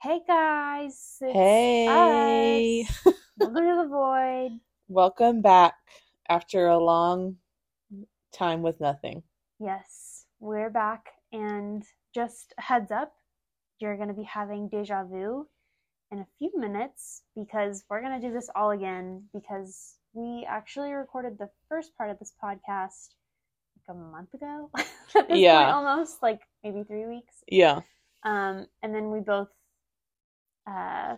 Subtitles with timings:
[0.00, 1.16] Hey guys.
[1.20, 2.86] Hey.
[3.36, 4.60] Welcome to the void.
[4.88, 5.74] Welcome back
[6.28, 7.38] after a long
[8.32, 9.24] time with nothing.
[9.58, 11.82] Yes, we're back and
[12.14, 13.12] just a heads up,
[13.80, 15.48] you're going to be having deja vu
[16.12, 20.92] in a few minutes because we're going to do this all again because we actually
[20.92, 23.08] recorded the first part of this podcast
[23.76, 24.70] like a month ago.
[25.28, 25.74] Yeah.
[25.74, 27.34] almost like maybe 3 weeks.
[27.48, 27.80] Yeah.
[28.24, 29.48] Um and then we both
[30.68, 31.16] uh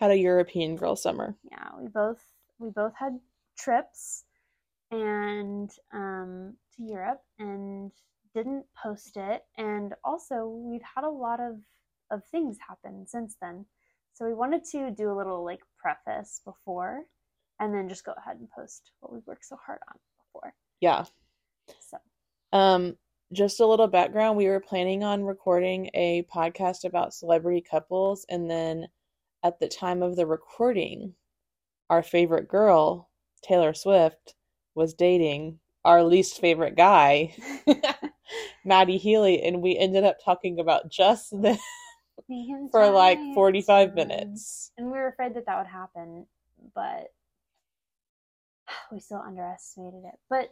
[0.00, 1.36] Had a European girl summer.
[1.50, 2.22] yeah we both
[2.58, 3.14] we both had
[3.56, 4.24] trips
[4.90, 7.92] and um to europe and
[8.34, 11.54] didn't post it and also we've had a lot of
[12.10, 13.64] of things happen since then
[14.14, 17.02] so we wanted to do a little like preface before
[17.60, 21.04] and then just go ahead and post what we worked so hard on before Yeah.
[21.90, 21.96] so
[22.52, 22.96] Um,
[23.32, 24.36] just a little background.
[24.36, 28.88] We were planning on recording a podcast about celebrity couples, and then
[29.42, 31.14] at the time of the recording,
[31.90, 33.10] our favorite girl,
[33.42, 34.34] Taylor Swift,
[34.74, 37.34] was dating our least favorite guy,
[38.64, 41.60] Matty Healy, and we ended up talking about just this
[42.70, 44.70] for like 45 minutes.
[44.78, 46.26] and we were afraid that that would happen,
[46.74, 47.12] but
[48.92, 50.18] we still underestimated it.
[50.30, 50.50] But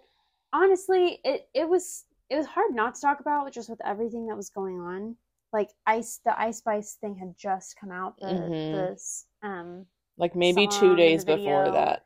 [0.53, 4.37] honestly, it it was it was hard not to talk about just with everything that
[4.37, 5.17] was going on.
[5.53, 8.17] Like ice, the Ice Spice thing had just come out.
[8.21, 8.89] The Mhm.
[8.89, 12.05] this um Like maybe two days before that.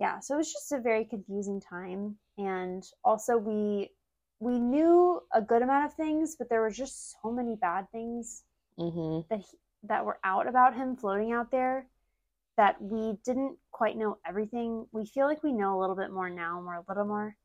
[0.00, 3.90] yeah, so it was just a very confusing time, and also we
[4.40, 8.42] we knew a good amount of things, but there were just so many bad things
[8.78, 11.86] hmm that he, that were out about him floating out there
[12.56, 14.86] that we didn't quite know everything.
[14.92, 17.36] We feel like we know a little bit more now, and we're a little more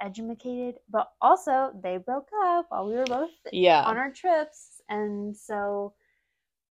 [0.00, 0.76] educated.
[0.90, 3.84] But also, they broke up while we were both Yeah.
[3.84, 5.94] on our trips, and so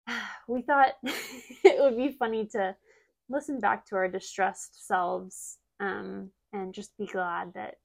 [0.49, 2.77] we thought it would be funny to
[3.29, 7.77] listen back to our distressed selves um, and just be glad that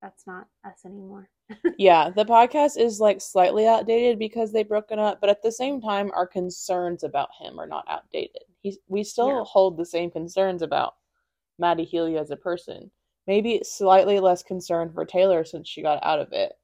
[0.00, 1.28] that's not us anymore.
[1.78, 5.80] Yeah, the podcast is like slightly outdated because they've broken up, but at the same
[5.80, 8.42] time, our concerns about him are not outdated.
[8.62, 9.44] He's we still Yeah.
[9.44, 10.94] hold the same concerns about
[11.58, 12.90] Matty Healy as a person.
[13.28, 16.54] Maybe slightly less concern for Taylor since she got out of it,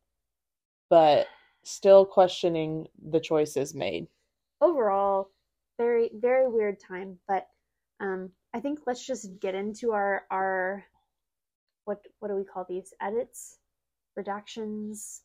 [0.91, 1.29] but
[1.63, 4.09] still questioning the choices made.
[4.61, 5.31] overall
[5.79, 7.47] very very weird time but
[8.01, 10.85] um i think let's just get into our our
[11.85, 12.95] what what do we call these?
[13.01, 13.59] Edits?
[14.19, 15.21] Redactions?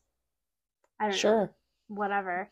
[0.98, 1.16] I don't know.
[1.16, 1.50] Sure.
[1.88, 2.50] whatever.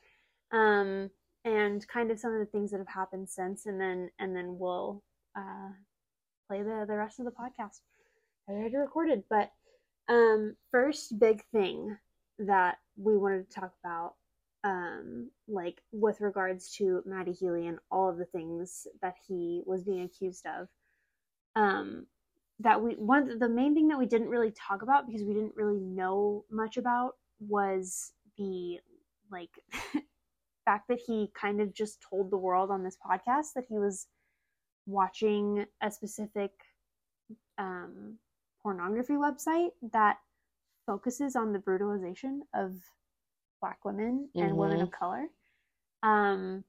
[0.53, 1.11] Um
[1.45, 4.59] and kind of some of the things that have happened since and then and then
[4.59, 5.03] we'll
[5.37, 5.71] uh
[6.49, 7.81] play the the rest of the podcast
[8.49, 9.51] i already recorded but
[10.09, 11.97] um first big thing
[12.39, 14.15] that we wanted to talk about
[14.65, 19.85] um like with regards to Matty Healy and all of the things that he was
[19.85, 20.69] being accused of
[21.57, 22.07] um
[22.61, 25.57] that we one the main thing that we didn't really talk about because we didn't
[25.57, 28.79] really know much about was the
[29.31, 29.51] like
[30.65, 34.09] fact that he kind of just told the world on this podcast that he was
[34.87, 36.51] watching a specific
[37.59, 38.15] um
[38.63, 40.19] pornography website that
[40.87, 42.75] focuses on the brutalization of
[43.61, 44.83] black women and women Mhm.
[44.83, 45.29] of color
[46.03, 46.65] um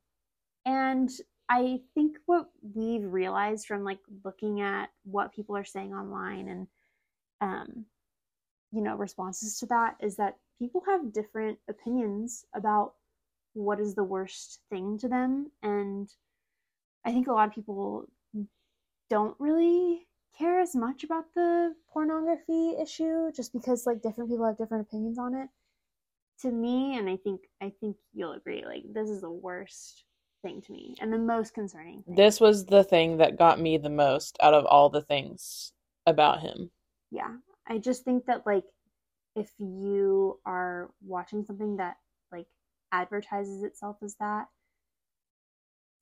[0.66, 1.10] and
[1.50, 6.68] i think what we've realized from like looking at what people are saying online and
[7.42, 7.86] um
[8.72, 12.96] you know responses to that is that people have different opinions about
[13.54, 16.14] what is the worst thing to them and
[17.06, 18.08] i think a lot of people
[19.10, 20.08] don't really
[20.38, 25.18] care as much about the pornography issue just because like different people have different opinions
[25.18, 25.50] on it
[26.42, 30.04] to me and i think i think you'll agree like this is the worst
[30.42, 32.16] thing to me and the most concerning thing.
[32.16, 35.74] This was the thing that got me the most out of all the things
[36.06, 36.72] about him.
[37.12, 37.36] yeah
[37.68, 38.64] i just think that like
[39.36, 41.98] if you are watching something that
[42.32, 42.48] like
[42.92, 44.48] advertises itself as that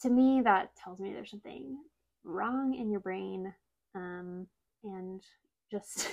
[0.02, 1.78] to me that tells me there's something
[2.24, 3.54] wrong in your brain
[3.98, 4.48] um
[4.86, 5.24] and
[5.72, 6.10] just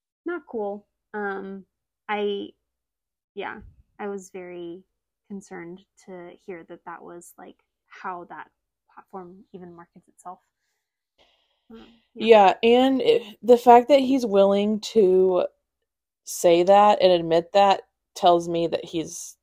[0.26, 0.86] not cool.
[1.14, 1.64] Um
[2.08, 2.48] i
[3.34, 3.58] yeah
[4.00, 4.82] i was very
[5.28, 7.56] concerned to hear that that was like
[7.88, 8.50] how that
[8.94, 10.40] platform even markets itself.
[11.70, 15.46] Um, Yeah, and it, the fact that he's willing to
[16.24, 17.82] say that and admit that
[18.16, 19.36] tells me that he's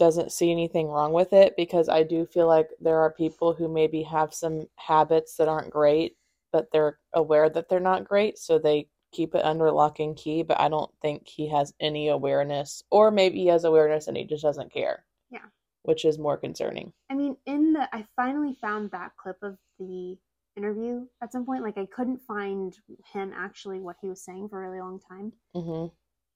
[0.00, 3.68] doesn't see anything wrong with it because I do feel like there are people who
[3.68, 6.17] maybe have some habits that aren't great,
[6.52, 10.42] but they're aware that they're not great, so they keep it under lock and key,
[10.42, 14.24] but I don't think he has any awareness or maybe he has awareness and he
[14.24, 15.04] just doesn't care.
[15.30, 15.46] Yeah.
[15.82, 16.92] which is more concerning.
[17.10, 20.16] I mean, in the I finally found that clip of the
[20.56, 21.62] interview at some point.
[21.62, 22.74] Like I couldn't find
[23.12, 25.32] him actually what he was saying for a really long time.
[25.54, 25.86] hmm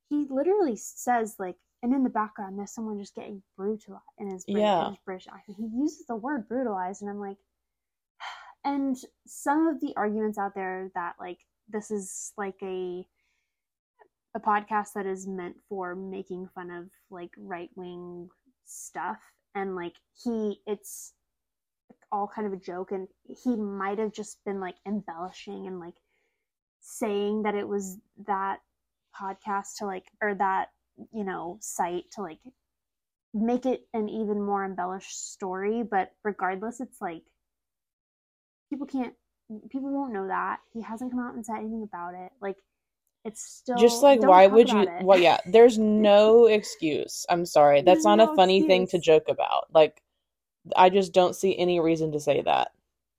[0.08, 4.44] He literally says like, and in the background there's someone just getting brutalized in his,
[4.44, 4.84] British, Yeah.
[4.86, 5.58] in his British accent.
[5.58, 7.36] He uses the word brutalized, and I'm like,
[8.64, 11.38] and some of the arguments out there that like
[11.68, 13.06] this is like a
[14.34, 18.28] a podcast that is meant for making fun of like right wing
[18.64, 19.18] stuff
[19.54, 19.94] and like
[20.24, 21.12] he it's
[22.10, 23.08] all kind of a joke and
[23.44, 25.94] he might have just been like embellishing and like
[26.80, 28.58] saying that it was that
[29.18, 30.68] podcast to like or that
[31.12, 32.38] you know site to like
[33.34, 37.22] make it an even more embellished story but regardless it's like
[38.72, 39.12] people can't
[39.70, 42.56] people won't know that he hasn't come out and said anything about it like
[43.24, 44.80] it's still Just like, why would you?
[44.80, 45.04] it.
[45.04, 47.24] Well, yeah, there's no excuse.
[47.28, 47.80] I'm sorry.
[47.80, 49.72] That's There's not no a funny thing to joke about.
[49.72, 50.02] Like,
[50.74, 52.72] I just don't see any reason to say that.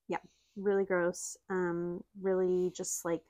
[0.10, 0.18] Yeah.
[0.58, 3.22] Really gross um really just like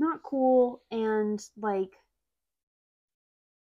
[0.00, 1.90] not cool and like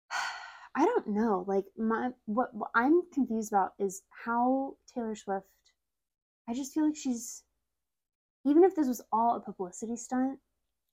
[0.76, 5.48] i don't know like my what, what i'm confused about is how taylor swift
[6.50, 7.44] i just feel like she's
[8.46, 10.40] even if this was all a publicity stunt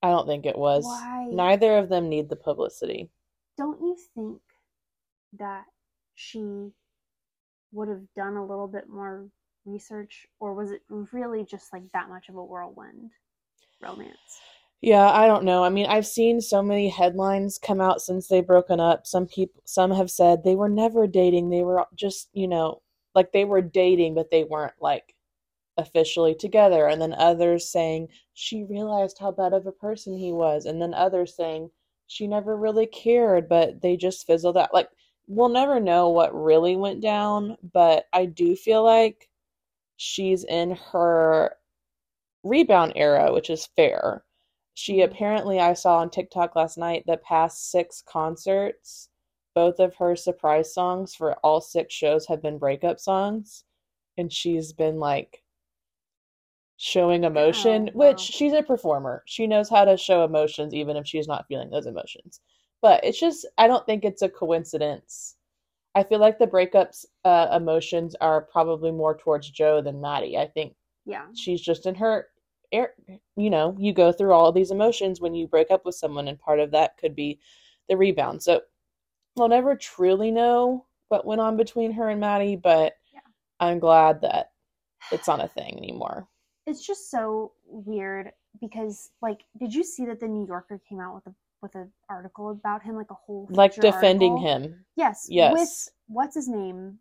[0.02, 0.84] I don't think it was.
[0.84, 1.26] Why?
[1.30, 3.10] Neither of them need the publicity.
[3.56, 4.40] don't you think
[5.38, 5.64] that
[6.14, 6.70] she
[7.72, 9.26] would have done a little bit more
[9.64, 10.82] research or was it
[11.12, 13.10] really just like that much of a whirlwind
[13.82, 14.16] romance
[14.80, 15.64] Yeah, I don't know.
[15.64, 19.06] I mean, I've seen so many headlines come out since they've broken up.
[19.06, 21.50] Some people, some have said they were never dating.
[21.50, 22.82] They were just, you know,
[23.14, 25.15] like they were dating, but they weren't like
[25.76, 26.86] officially together.
[26.86, 30.66] And then others saying she realized how bad of a person he was.
[30.66, 31.70] And then others saying
[32.06, 34.72] she never really cared, but they just fizzled out.
[34.72, 34.88] Like,
[35.26, 39.28] we'll never know what really went down, but I do feel like
[39.96, 41.56] she's in her
[42.44, 44.24] rebound era, which is fair.
[44.74, 45.10] She mm-hmm.
[45.10, 49.08] apparently, I saw on TikTok last night, the past six concerts,
[49.54, 53.64] both of her surprise songs for all six shows have been breakup songs.
[54.18, 55.42] And she's been like
[56.76, 58.08] showing emotion, Oh, wow.
[58.10, 59.22] which she's a performer.
[59.26, 62.40] She knows how to show emotions even if she's not feeling those emotions.
[62.82, 65.36] But it's just, I don't think it's a coincidence.
[65.94, 70.36] I feel like the breakups uh, emotions are probably more towards Joe than Matty.
[70.36, 70.74] I think
[71.08, 72.26] yeah she's just in her
[72.72, 72.94] air
[73.36, 76.36] you know you go through all these emotions when you break up with someone and
[76.40, 77.38] part of that could be
[77.88, 78.60] the rebound so
[79.36, 83.20] we'll never truly know what went on between her and matty but Yeah.
[83.60, 84.50] i'm glad that
[85.12, 86.26] it's not a thing anymore
[86.66, 88.30] it's just so weird
[88.60, 91.90] because like did you see that the new yorker came out with a with an
[92.10, 94.62] article about him like a whole like defending article?
[94.62, 94.84] him.
[94.96, 95.52] Yes Yes.
[95.52, 96.98] with what's his name?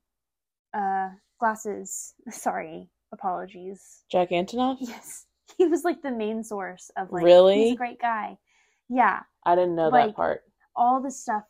[0.74, 1.10] Uh
[1.40, 2.14] glasses.
[2.30, 4.04] Sorry apologies.
[4.12, 4.78] Jack antonoff?
[4.80, 5.26] Yes.
[5.58, 7.66] He was like the main source of like Really?
[7.66, 8.38] he's a great guy.
[8.90, 9.20] Yeah.
[9.46, 10.42] I didn't know Like- that part.
[10.76, 11.44] all the stuff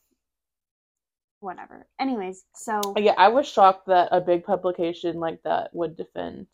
[1.40, 1.86] whatever.
[2.00, 6.48] Anyways so yeah i was shocked that a big publication like that would defend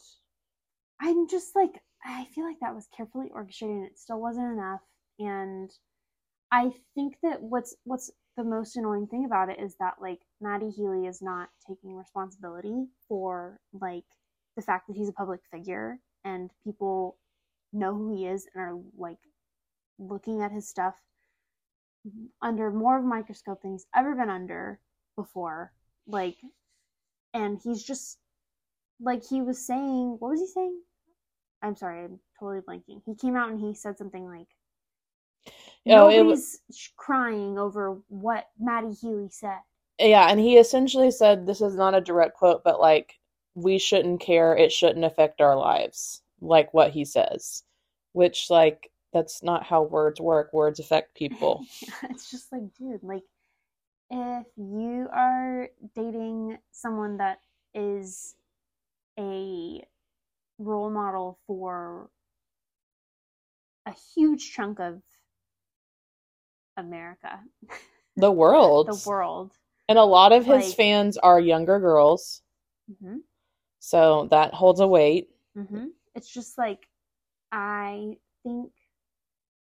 [1.02, 4.82] I'm just like I feel like that was carefully orchestrated and it still wasn't enough.
[5.20, 5.72] And
[6.52, 10.70] I think that what's what's the most annoying thing about it is that like Matty
[10.70, 14.06] Healy is not taking responsibility for like
[14.56, 17.18] the fact that he's a public figure and people
[17.74, 19.18] know who he is and are like
[20.00, 20.96] looking at his stuff
[22.42, 24.80] under more of a microscope than he's ever been under
[25.16, 25.72] before.
[26.08, 26.38] Like
[27.34, 28.18] and he's just
[29.00, 30.80] like he was saying what was he saying
[31.62, 34.48] i'm sorry i'm totally blanking he came out and he said something like
[35.90, 39.60] Oh, it nobody's sh- crying over what matty healy said
[40.00, 43.20] Yeah, and he essentially said this is not a direct quote, but like
[43.56, 47.64] we shouldn't care, it shouldn't affect our lives, like what he says.
[48.14, 50.52] Which like that's not how words work.
[50.54, 51.66] Words affect people.
[52.10, 53.24] it's just like dude like
[54.10, 57.40] if you are dating someone that
[57.74, 58.36] is
[59.20, 59.84] a
[60.62, 62.10] role model for
[63.86, 65.02] a huge chunk of
[66.78, 67.40] america.
[68.16, 68.88] The world.
[68.88, 69.52] the world.
[69.90, 72.42] And a lot of his Like- fans are younger girls,
[73.02, 73.18] hmm
[73.80, 75.30] so that holds a weight.
[75.56, 76.88] hmm It's just like
[77.52, 78.72] I think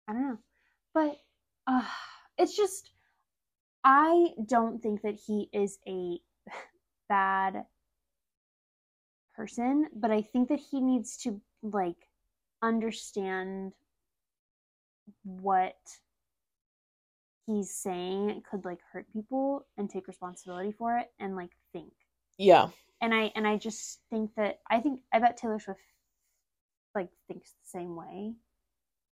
[0.07, 0.37] I don't know,
[0.93, 1.17] but
[1.67, 1.83] uh,
[2.37, 2.91] it's just
[3.83, 6.19] I don't think that he is a
[7.09, 7.65] bad
[9.35, 12.09] person, but I think that he needs to like
[12.61, 13.73] understand
[15.23, 15.75] what
[17.45, 21.91] he's saying could like hurt people and take responsibility for it and like think.
[22.37, 22.69] Yeah.
[23.01, 25.79] And I and I just think that I think I bet Taylor Swift
[26.95, 28.33] like thinks the same way.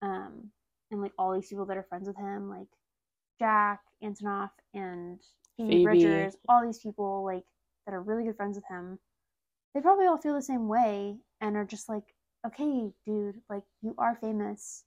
[0.01, 0.51] Um
[0.91, 2.67] and like all these people that are friends with him, like
[3.39, 5.19] Jack Antonoff and
[5.57, 5.83] Phoebe, Phoebe.
[5.83, 7.45] Bridgers, all these people like
[7.85, 8.99] that are really good friends with him,
[9.73, 13.95] they probably all feel the same way and are just like, okay, dude, like you
[13.97, 14.83] are famous.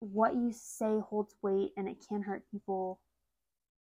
[0.00, 3.00] What you say holds weight and it can hurt people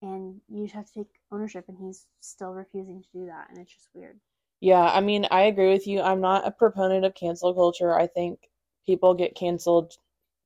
[0.02, 3.58] and you just have to take ownership and he's still refusing to do that and
[3.58, 4.18] it's just weird.
[4.60, 6.00] Yeah, I mean, I agree with you.
[6.00, 7.98] I'm not a proponent of cancel culture.
[7.98, 8.38] I think
[8.86, 9.94] people get canceled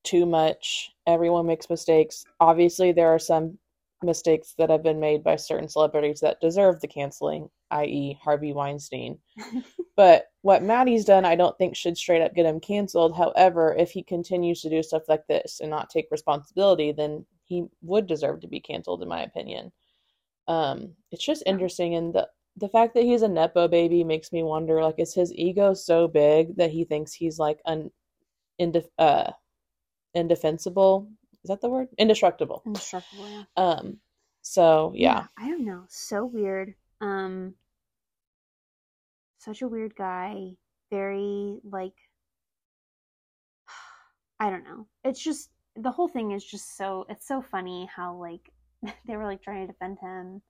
[0.05, 0.91] too much.
[1.07, 2.25] Everyone makes mistakes.
[2.41, 3.59] Obviously, there are some
[4.03, 9.19] mistakes that have been made by certain celebrities that deserve the canceling, i.e., Harvey Weinstein.
[9.97, 13.17] but what Matty's done, I don't think should straight up get him canceled.
[13.17, 17.65] However, if he continues to do stuff like this and not take responsibility, then he
[17.83, 19.73] would deserve to be canceled, in my opinion.
[20.47, 24.43] Um, it's just interesting, and the the fact that he's a nepo baby makes me
[24.43, 24.83] wonder.
[24.83, 27.91] Like, is his ego so big that he thinks he's like un,
[28.61, 29.31] indef- uh,
[30.15, 31.09] indefensible?
[31.49, 31.89] Is that the word?
[31.97, 32.63] Indestructible.
[32.67, 33.45] Indestructible, yeah.
[33.57, 33.97] Um,
[34.43, 35.85] so yeah, I don't know.
[35.89, 36.75] So weird.
[37.01, 37.55] Um
[39.39, 40.51] such a weird guy.
[40.91, 41.95] Very like
[44.39, 44.87] I don't know.
[45.05, 48.53] It's just the whole thing is just so it's so funny how like
[49.07, 50.43] they were like trying to defend him.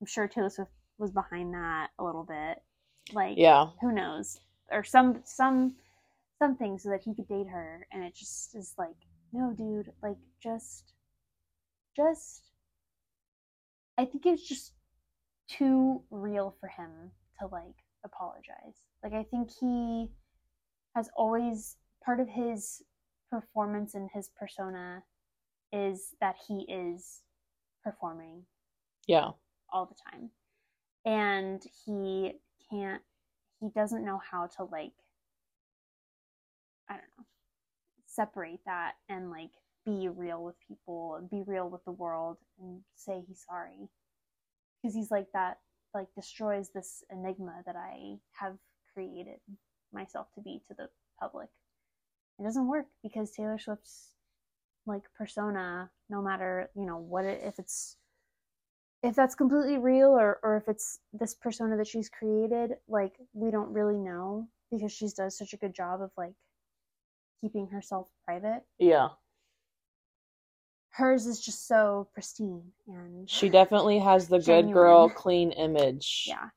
[0.00, 2.60] I'm sure Taylor Swift was behind that a little bit.
[3.12, 4.40] Like yeah, who knows?
[4.72, 5.76] Or some some
[6.40, 8.96] something so that he could date her and it just is like,
[9.32, 10.94] no dude, like just
[11.96, 12.50] just
[13.98, 14.72] I think it's just
[15.48, 18.86] too real for him to like apologize.
[19.02, 20.08] Like I think he
[20.94, 22.82] has always part of his
[23.30, 25.02] performance and his persona
[25.72, 27.22] is that he is
[27.84, 28.42] performing
[29.06, 29.30] yeah,
[29.72, 30.30] all the time.
[31.04, 32.32] And he
[32.70, 33.02] can't
[33.60, 34.92] he doesn't know how to like
[36.88, 37.24] I don't know
[38.20, 39.50] separate that and like
[39.86, 43.88] be real with people and be real with the world and say he's sorry.
[44.82, 45.58] Because he's like that
[45.94, 48.56] like destroys this enigma that I have
[48.92, 49.40] created
[49.92, 51.48] myself to be to the public.
[52.38, 54.12] It doesn't work because Taylor Swift's
[54.86, 57.96] like persona, no matter, you know, what it if it's
[59.02, 63.50] if that's completely real or, or if it's this persona that she's created, like we
[63.50, 66.34] don't really know because she's does such a good job of like
[67.40, 68.62] keeping herself private.
[68.78, 69.08] yeah.
[70.92, 76.24] Hers is just so pristine and She definitely has the good girl, clean image.
[76.28, 76.48] yeah.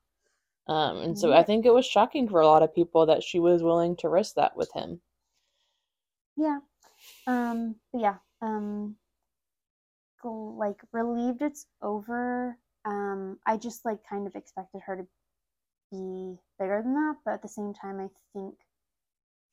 [0.66, 1.38] Um, and so Yeah.
[1.38, 4.08] I think it was shocking for a lot of people that she was willing to
[4.08, 5.00] risk that with him.
[6.36, 6.58] Yeah.
[7.26, 8.96] Um but yeah, um
[10.24, 12.58] like relieved it's over.
[12.84, 15.06] Um I just like kind of expected her to
[15.92, 18.54] be bigger than that, but at the same time I think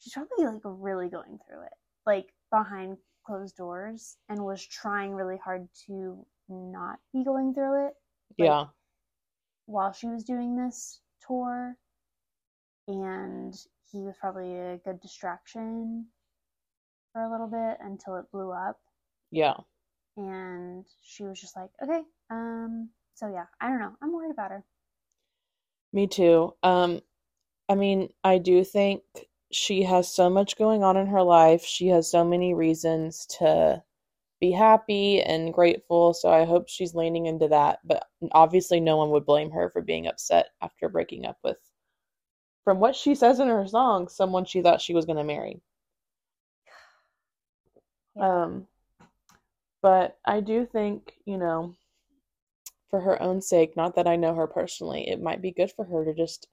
[0.02, 1.74] she's probably like really going through it.
[2.06, 7.94] Like behind closed doors and was trying really hard to not be going through it
[8.38, 8.66] Like- yeah.
[9.68, 11.78] while she was doing this tour
[12.88, 13.54] and
[13.92, 16.08] he was probably a good distraction
[17.14, 18.80] for a little bit until it blew up
[19.30, 19.54] Yeah.
[20.18, 24.52] and she was just like okay um so yeah i don't know i'm worried about
[24.52, 24.64] her
[25.94, 26.54] Me too.
[26.64, 27.02] Um,
[27.70, 29.04] I mean, I do think
[29.52, 31.64] she has so much going on in her life.
[31.64, 33.84] She has so many reasons to
[34.40, 36.14] be happy and grateful.
[36.14, 37.80] So I hope she's leaning into that.
[37.84, 41.58] But obviously, no one would blame her for being upset after breaking up with,
[42.64, 45.62] from what she says in her song, someone she thought she was going to marry.
[48.20, 48.68] Um,
[49.82, 51.76] but I do think, you know,
[52.90, 55.86] for her own sake, not that I know her personally, it might be good for
[55.86, 56.48] her to just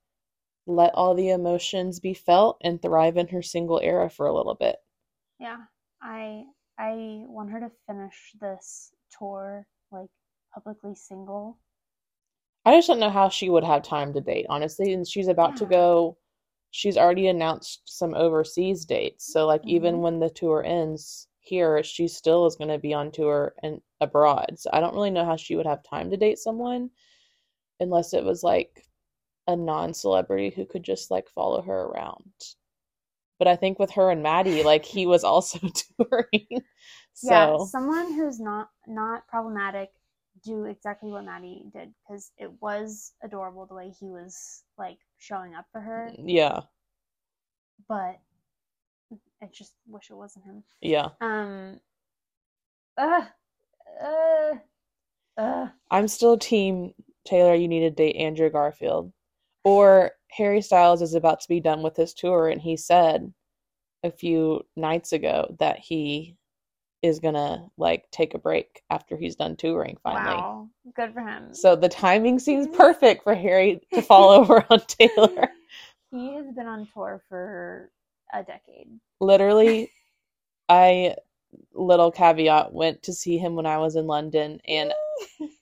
[0.68, 4.54] let all the emotions be felt and thrive in her single era for a little
[4.54, 4.76] bit.
[5.40, 5.58] yeah
[6.02, 6.44] i
[6.78, 6.92] i
[7.26, 10.10] want her to finish this tour like
[10.54, 11.58] publicly single
[12.64, 14.92] I just don't know how she would have time to date, honestly.
[14.92, 16.18] And she's about to go,
[16.70, 19.32] she's already announced some overseas dates.
[19.32, 20.00] So, like, even Mhm.
[20.02, 24.58] when the tour ends here, she still is going to be on tour and abroad.
[24.58, 26.90] So, I don't really know how she would have time to date someone
[27.80, 28.87] unless it was like
[29.48, 32.30] a non-celebrity who could just like follow her around.
[33.38, 35.58] But I think with her and Matty, like, he was also
[35.98, 36.46] touring.
[37.22, 39.90] yeah So, someone who's not not problematic
[40.44, 45.56] do exactly what matty did because it was adorable the way he was like showing
[45.56, 46.60] up for her yeah,
[47.88, 48.20] but
[49.42, 51.08] i just wish it wasn't him yeah.
[51.20, 51.80] um
[52.96, 53.24] uh
[54.00, 54.54] uh
[55.36, 56.92] uh I'm still team
[57.28, 59.12] Taylor, you need to date Andrew Garfield.
[59.68, 63.32] Or Harry Styles is about to be done with his tour, and he said
[64.04, 66.36] a few nights ago that he
[67.02, 70.36] is gonna like take a break after he's done touring finally.
[70.36, 71.54] Wow, good for him.
[71.54, 72.76] So the timing seems mm-hmm.
[72.76, 75.48] perfect for Harry to fall over on Taylor.
[76.10, 77.90] he has been on tour for
[78.32, 78.88] a decade.
[79.20, 79.90] Literally,
[80.68, 81.16] I
[81.78, 84.92] little caveat went to see him when I was in London and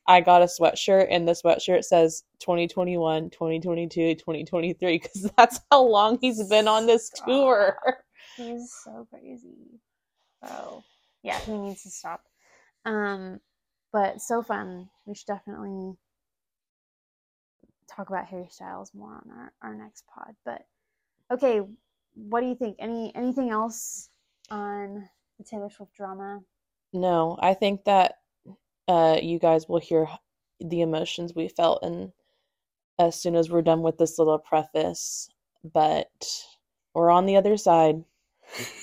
[0.09, 6.19] I got a sweatshirt and the sweatshirt says 2021, 2022, 2023 cuz that's how long
[6.21, 7.27] he's been on this Stop.
[7.27, 7.79] tour.
[8.37, 9.81] He's so crazy.
[10.45, 10.83] So
[11.23, 12.23] yeah, he needs to stop.
[12.85, 13.41] Um,
[13.93, 14.89] but so fun.
[15.07, 15.97] We should definitely
[17.89, 20.35] talk about Harry Styles more on our, our next pod.
[20.45, 20.63] But
[21.33, 21.63] okay,
[22.15, 22.77] what do you think?
[22.79, 24.11] Any anything else
[24.51, 26.41] on the Taylor Swift drama?
[26.93, 28.19] No, I think that
[28.89, 30.07] uh you guys will hear
[30.61, 32.13] the emotions we felt and
[32.99, 35.29] as soon as we're done with this little preface,
[35.63, 36.09] but
[36.95, 38.03] we're on the other side.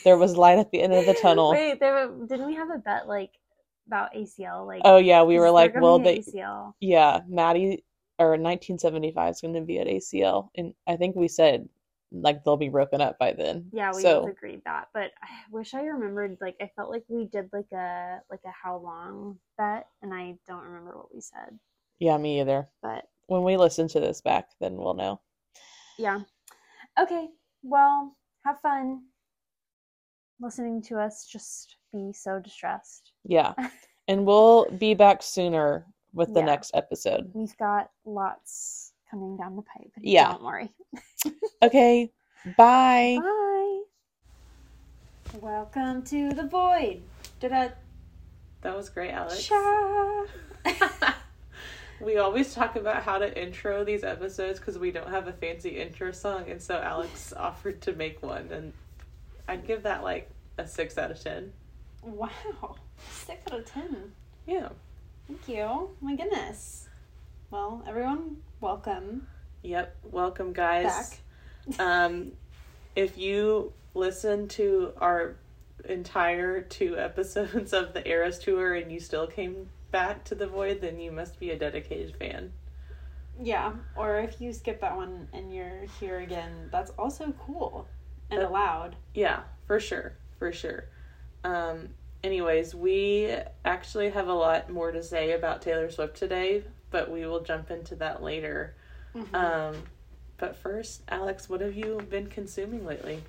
[0.03, 1.51] There was light at the end of the tunnel.
[1.53, 3.31] Wait, there were, didn't we have a bet like
[3.87, 4.67] about ACL?
[4.67, 6.73] Like Oh yeah, we were like, well, be they ACL.
[6.79, 7.83] yeah, Matty
[8.19, 11.67] or 1975 is going to be at ACL, and I think we said
[12.13, 13.69] like they'll be broken up by then.
[13.73, 14.87] Yeah, we so both agreed that.
[14.93, 16.37] But I wish I remembered.
[16.39, 20.35] Like, I felt like we did like a like a how long bet, and I
[20.47, 21.57] don't remember what we said.
[21.99, 22.69] yeah, me either.
[22.81, 25.19] But When we listen to this back, then we'll know.
[25.97, 26.21] yeah,
[26.99, 27.29] okay.
[27.63, 28.15] Well,
[28.45, 29.03] have fun
[30.39, 31.25] listening to us.
[31.25, 33.13] Just be so distressed.
[33.23, 33.53] Yeah,
[34.07, 36.45] and we'll be back sooner with the Yeah.
[36.45, 37.31] next episode.
[37.33, 38.82] We've got lots
[39.13, 39.91] coming down the pipe.
[40.01, 40.31] Yeah.
[40.31, 40.71] don't worry.
[41.61, 42.11] Okay,
[42.57, 43.17] bye.
[43.21, 43.81] Bye.
[45.39, 47.01] Welcome to the void.
[47.39, 47.69] Da
[48.61, 49.49] That was great, Alyx.
[52.01, 55.79] we always talk about how to intro these episodes because we don't have a fancy
[55.79, 58.73] intro song, and so Alyx offered to make one, and
[59.47, 61.53] I'd give that like a six out of ten.
[62.01, 62.75] Wow,
[63.09, 64.11] six out of ten.
[64.45, 64.69] Yeah.
[65.27, 65.61] Thank you.
[65.61, 66.89] Oh my goodness.
[67.53, 69.27] Well, everyone, welcome
[69.61, 69.95] Yep.
[70.11, 70.85] Welcome, guys.
[70.85, 71.19] back.
[71.79, 72.33] Um,
[72.97, 75.35] if you listen to our
[75.87, 80.81] entire two episodes of the Eras tour and you still came back to the void,
[80.81, 82.51] then you must be a dedicated fan.
[83.41, 87.87] Yeah, or if you skip that one and you're here again, that's also cool
[88.29, 88.95] and That- allowed.
[89.13, 90.85] Yeah, for sure, for sure.
[91.45, 91.89] Um,
[92.25, 97.25] anyways, we actually have a lot more to say about Taylor Swift today, but we
[97.25, 98.75] will jump into that later.
[99.15, 99.35] Mm-hmm.
[99.35, 99.75] Um,
[100.37, 103.21] but first, Alyx, what have you been consuming lately?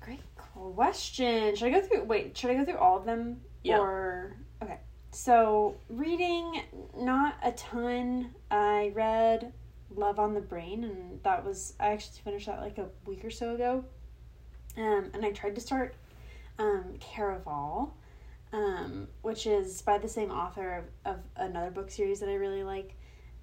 [0.00, 1.56] Great question.
[1.56, 2.04] Should I go through?
[2.04, 3.40] Wait, should I go through all of them?
[3.64, 3.80] Yeah.
[3.80, 4.78] Or okay.
[5.10, 6.62] So reading,
[6.96, 8.30] not a ton.
[8.52, 9.52] I read
[9.96, 13.30] Love on the Brain, and that was I actually finished that like a week or
[13.30, 13.84] so ago.
[14.76, 15.96] Um, and I tried to start
[16.60, 17.90] um, Caraval,
[18.52, 22.64] um, which is by the same author of, of another book series that I really
[22.64, 22.94] like.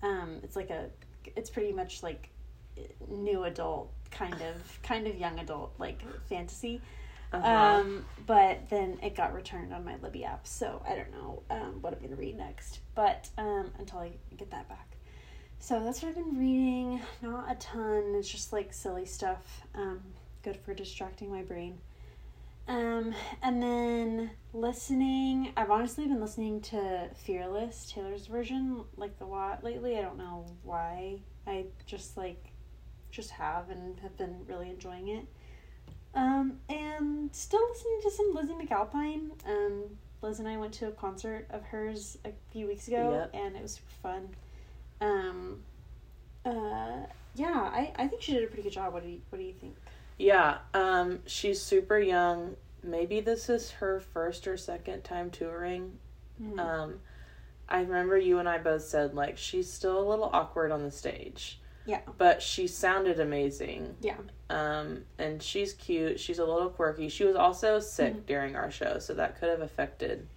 [0.03, 0.89] Um, it's like a,
[1.35, 2.29] it's pretty much like
[3.07, 6.81] new adult kind of kind of young adult like fantasy.
[7.33, 7.45] Uh-huh.
[7.45, 11.81] Um, but then it got returned on my Libby app, so I don't know um,
[11.81, 12.79] what I'm gonna read next.
[12.95, 14.95] But um, until I get that back,
[15.59, 17.01] so that's what I've been reading.
[17.21, 18.13] Not a ton.
[18.15, 19.61] It's just like silly stuff.
[19.75, 20.01] Um,
[20.41, 21.79] good for distracting my brain.
[22.67, 25.53] Um, and then listening.
[25.55, 29.97] I've honestly been listening to Fearless Taylor's version like the lot lately.
[29.97, 31.19] I don't know why.
[31.45, 32.51] I just like
[33.09, 35.25] just have and have been really enjoying it.
[36.13, 39.29] Um, and still listening to some Lizzie McAlpine.
[39.47, 39.83] Um,
[40.21, 43.41] Liz and I went to a concert of hers a few weeks ago, Yep.
[43.41, 44.29] and it was super fun.
[44.99, 45.63] Um,
[46.43, 48.93] uh, yeah, I, I think she did a pretty good job.
[48.93, 49.75] What do you What do you think?
[50.17, 52.55] Yeah, um, she's super young.
[52.83, 55.99] Maybe this is her first or second time touring.
[56.41, 56.59] Mhm.
[56.59, 56.99] Um,
[57.69, 60.91] I remember you and I both said like she's still a little awkward on the
[60.91, 63.95] stage, yeah, but she sounded amazing.
[64.01, 64.17] yeah,
[64.49, 66.19] Um, and she's cute.
[66.19, 67.09] She's a little quirky.
[67.09, 68.25] She was also sick Mhm.
[68.25, 70.27] during our show, so that could have affected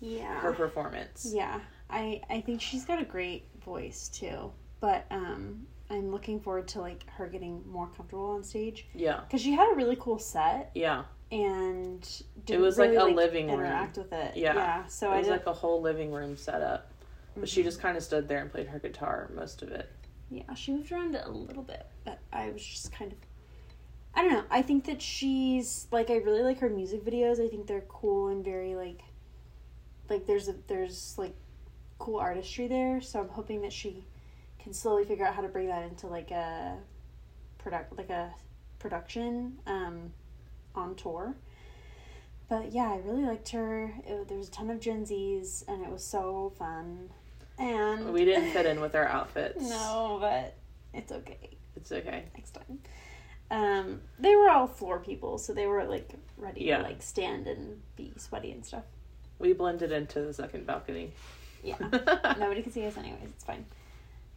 [0.00, 0.38] yeah.
[0.40, 1.30] her performance.
[1.34, 4.52] Yeah, I I think she's got a great voice too.
[4.80, 9.42] But um, I'm looking forward to like her getting more comfortable on stage Yeah, because
[9.42, 11.04] she had a really cool set yeah.
[11.30, 12.00] and
[12.46, 13.60] didn't was like really, a living room.
[13.60, 14.36] interact with it.
[14.36, 14.54] Yeah.
[14.54, 14.86] yeah.
[14.86, 16.90] So it was like a whole living room setup,
[17.36, 17.64] but she Mhm.
[17.64, 19.90] just kind of stood there and played her guitar most of it.
[20.30, 23.18] yeah she moved around a little bit, but I was just kind of.
[24.16, 24.44] I don't know.
[24.50, 27.44] I think that she's like I really like her music videos.
[27.44, 29.02] I think they're cool and very like
[30.08, 31.34] like there's a there's like
[31.98, 33.00] cool artistry there.
[33.00, 34.04] So I'm hoping that she
[34.64, 36.76] can slowly figure out how to bring that into like a
[37.58, 38.34] product like a
[38.80, 40.12] production um,
[40.74, 41.36] on tour.
[42.48, 43.94] But yeah, I really liked her.
[44.06, 47.10] It, there was a ton of Gen Zs, and it was so fun.
[47.58, 49.62] And We didn't fit in with our outfits.
[49.68, 50.56] no, but
[50.92, 52.24] it's okay It's okay.
[52.34, 52.80] next time.
[53.50, 56.78] Um, they were all floor people, so they were like ready Yeah.
[56.78, 58.84] to like stand and be sweaty and stuff.
[59.38, 61.12] We blended into the second balcony.
[61.62, 61.76] Yeah,
[62.38, 63.20] nobody can see us anyways.
[63.24, 63.64] It's fine.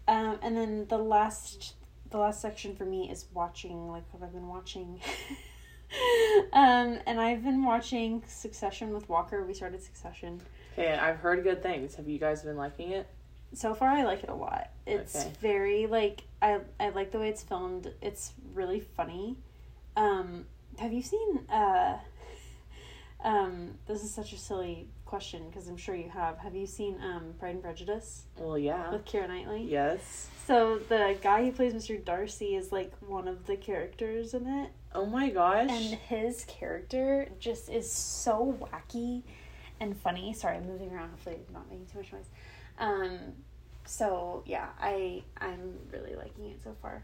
[0.08, 1.76] Um, and then the last,
[2.12, 5.02] the last section for me is watching like what I've been watching.
[6.54, 9.43] um, and I've been watching Succession with Walker.
[9.43, 10.41] We started Succession.
[10.74, 11.96] Okay, I've heard good things.
[11.96, 13.08] Have you guys been liking it?
[13.54, 14.72] so far I like it a lot.
[14.86, 15.32] It's Okay.
[15.39, 17.91] very like I I like the way it's filmed.
[18.02, 19.38] It's really funny.
[19.96, 20.46] Um
[20.78, 21.98] have you seen uh
[23.23, 26.38] um this is such a silly question because I'm sure you have.
[26.39, 28.91] Have you seen um Pride and Prejudice Well, yeah.
[28.91, 29.63] with Keira Knightley?
[29.63, 30.27] Yes.
[30.45, 32.03] So the guy who plays Mr.
[32.03, 35.69] Darcy is like one of the characters in it Oh my gosh.
[35.69, 39.23] and his character just is so wacky
[39.80, 40.34] and funny.
[40.34, 41.10] Sorry, I'm moving around.
[41.12, 42.25] Hopefully, I'm not making too much noise.
[42.80, 43.17] Um,
[43.86, 47.03] so yeah, I I'm really liking it so far.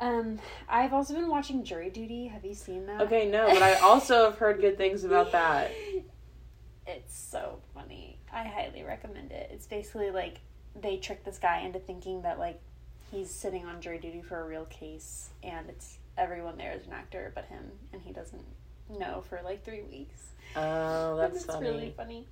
[0.00, 2.26] Um, I've also been watching Jury Duty.
[2.26, 3.00] Have you seen that?
[3.02, 5.72] okay, no, but I also have heard good things about that.
[6.86, 8.18] It's so funny.
[8.30, 9.48] I highly recommend it.
[9.50, 10.40] It's basically like
[10.78, 12.60] they trick this guy into thinking that like
[13.10, 16.92] he's sitting on jury duty for a real case, and it's everyone there is an
[16.92, 18.44] actor but him, and he doesn't
[18.98, 20.32] know for like three weeks.
[20.56, 21.70] Oh, that's it's funny.
[21.70, 22.26] really funny.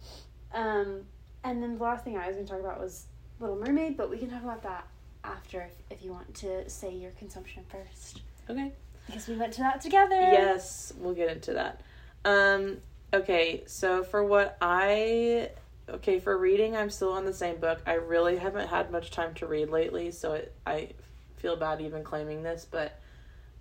[0.52, 1.02] Um,
[1.44, 3.06] and then the last thing I was going to talk about was
[3.40, 4.86] Little Mermaid, but we can talk about that
[5.24, 8.22] after if, if you want to say your consumption first.
[8.48, 8.72] Okay.
[9.06, 10.14] Because we went to that together.
[10.14, 11.80] Yes, we'll get into that.
[12.24, 12.78] Um,
[13.12, 15.50] okay, so for what I
[15.88, 17.80] okay for reading, I'm still on the same book.
[17.86, 20.90] I really haven't had much time to read lately, so it, I
[21.36, 22.98] feel bad even claiming this, but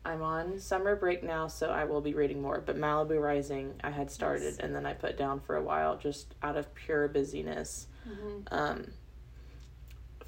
[0.05, 2.61] I'm on summer break now, so I will be reading more.
[2.63, 4.57] But Malibu Rising, I had started Yes.
[4.57, 7.87] and then I put down for a while just out of pure busyness.
[8.07, 8.43] Mhm.
[8.51, 8.85] Um,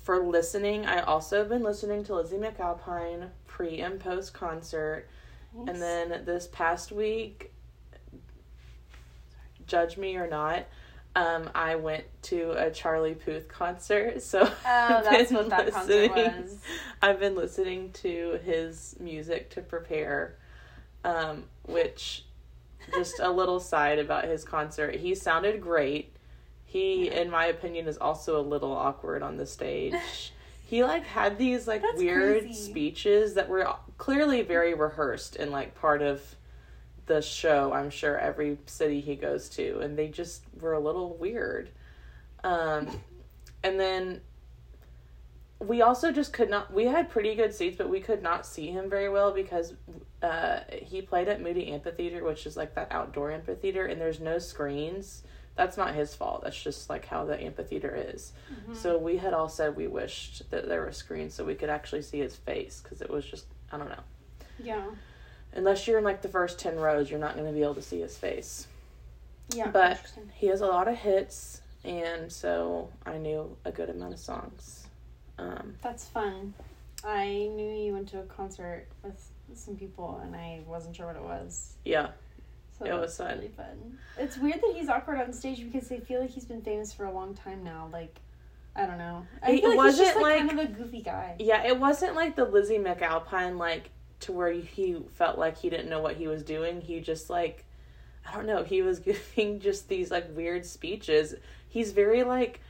[0.03, 5.07] for listening, I also have been listening to Lizzie McAlpine pre and post concert.
[5.55, 5.69] Nice.
[5.69, 7.51] And then this past week,
[9.65, 10.65] judge me or not,
[11.15, 14.21] um, I went to a Charlie Puth concert.
[14.21, 16.57] So Oh, I've that's been what that concert was.
[17.01, 20.37] I've been listening to his music to prepare,
[21.03, 22.25] um, which
[22.93, 24.95] just a little side about his concert.
[24.95, 26.12] He sounded great.
[26.73, 27.21] He, Yeah.
[27.21, 29.93] in my opinion, is also a little awkward on the stage.
[30.65, 32.53] He like had these like That's weird crazy.
[32.71, 36.35] speeches that were clearly very rehearsed and like part of
[37.05, 37.71] the show.
[37.73, 41.69] I'm sure every city he goes to, and they just were a little weird.
[42.43, 42.87] Um,
[43.61, 44.21] and then
[45.59, 46.73] we also just could not.
[46.73, 49.73] We had pretty good seats, but we could not see him very well because
[50.23, 54.39] uh, he played at Moody Amphitheater, which is like that outdoor amphitheater, and there's no
[54.39, 55.21] screens.
[55.55, 56.41] That's not his fault.
[56.43, 58.33] That's just like how the amphitheater is.
[58.67, 58.75] Mhm.
[58.75, 62.01] So we had all said we wished that there were screens so we could actually
[62.01, 64.03] see his face because it was just I don't know.
[64.59, 64.89] yeah.
[65.55, 67.81] Unless you're in like the first ten rows, you're not going to be able to
[67.81, 68.67] see his face.
[69.53, 69.69] Yeah.
[69.69, 69.99] But
[70.33, 74.87] he has a lot of hits, and so I knew a good amount of songs.
[75.37, 76.53] Um, That's fun.
[77.03, 81.15] I knew you went to a concert with some people, and I wasn't sure what
[81.17, 81.75] it was.
[81.85, 82.09] yeah,
[82.79, 83.35] So It was fun.
[83.37, 83.97] Really fun.
[84.17, 87.05] It's weird that he's awkward on stage because they feel like he's been famous for
[87.05, 87.89] a long time now.
[87.91, 88.15] Like,
[88.75, 89.25] I don't know.
[89.43, 91.35] I It feel like he's just wasn't like, like- kind of a goofy guy.
[91.39, 91.63] yeah.
[91.67, 93.89] It wasn't like the Lizzie McAlpine like
[94.21, 96.81] to where he felt like he didn't know what he was doing.
[96.81, 97.65] He just like
[98.25, 98.63] I don't know.
[98.63, 101.35] He was giving just these like weird speeches.
[101.69, 102.61] He's very like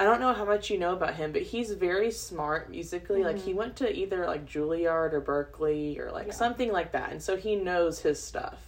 [0.00, 3.24] I don't know how much you know about him, but he's very smart musically.
[3.24, 3.56] Like he Mhm.
[3.56, 6.32] went to either like Juilliard or Berklee or like Yeah.
[6.34, 8.62] something like that, and so he knows his stuff.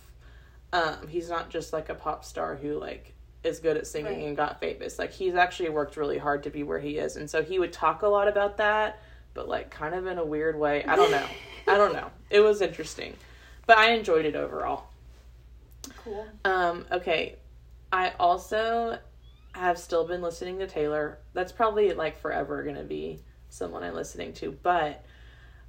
[0.73, 4.27] Um, he's not just like a pop star who like is good at singing Right.
[4.29, 4.99] and got famous.
[4.99, 7.73] Like he's actually worked really hard to be where he is, and so he would
[7.73, 9.01] talk a lot about that,
[9.35, 10.85] but like kind of in a weird way.
[10.85, 11.27] I don't know.
[11.67, 12.11] I don't know.
[12.31, 13.17] It was interesting,
[13.67, 14.85] but I enjoyed it overall.
[16.05, 16.27] Cool.
[16.45, 17.37] Um, okay.
[17.93, 18.99] I also
[19.53, 21.19] have still been listening to Taylor.
[21.33, 24.53] That's probably like forever gonna be someone I'm listening to.
[24.63, 25.05] But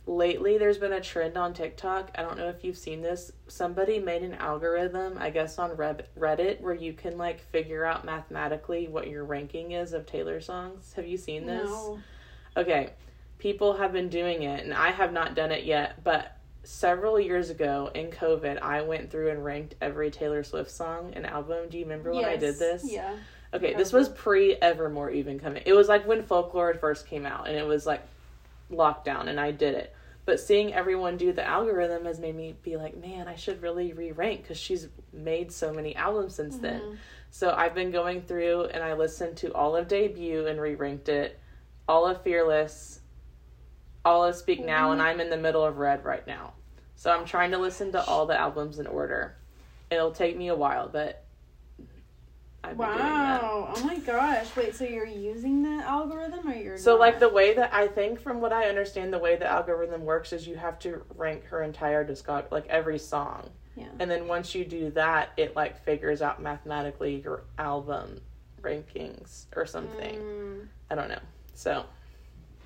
[0.08, 2.12] lately there's been a trend on TikTok.
[2.16, 3.32] I don't know if you've seen this.
[3.48, 8.88] Somebody made an algorithm, I guess on Reddit, where you can like figure out mathematically
[8.88, 10.94] what your ranking is of Taylor songs.
[10.94, 11.70] Have you seen this?
[11.70, 12.00] No.
[12.58, 12.92] Okay.
[13.38, 17.50] People have been doing it, and I have not done it yet, but several years
[17.50, 21.70] ago in COVID, I went through and ranked every Taylor Swift song and album.
[21.70, 22.60] Do you remember when I did Yes.
[22.60, 22.92] this?
[22.92, 23.16] Yeah.
[23.54, 25.64] Okay, this was pre Evermore even coming.
[25.66, 28.02] It was like when Folklore first came out, and it was like
[28.72, 29.96] lockdown, and I did it.
[30.26, 33.92] But seeing everyone do the algorithm has made me be like, man, I should really
[33.94, 36.64] re rank because she's made so many albums since Mm-hmm.
[36.64, 37.00] then.
[37.32, 41.10] So I've been going through and I listened to all of Debut and re ranked
[41.10, 41.40] it,
[41.88, 43.00] all of Fearless,
[44.06, 44.92] all of Speak Now, Mm-hmm.
[44.94, 46.54] and I'm in the middle of Red right now.
[46.96, 49.36] So I'm trying to listen to all the albums in order.
[49.90, 51.21] It'll take me a while, but
[52.64, 53.42] I've been doing that.
[53.42, 53.74] Wow.
[53.76, 54.56] Oh my gosh.
[54.56, 57.00] Wait, so you're using the algorithm or you're So, not?
[57.00, 60.32] like the way that I think, from what I understand, the way the algorithm works
[60.32, 63.88] is you have to rank her entire discog, like every song, Yeah.
[64.00, 68.22] and then once you do that, it like figures out mathematically your album
[68.62, 70.20] rankings or something.
[70.20, 71.20] Mm, I don't know.
[71.56, 71.86] So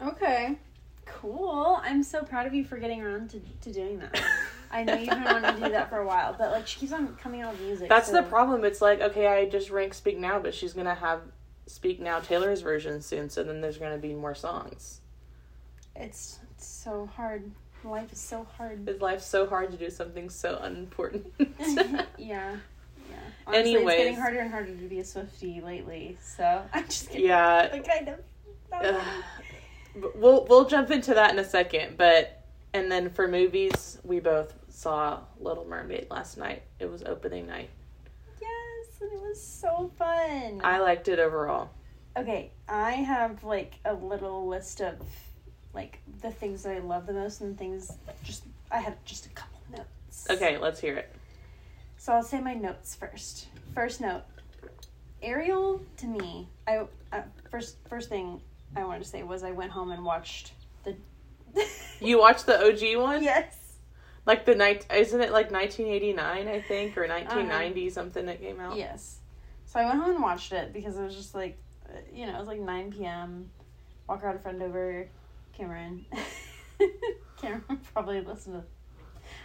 [0.01, 0.57] okay.
[1.05, 1.79] Cool.
[1.83, 4.19] I'm so proud of you for getting around to, to doing that.
[4.75, 6.91] I know you've been wanting to do that for a while, but like she keeps
[6.91, 7.87] on coming out with music.
[7.87, 8.65] that's the problem.
[8.65, 11.21] It's like okay, I just rank Speak Now, but she's gonna have
[11.65, 14.99] Speak Now Taylor's version soon, so then there's gonna be more songs.
[15.95, 17.49] It's, it's so hard.
[17.85, 18.89] Life is so hard.
[18.89, 21.27] Is life so hard to do something so unimportant?
[21.39, 22.05] yeah.
[22.17, 22.57] Yeah.
[23.47, 26.17] Honestly, it's getting harder and harder to be a Swifty lately.
[26.21, 27.27] So I'm just kidding.
[27.27, 28.19] yeah, Like kind of.
[28.69, 34.19] But we'll we'll jump into that in a second, but and then for movies, we
[34.19, 36.63] both saw Little Mermaid last night.
[36.79, 37.69] It was opening night.
[38.41, 40.61] Yes, and it was so fun.
[40.63, 41.69] I liked it overall.
[42.17, 44.95] Okay, I have like a little list of
[45.73, 47.91] like the things that I love the most and things
[48.23, 50.27] just I have just a couple notes.
[50.29, 51.13] Okay, let's hear it.
[51.97, 53.47] So I'll say my notes first.
[53.73, 54.23] First note.
[55.21, 58.41] Ariel to me, I uh, first first thing
[58.75, 60.51] I wanted to say was I went home and watched
[60.83, 60.95] the
[62.01, 63.23] You watched the OG one?
[63.23, 63.64] Yes.
[64.25, 68.77] Like the night isn't it like 1989, I think, or 1990 something that came out?
[68.77, 69.19] Yes.
[69.65, 71.57] So I went home and watched it because it was just like,
[71.87, 73.49] uh, you know, it was like 9 p.m.
[74.07, 75.07] Walker had a friend over,
[75.53, 76.05] Cameron.
[77.37, 78.63] Cameron probably listened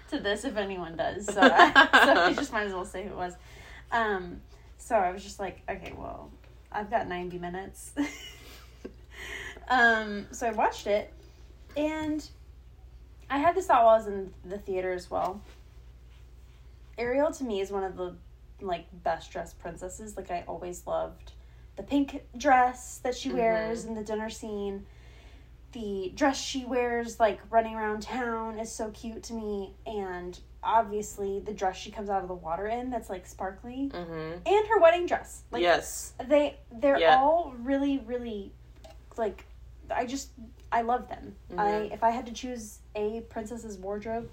[0.08, 1.26] to, to this if anyone does.
[1.26, 3.34] So, I, so I just might as well say who it was.
[3.92, 4.40] Um,
[4.78, 6.30] so I was just like, okay, well,
[6.72, 7.92] I've got 90 minutes.
[9.68, 11.12] um, so I watched it,
[11.76, 12.26] and
[13.30, 15.40] I had this thought while I was in the theater as well.
[16.98, 18.16] Ariel to me is one of the
[18.60, 20.16] like best dressed princesses.
[20.16, 21.32] Like I always loved
[21.76, 24.84] the pink dress that she wears in the dinner scene.
[25.72, 31.38] The dress she wears like running around town is so cute to me and obviously
[31.40, 34.32] the dress she comes out of the water in that's like sparkly Mm-hmm.
[34.44, 35.42] and her wedding dress.
[35.52, 36.12] Like yes.
[36.28, 37.16] they they're Yeah.
[37.16, 38.52] all really really
[39.16, 39.46] like
[39.90, 40.30] I just
[40.72, 41.36] I love them.
[41.56, 41.92] I Mhm.
[41.92, 44.30] if I had to choose a princess's wardrobe,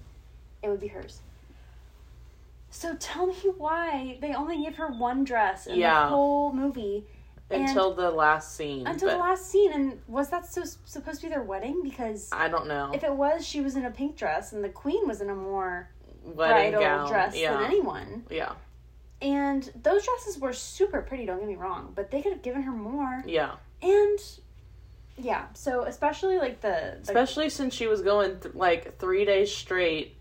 [0.62, 1.20] it would be hers.
[2.70, 6.02] So tell me why they only give her one dress in Yeah.
[6.04, 7.06] the whole movie
[7.50, 8.86] Until the last scene.
[8.86, 9.72] until the last scene.
[9.72, 11.82] And was that so supposed to be their wedding?
[11.82, 12.90] Because I don't know.
[12.92, 15.34] if it was, she was in a pink dress, and the queen was in a
[15.34, 15.88] more
[16.24, 17.08] Wedding bridal gown.
[17.08, 17.54] dress yeah.
[17.54, 18.26] than anyone.
[18.30, 18.52] Yeah.
[19.22, 21.24] And those dresses were super pretty.
[21.26, 23.24] Don't get me wrong, but they could have given her more.
[23.26, 23.56] Yeah.
[23.80, 24.18] And
[25.18, 29.54] yeah, so especially like the, the Especially since she was going th- like three days
[29.54, 30.16] straight.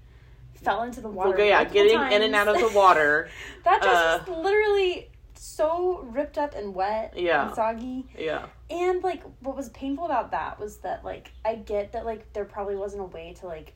[0.56, 1.38] fell into the water.
[1.38, 3.30] Well, yeah, getting in and out of the water.
[3.64, 7.48] that dress uh, was literally so ripped up and wet Yeah.
[7.48, 8.06] and soggy.
[8.18, 8.48] Yeah.
[8.70, 12.46] And like what was painful about that was that like I get that like there
[12.46, 13.74] probably wasn't a way to like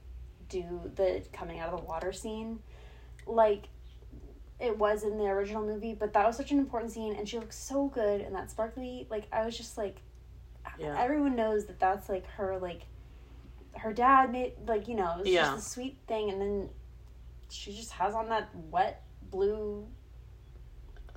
[0.50, 2.60] do the coming out of the water scene
[3.26, 3.66] like
[4.60, 7.40] it was in the original movie, but that was such an important scene and she
[7.40, 10.02] looks so good in that sparkly like I was just like
[10.80, 10.96] Yeah.
[11.02, 12.84] everyone knows that that's like her like
[13.78, 15.52] her dad made like you know it was Yeah.
[15.54, 16.70] just a sweet thing and then
[17.50, 19.88] she just has on that wet blue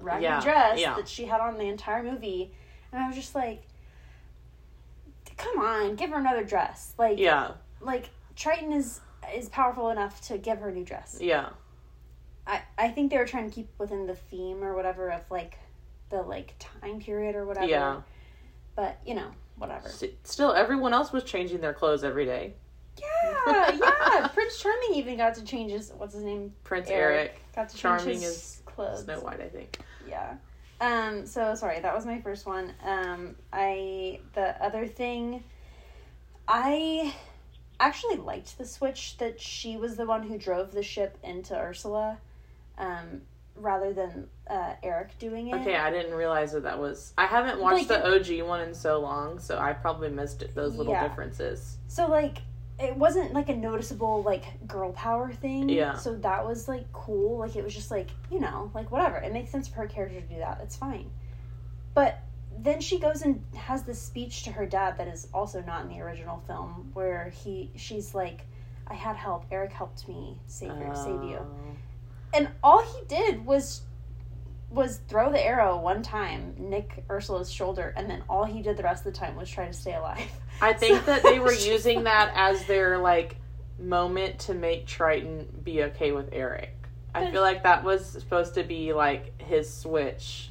[0.01, 2.53] raggedy Yeah, dress that she had on the entire movie
[2.93, 3.63] and I was just like
[5.37, 7.53] come on give her another dress like Yeah.
[7.81, 9.01] like Triton is
[9.35, 11.51] is powerful enough to give her a new dress Yeah.
[12.47, 15.59] I, I think they were trying to keep within the theme or whatever of like
[16.11, 18.01] the like time period or whatever Yeah.
[18.77, 19.89] But you know whatever
[20.25, 22.55] Still, everyone else was changing their clothes every day.
[23.01, 24.29] Yeah, yeah.
[24.29, 26.53] Prince Charming even got to change his what's his name?
[26.65, 27.17] Prince Eric.
[27.17, 29.05] Eric, Got to Charming change his is clothes.
[29.05, 29.79] Snow White, I think.
[30.09, 30.35] Yeah.
[30.81, 31.27] Um.
[31.27, 32.73] So sorry, that was my first one.
[32.85, 33.37] Um.
[33.53, 35.45] I the other thing,
[36.49, 37.15] I
[37.81, 42.19] actually liked the switch that she was the one who drove the ship into Ursula,
[42.79, 43.23] um,
[43.57, 45.55] rather than uh, Eric doing it.
[45.57, 47.13] Okay, I didn't realize that that was.
[47.17, 50.55] I haven't watched Like, the OG one in so long, so I probably missed it,
[50.55, 51.07] those little Yeah.
[51.09, 51.79] differences.
[51.89, 52.39] So like
[52.79, 55.69] it wasn't like a noticeable like girl power thing.
[55.69, 55.95] Yeah.
[55.95, 57.39] So that was like cool.
[57.39, 59.17] Like it was just like, you know, like whatever.
[59.17, 60.61] It makes sense for her character to do that.
[60.63, 61.11] It's fine.
[61.95, 62.19] but
[62.57, 65.89] then she goes and has this speech to her dad that is also not in
[65.89, 68.43] the original film, where he she's like,
[68.87, 69.45] "I had help.
[69.51, 71.77] Eric helped me save her, save you." Oh.
[72.33, 73.83] And all he did was
[74.75, 78.83] was throw the arrow one time, nick Ursula's shoulder, and then all he did the
[78.83, 80.21] rest of the time was try to stay alive.
[80.61, 83.37] I think So that they were using that as their like
[83.79, 86.71] moment to make Triton be okay with Eric.
[87.15, 90.51] I feel like that was supposed to be like his switch,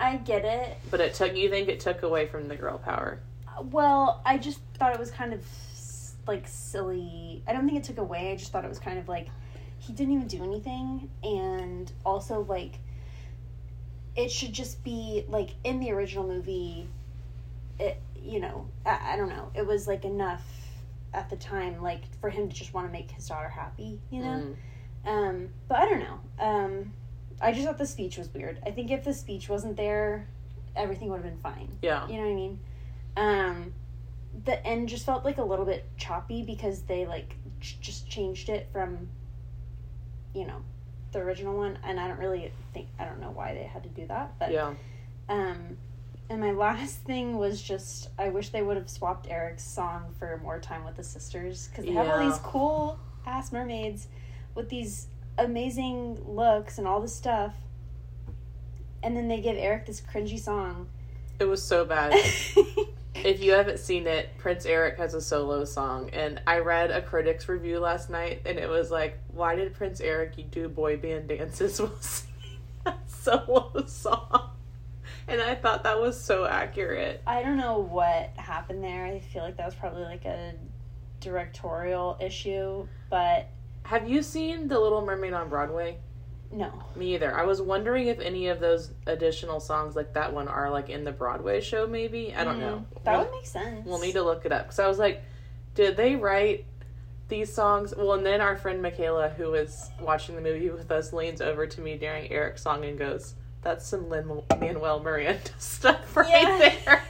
[0.00, 0.78] I get it.
[0.90, 1.36] but it took.
[1.36, 3.20] You think it took away from the girl power?
[3.70, 5.44] Well, I just thought it was kind of
[6.26, 7.42] like silly.
[7.46, 8.32] I don't think it took away.
[8.32, 9.28] I just thought it was kind of like
[9.78, 12.78] he didn't even do anything, and also like
[14.16, 16.88] it should just be like in the original movie.
[17.78, 19.50] It you know I, I don't know.
[19.54, 20.44] It was like enough
[21.12, 24.00] at the time, like for him to just want to make his daughter happy.
[24.10, 24.42] You know.
[24.42, 24.56] Mm.
[25.06, 26.20] Um, but I don't know.
[26.38, 26.92] Um,
[27.40, 28.58] I just thought the speech was weird.
[28.66, 30.26] I think if the speech wasn't there,
[30.76, 31.68] everything would have been fine.
[31.82, 32.06] Yeah.
[32.08, 32.60] You know what I mean?
[33.16, 33.74] Um,
[34.44, 38.48] the end just felt like a little bit choppy because they like ch- just changed
[38.48, 39.08] it from,
[40.34, 40.62] you know,
[41.14, 43.88] the original one, and I don't really think I don't know why they had to
[43.88, 44.74] do that, but Yeah.
[45.30, 45.78] um,
[46.28, 50.38] and my last thing was just I wish they would have swapped Eric's song for
[50.42, 54.08] more time with the sisters because they have all these cool ass mermaids
[54.54, 55.06] with these
[55.38, 57.54] amazing looks and all this stuff,
[59.02, 60.88] and then they give Eric this cringy song.
[61.40, 62.14] It was so bad.
[63.14, 67.00] if you haven't seen it, Prince Eric has a solo song, and I read a
[67.02, 71.28] critic's review last night, and it was like, "Why did Prince Eric do boy band
[71.28, 74.50] dances while singing that solo song?"
[75.26, 77.22] And I thought that was so accurate.
[77.26, 79.06] I don't know what happened there.
[79.06, 80.52] I feel like that was probably like a
[81.20, 83.48] directorial issue, but
[83.84, 85.98] Have you seen The Little Mermaid on Broadway?
[86.54, 86.72] No.
[86.96, 87.34] Me either.
[87.36, 91.04] I was wondering if any of those additional songs like that one are like in
[91.04, 91.86] the Broadway show.
[91.86, 92.84] Maybe I don't know.
[92.94, 93.86] Mm, That We'll- would make sense.
[93.86, 95.22] We'll need to look it up because I was like,
[95.74, 96.64] did they write
[97.28, 97.94] these songs?
[97.96, 101.66] Well, and then our friend Michaela, who was watching the movie with us, leans over
[101.66, 106.58] to me during Eric's song and goes, "That's some Lin Manuel Miranda stuff right Yeah.
[106.84, 107.02] there."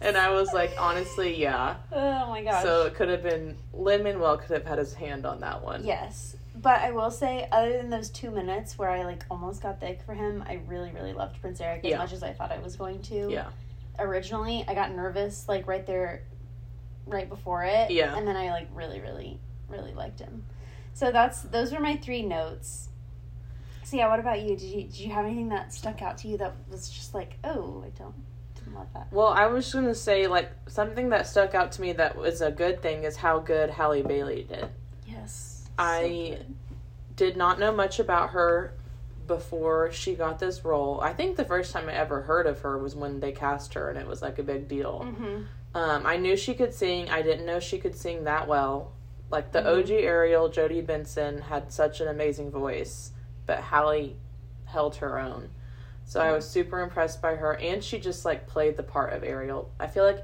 [0.00, 1.76] And I was like, honestly, yeah.
[1.90, 2.62] Oh my gosh.
[2.62, 5.82] So it could have been Lin Manuel could have had his hand on that one.
[5.84, 6.36] Yes.
[6.64, 9.90] But I will say, other than those two minutes where I like almost got the
[9.90, 11.98] ick for him, I really, really loved Prince Eric as Yeah.
[11.98, 13.30] much as I thought I was going to.
[13.30, 13.50] Yeah.
[13.98, 16.22] Originally, I got nervous like right there,
[17.06, 17.90] right before it.
[17.90, 18.16] Yeah.
[18.16, 20.46] And then I like really, really, really liked him.
[20.94, 22.88] So that's those were my three notes.
[23.82, 24.56] So yeah, what about you?
[24.56, 27.36] Did you did you have anything that stuck out to you that was just like,
[27.44, 28.14] oh, I don't
[28.54, 29.12] didn't love that.
[29.12, 32.50] Well, I was gonna say like something that stuck out to me that was a
[32.50, 34.70] good thing is how good Halle Bailey did.
[35.78, 36.38] I-
[37.16, 38.74] did not know much about her
[39.28, 41.00] before she got this role.
[41.00, 43.88] I think the first time I ever heard of her was when they cast her
[43.88, 45.04] and it was like a big deal.
[45.06, 45.42] Mm-hmm.
[45.76, 47.08] Um, I knew she could sing.
[47.10, 48.92] I didn't know she could sing that well.
[49.30, 49.78] Like the Mhm.
[49.78, 53.12] OG Ariel, Jodi Benson had such an amazing voice,
[53.46, 54.16] but Halle
[54.66, 55.50] held her own.
[56.04, 59.24] So I was super impressed by her, and she just like played the part of
[59.24, 59.70] Ariel.
[59.80, 60.22] I feel like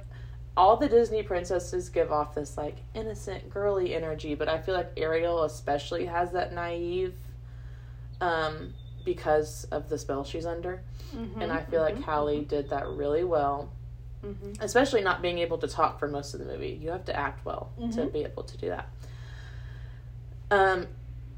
[0.56, 4.90] all the Disney princesses give off this like innocent, girly energy, but I feel like
[4.96, 7.14] Ariel especially has that naive,
[8.20, 10.82] um, because of the spell she's under.
[11.14, 11.40] Mm-hmm.
[11.42, 13.72] And I feel like Halle did that really well
[14.22, 14.62] Mm-hmm.
[14.62, 16.78] especially not being able to talk for most of the movie.
[16.78, 18.12] You have to act well to Mhm.
[18.12, 18.86] be able to do that.
[20.50, 20.88] Um,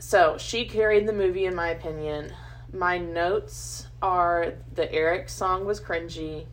[0.01, 2.33] so she carried the movie, in my opinion.
[2.73, 6.47] My notes are the Eric song was cringy.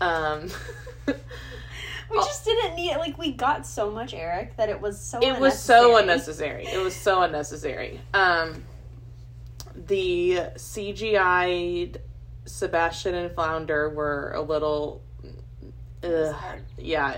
[0.00, 0.48] Um,
[2.10, 2.98] We just didn't need it.
[2.98, 5.18] Like we got so much Eric that it was so.
[5.20, 6.60] it was so unnecessary.
[6.60, 6.80] unnecessary.
[6.80, 8.00] It was so unnecessary.
[8.14, 8.64] Um,
[9.74, 11.96] the CGI
[12.44, 15.02] Sebastian and Flounder were a little.
[16.02, 17.16] It Ugh, yeah,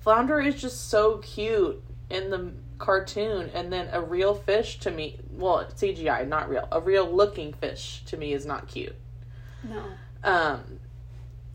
[0.00, 5.20] Flounder is just so cute in the cartoon, and then a real fish to me,
[5.30, 8.96] well, CGI, not real, a real looking fish to me is not cute.
[9.62, 9.84] No.
[10.24, 10.79] Um,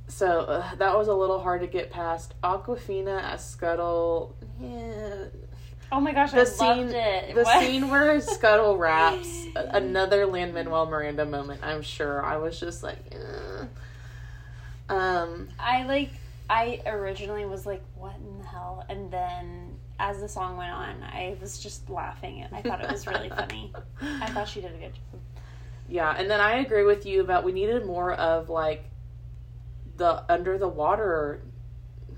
[0.07, 2.33] so uh, that was a little hard to get past.
[2.43, 5.25] Awkwafina as Scuttle, yeah.
[5.91, 7.35] Oh my gosh, The I scene, loved it.
[7.35, 7.59] the What?
[7.63, 11.61] scene where Scuttle raps, another Lin Manuel Miranda moment.
[11.63, 12.23] I'm sure.
[12.25, 13.65] I was just like, eh.
[14.89, 16.11] um, I like.
[16.49, 21.01] I originally was like, "What in the hell?" And then as the song went on,
[21.03, 22.41] I was just laughing.
[22.43, 23.71] and I thought it was really funny.
[24.01, 25.21] I thought she did a good job.
[25.87, 28.85] Yeah, and then I agree with you about we needed more of like
[29.97, 31.41] the under the water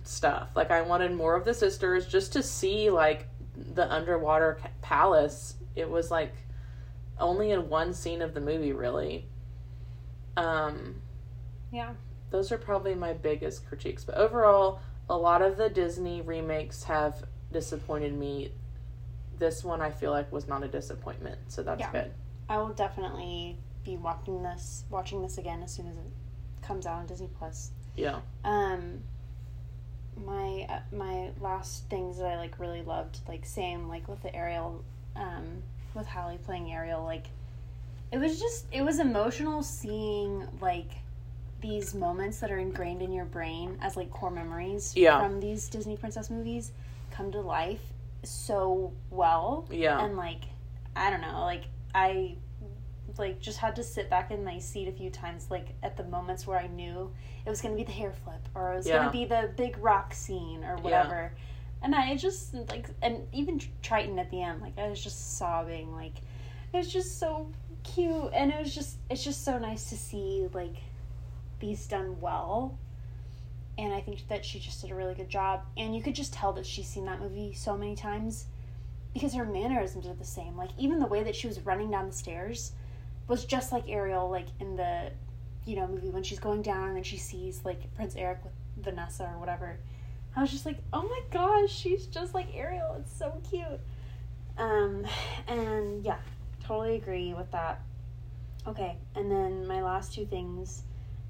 [0.04, 0.56] stuff.
[0.56, 5.56] Like I wanted more of the sisters just to see like the underwater palace.
[5.76, 6.34] It was like
[7.20, 9.28] only in one scene of the movie really.
[10.36, 11.02] Um
[11.72, 11.94] Yeah.
[12.30, 14.04] those are probably my biggest critiques.
[14.04, 18.52] But overall, a lot of the Disney remakes have disappointed me.
[19.40, 21.92] This one I feel like was not a disappointment, so that's Yeah.
[21.92, 22.14] good.
[22.50, 26.04] I will definitely be watching this watching this again as soon as it
[26.68, 27.72] comes out on Disney Plus.
[27.96, 28.20] Yeah.
[28.44, 29.02] Um,
[30.26, 34.36] my uh, my last things that I like really loved, like same like with the
[34.36, 34.84] Ariel,
[35.16, 35.62] um,
[35.94, 37.28] with Halle playing Ariel, like
[38.12, 40.92] it was just it was emotional seeing like
[41.62, 45.20] these moments that are ingrained in your brain as like core memories Yeah.
[45.20, 46.72] from these Disney princess movies
[47.12, 47.82] come to life
[48.24, 50.04] so well Yeah.
[50.04, 50.42] and like
[50.96, 51.64] i don't know like
[51.96, 52.36] i
[53.20, 56.04] like just had to sit back in my seat a few times like at the
[56.06, 57.12] moments where i knew
[57.46, 58.98] it was going to be the hair flip or it was Yeah.
[58.98, 61.32] going to be the big rock scene or whatever.
[61.82, 65.94] And i just like and even triton at the end like i was just sobbing
[65.96, 66.16] like
[66.74, 67.50] it was just so
[67.84, 68.30] cute.
[68.34, 70.76] And it was just it's just so nice to see like
[71.60, 72.78] these done well.
[73.78, 75.62] And i think that she just did a really good job.
[75.78, 78.46] And you could just tell that she's seen that movie so many times
[79.14, 80.58] because her mannerisms are the same.
[80.58, 82.74] Like even the way that she was running down the stairs
[83.28, 85.12] was just like ariel like in the
[85.66, 88.54] you know movie when she's going down and then she sees like prince eric with
[88.78, 89.80] vanessa or whatever.
[90.36, 92.96] I was just like oh my gosh she's just like ariel.
[93.00, 93.80] It's so cute.
[94.58, 95.06] Um
[95.48, 96.20] and yeah
[96.64, 97.82] totally agree with that.
[98.68, 100.84] Okay and then my last two things.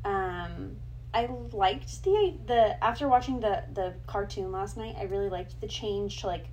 [0.06, 0.78] Um
[1.14, 4.96] I liked the the after watching the the cartoon last night.
[5.00, 6.46] I really liked the change to like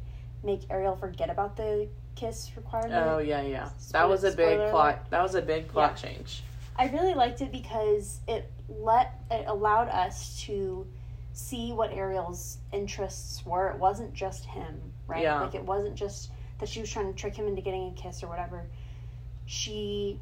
[0.43, 2.95] make Ariel forget about the kiss requirement.
[2.95, 3.69] Oh yeah, yeah.
[3.93, 5.11] That was a big Spoiler plot.
[5.11, 6.43] That was a big plot change.
[6.77, 10.87] I really liked it because it let it allowed us to
[11.33, 13.69] see what Ariel's interests were.
[13.71, 15.23] It wasn't just him, right?
[15.23, 15.41] Yeah.
[15.41, 18.23] Like it wasn't just that she was trying to trick him into getting a kiss
[18.23, 18.65] or whatever.
[19.47, 20.19] She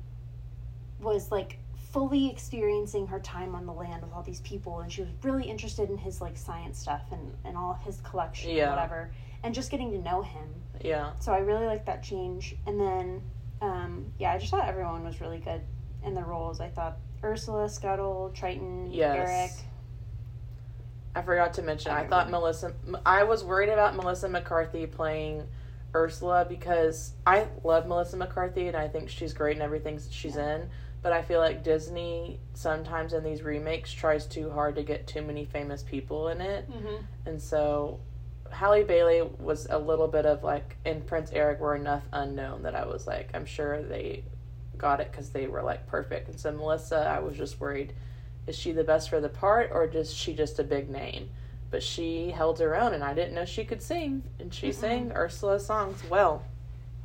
[1.00, 1.58] was like
[1.92, 5.44] fully experiencing her time on the land with all these people and she was really
[5.44, 8.70] interested in his like science stuff and, and all his collection Yeah.
[8.70, 9.10] whatever
[9.42, 10.48] and just getting to know him
[10.80, 11.12] Yeah.
[11.20, 12.54] so I really liked that change.
[12.66, 13.22] And then,
[13.60, 15.60] um, yeah, I just thought everyone was really good
[16.04, 16.60] in the roles.
[16.60, 19.16] I thought Ursula, Scuttle, Triton, Yes.
[19.16, 19.50] Eric.
[21.14, 21.92] I forgot to mention.
[21.92, 22.72] I thought Melissa.
[23.04, 25.46] I was worried about Melissa McCarthy playing
[25.94, 30.70] Ursula because I love Melissa McCarthy and I think she's great in everything she's in.
[31.02, 35.20] But I feel like Disney sometimes in these remakes tries too hard to get too
[35.20, 37.04] many famous people in it, Mm-hmm.
[37.26, 37.98] and so
[38.52, 42.74] Halle Bailey was a little bit of like, and Prince Eric were enough unknown that
[42.74, 44.24] I was like, I'm sure they
[44.78, 46.28] got it because they were like perfect.
[46.28, 47.92] And so Melissa, I was just worried,
[48.46, 51.30] is she the best for the part or is she just a big name?
[51.70, 54.74] But she held her own, and I didn't know she could sing, and she Mm-mm.
[54.74, 56.42] sang Ursula's songs well.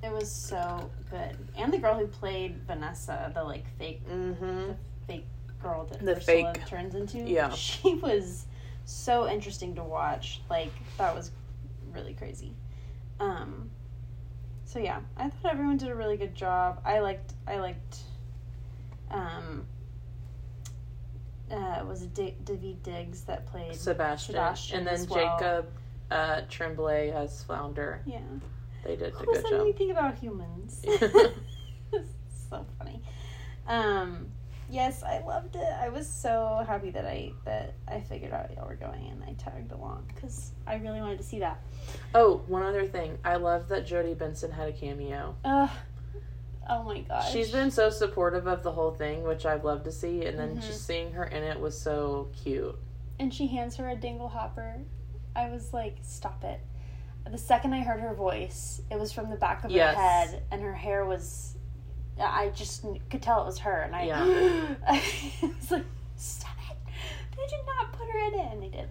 [0.03, 1.37] It was so good.
[1.57, 4.71] And the girl who played Vanessa, the like fake, Mm-hmm.
[5.07, 5.25] fake
[5.63, 7.19] girl that The Ursula fake- turns into.
[7.19, 7.49] yeah.
[7.55, 8.45] She was
[8.87, 10.41] so interesting to watch.
[10.49, 11.31] Like that was
[11.93, 12.53] really crazy.
[13.19, 13.69] Um.
[14.65, 16.81] So yeah, I thought everyone did a really good job.
[16.85, 17.33] I liked.
[17.45, 17.97] I liked.
[19.11, 19.65] Um.
[21.49, 23.75] Uh, was it D- Daveed Diggs that played?
[23.75, 24.33] Sebastian.
[24.33, 25.37] Sebastian and then well.
[25.37, 25.69] Jacob
[26.11, 28.01] uh, Tremblay as Flounder.
[28.05, 28.19] Yeah.
[28.83, 29.61] They did a good job.
[29.61, 30.85] anything about humans?
[32.49, 33.01] So funny.
[33.67, 34.27] Um,
[34.69, 35.67] yes, I loved it.
[35.81, 39.33] I was so happy that I that I figured out y'all were going and I
[39.33, 41.61] tagged along because I really wanted to see that.
[42.13, 43.17] Oh, one other thing.
[43.23, 45.35] I love that Jodi Benson had a cameo.
[45.45, 45.67] Uh,
[46.69, 47.31] oh my gosh.
[47.31, 50.57] She's been so supportive of the whole thing, which I've loved to see, and then
[50.57, 50.61] Mhm.
[50.61, 52.77] just seeing her in it was so cute.
[53.19, 54.75] and she hands her a dingle hopper.
[55.35, 56.59] I was like, stop it.
[57.31, 59.95] The second I heard her voice, it was from the back of Yes.
[59.95, 61.56] her head, and her hair was.
[62.19, 64.75] I just could tell it was her, and I, Yeah.
[64.87, 65.01] I
[65.41, 66.77] was like, stop it!
[67.35, 68.87] They did not put her in it, and they did.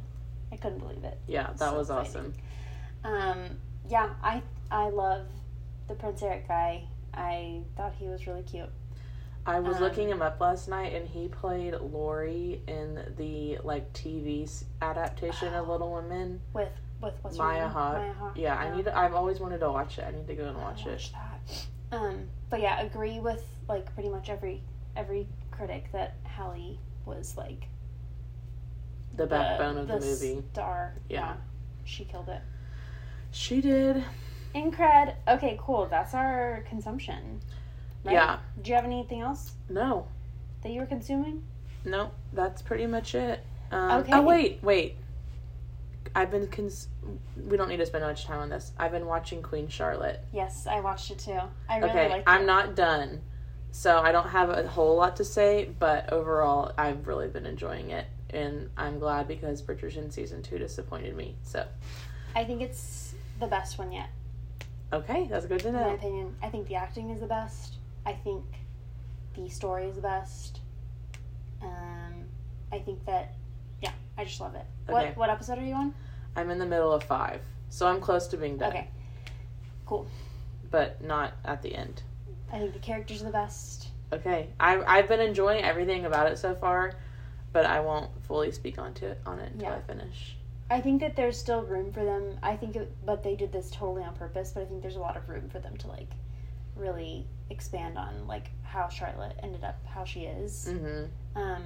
[0.52, 1.18] I couldn't believe it.
[1.26, 2.34] Yeah, that So was exciting.
[3.04, 3.12] awesome.
[3.12, 3.38] Um,
[3.88, 5.26] yeah, I I love
[5.88, 6.84] the Prince Eric guy.
[7.14, 8.68] I thought he was really cute.
[9.46, 13.92] I was Um, looking him up last night, and he played Laurie in the like
[13.92, 14.48] TV
[14.82, 16.40] adaptation of Little Women.
[16.52, 16.68] With
[17.00, 17.70] with what's Maya name?
[17.70, 17.98] Hawke.
[17.98, 18.32] Maya Hawke.
[18.36, 18.84] Yeah, I need.
[18.86, 20.04] To, I've always wanted to watch it.
[20.06, 21.10] I need to go and I watch it.
[21.12, 21.66] that.
[21.92, 24.62] Um, but yeah, agree with like pretty much every
[24.96, 27.68] every critic that Halle was like
[29.14, 30.42] The backbone of the, movie.
[30.52, 30.94] Star.
[31.08, 31.34] Yeah.
[31.84, 32.42] she killed it.
[33.30, 34.02] She did.
[34.54, 35.14] Incred.
[35.28, 35.86] Okay, cool.
[35.86, 37.40] That's our consumption.
[38.04, 38.12] right?
[38.14, 38.38] Yeah.
[38.62, 40.06] Do you have anything else No.
[40.62, 41.42] that you were consuming?
[41.84, 42.10] No.
[42.32, 43.44] That's pretty much it.
[43.70, 44.12] Um, Okay.
[44.14, 44.96] Oh wait, wait.
[46.14, 46.46] I've been.
[46.48, 46.88] Cons-
[47.48, 48.72] we don't need to spend much time on this.
[48.78, 50.24] I've been watching Queen Charlotte.
[50.32, 51.38] Yes, I watched it too.
[51.68, 52.46] I really okay, I'm it.
[52.46, 53.20] not done,
[53.70, 55.70] so I don't have a whole lot to say.
[55.78, 58.06] But overall, I've really been enjoying it.
[58.30, 61.36] and I'm glad because Bridgerton season two disappointed me.
[61.42, 61.66] So
[62.34, 64.08] I think it's the best one yet.
[64.92, 65.80] okay, that's good to know.
[65.80, 67.74] In my opinion, I think the acting is the best.
[68.04, 68.44] I think
[69.34, 70.60] the story is the best.
[71.62, 72.24] Um,
[72.72, 73.34] I think that,
[74.18, 74.64] I just love it.
[74.88, 74.92] Okay.
[75.08, 75.94] What what episode are you on?
[76.34, 78.88] I'm in the middle of five, so I'm close to being done, Okay,
[79.86, 80.06] cool.
[80.70, 82.02] but not at the end.
[82.52, 83.88] I think the characters are the best.
[84.12, 86.94] Okay, I I've been enjoying everything about it so far,
[87.52, 89.76] but I won't fully speak onto it on it until Yeah.
[89.76, 90.36] I finish.
[90.68, 92.38] I think that there's still room for them.
[92.42, 94.50] I think, it, but they did this totally on purpose.
[94.52, 96.10] But I think there's a lot of room for them to like
[96.74, 100.68] really expand on like how Charlotte ended up how she is.
[100.68, 101.40] Mm-hmm.
[101.40, 101.62] Um,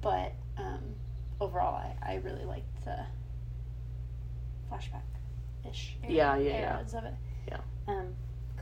[0.00, 0.80] but um,
[1.40, 2.98] overall, I, I really liked the
[4.70, 5.02] flashback
[5.68, 5.96] ish.
[6.02, 6.74] Yeah, yeah, yeah.
[6.74, 7.14] areas of it.
[7.48, 7.60] Yeah.
[7.88, 8.14] Um,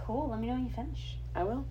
[0.04, 0.28] cool.
[0.28, 1.16] Let me know when you finish.
[1.34, 1.64] I will.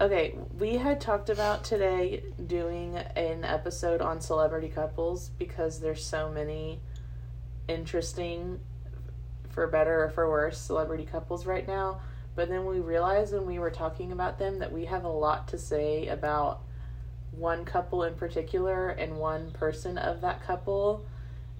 [0.00, 6.28] Okay, we had talked about today doing an episode on celebrity couples because there's so
[6.28, 6.80] many
[7.68, 8.58] interesting,
[9.50, 12.00] for better or for worse, celebrity couples right now.
[12.34, 15.48] But then we realized when we were talking about them that we have a lot
[15.48, 16.62] to say about
[17.32, 21.04] one couple in particular and one person of that couple.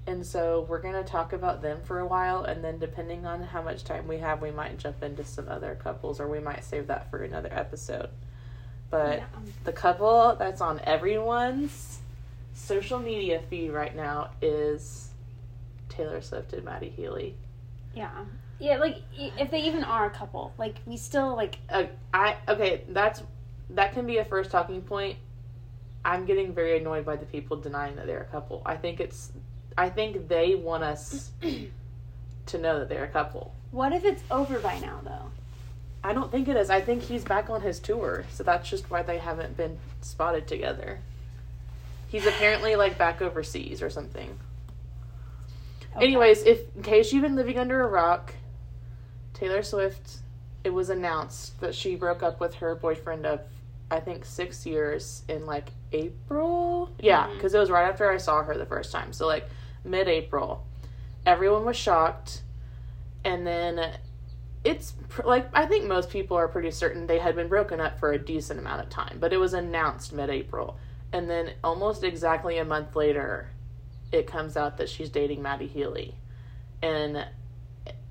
[0.07, 3.41] And so we're going to talk about them for a while, and then depending on
[3.43, 6.65] how much time we have, we might jump into some other couples, or we might
[6.65, 8.09] save that for another episode.
[8.91, 9.25] But Yeah.
[9.65, 12.01] the couple that's on everyone's
[12.53, 15.11] social media feed right now is
[15.89, 17.37] Taylor Swift and Matty Healy.
[17.95, 18.11] Yeah.
[18.59, 18.79] Yeah.
[18.79, 23.23] Like if they even are a couple, like we still like Uh, I okay, that's
[23.71, 25.17] that can be a first talking point.
[26.05, 28.63] I'm getting very annoyed by the people denying that they're a couple.
[28.67, 29.33] I think it's
[29.77, 31.31] I think they want us
[32.47, 33.55] to know that they're a couple.
[33.71, 35.31] What if it's over by now, though?
[36.05, 36.69] I don't think it is.
[36.69, 40.47] I think he's back on his tour, so that's just why they haven't been spotted
[40.47, 41.01] together.
[42.09, 44.39] He's apparently like back overseas or something.
[45.97, 46.07] Okay.
[46.07, 48.35] Anyways, if in case you've been living under a rock,
[49.35, 50.19] Taylor Swift,
[50.65, 53.41] it was announced that she broke up with her boyfriend of
[53.93, 56.91] I think six years in like April.
[56.99, 57.35] Yeah, mm-hmm.
[57.35, 59.13] because it was right after I saw her the first time.
[59.13, 59.47] So like
[59.85, 60.67] mid-April,
[61.27, 62.43] everyone was shocked,
[63.23, 63.99] and then
[64.65, 68.01] it's pr- like I think most people are pretty certain they had been broken up
[68.01, 70.79] for a decent amount of time, but it was announced mid-April,
[71.13, 73.51] and then almost exactly a month later,
[74.11, 76.15] it comes out that she's dating Matty Healy,
[76.81, 77.27] and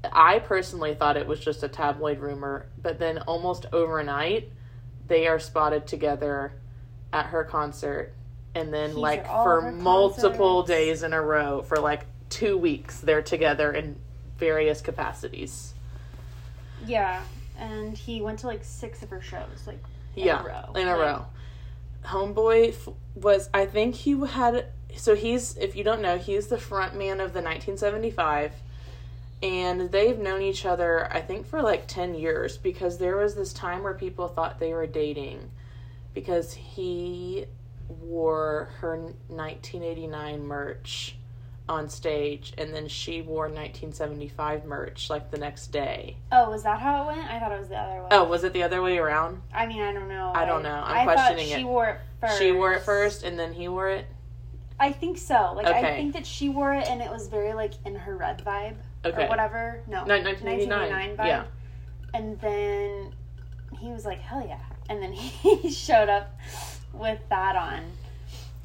[0.03, 4.51] I personally thought it was just a tabloid rumor, but then almost overnight,
[5.11, 6.53] they are spotted together
[7.11, 8.13] at her concert,
[8.55, 10.67] and then These like for multiple concerts.
[10.69, 13.97] days in a row for like two weeks, they're together in
[14.37, 15.73] various capacities.
[16.85, 17.21] Yeah,
[17.59, 19.83] and he went to like six of her shows, like
[20.15, 20.73] in yeah, a row.
[20.75, 21.25] in a Like, row.
[22.05, 26.57] Homeboy f- was, I think he had, so he's, if you don't know, he's the
[26.57, 28.53] front man of the 1975.
[29.43, 33.53] And they've known each other, I think, for like 10 years because there was this
[33.53, 35.49] time where people thought they were dating
[36.13, 37.45] because he
[37.87, 41.15] wore her 1989 merch
[41.69, 46.17] on stage and then she wore 1975 merch like the next day.
[46.31, 47.31] Oh, was that how it went?
[47.31, 48.07] I thought it was the other way.
[48.11, 49.41] Oh, was it the other way around?
[49.53, 50.31] I mean, I don't know.
[50.35, 50.81] I don't know.
[50.83, 51.67] I'm I questioning thought she it.
[51.67, 52.39] wore it first.
[52.39, 54.05] She wore it first and then he wore it.
[54.79, 55.53] I think so.
[55.55, 58.43] Like I think that she wore it, and it was very like in her red
[58.43, 59.25] vibe Okay.
[59.25, 59.81] or whatever.
[59.87, 61.17] No, No, 1989.
[61.17, 61.25] vibe.
[61.25, 61.43] Yeah.
[62.13, 63.13] And then
[63.79, 66.37] he was like, "Hell yeah!" And then he showed up
[66.93, 67.91] with that on.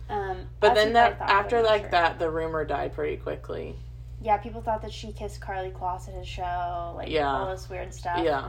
[0.09, 1.91] Um, But then that after like sure.
[1.93, 3.76] that, the rumor died pretty quickly.
[4.20, 7.28] yeah, people thought that she kissed Karlie Kloss at his show, like Yeah.
[7.30, 8.20] all this weird stuff.
[8.24, 8.49] Yeah.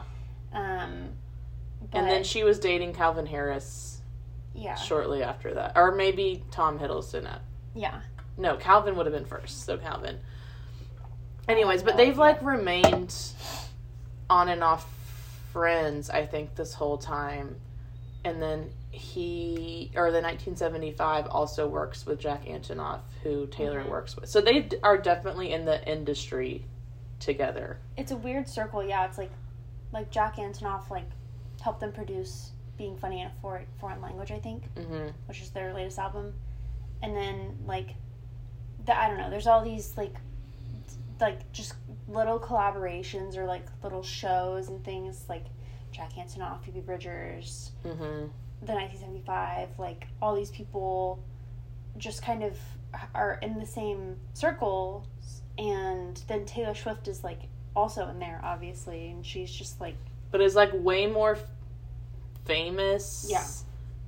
[0.54, 1.10] Um,
[1.92, 4.02] but, And then she was dating Calvin Harris
[4.54, 7.26] yeah, shortly after that, or maybe Tom Hiddleston.
[7.32, 7.42] At,
[7.76, 8.02] yeah,
[8.38, 9.66] no, Calvin would have been first.
[9.66, 10.20] So Calvin.
[11.48, 13.16] Anyways, but they've like remained
[14.30, 14.86] on and off
[15.54, 16.10] friends.
[16.10, 17.56] I think this whole time,
[18.26, 23.90] and then he or the 1975 also works with Jack Antonoff, who Taylor Mhm.
[23.90, 24.30] works with.
[24.30, 26.66] So they d- are definitely in the industry
[27.20, 27.80] together.
[27.96, 28.84] it's a weird circle.
[28.84, 29.32] Yeah, it's like
[29.94, 31.10] like Jack Antonoff like
[31.62, 35.50] helped them produce "Being Funny in a For- Foreign Language," I think, hmm which is
[35.52, 36.34] their latest album,
[37.02, 37.96] and then like
[38.86, 39.30] the I don't know.
[39.30, 40.16] There's all these like
[41.20, 41.74] like just
[42.08, 45.46] little collaborations or like little shows and things like
[45.92, 48.26] Jack Antonoff, Phoebe Bridgers, hmm
[48.64, 51.20] the 1975 like all these people
[51.96, 52.58] just kind of
[53.14, 55.06] are in the same circle
[55.60, 57.42] and then taylor swift is like
[57.76, 59.96] also in there obviously and she's just like
[60.32, 61.44] but is like way more f-
[62.46, 63.46] famous Yeah.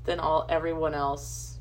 [0.06, 1.59] than all everyone else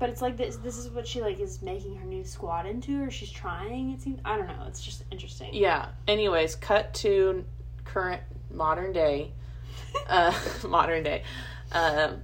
[0.00, 0.56] But it's like this.
[0.56, 3.92] This is what she like is making her new squad into, or she's trying.
[3.92, 4.18] It seems.
[4.24, 4.64] I don't know.
[4.66, 5.50] It's just interesting.
[5.52, 5.90] Yeah.
[6.08, 7.44] Anyways, cut to
[7.84, 9.32] current modern day.
[10.08, 10.32] uh,
[10.66, 11.22] modern day.
[11.72, 12.22] Um,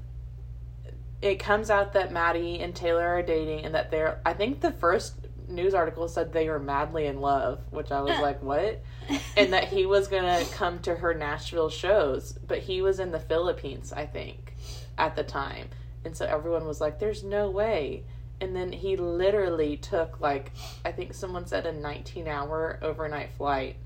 [1.20, 4.22] it comes out that Matty and Taylor are dating, and that they're.
[4.24, 5.14] I think the first
[5.46, 8.82] news article said they were madly in love, which I was like, what?
[9.36, 13.20] And that he was gonna come to her Nashville shows, but he was in the
[13.20, 14.56] Philippines, I think,
[14.96, 15.68] at the time,
[16.06, 18.04] and so everyone was like, "There's no way."
[18.40, 20.52] And then he literally took like
[20.84, 23.76] I think someone said a 19 hour overnight flight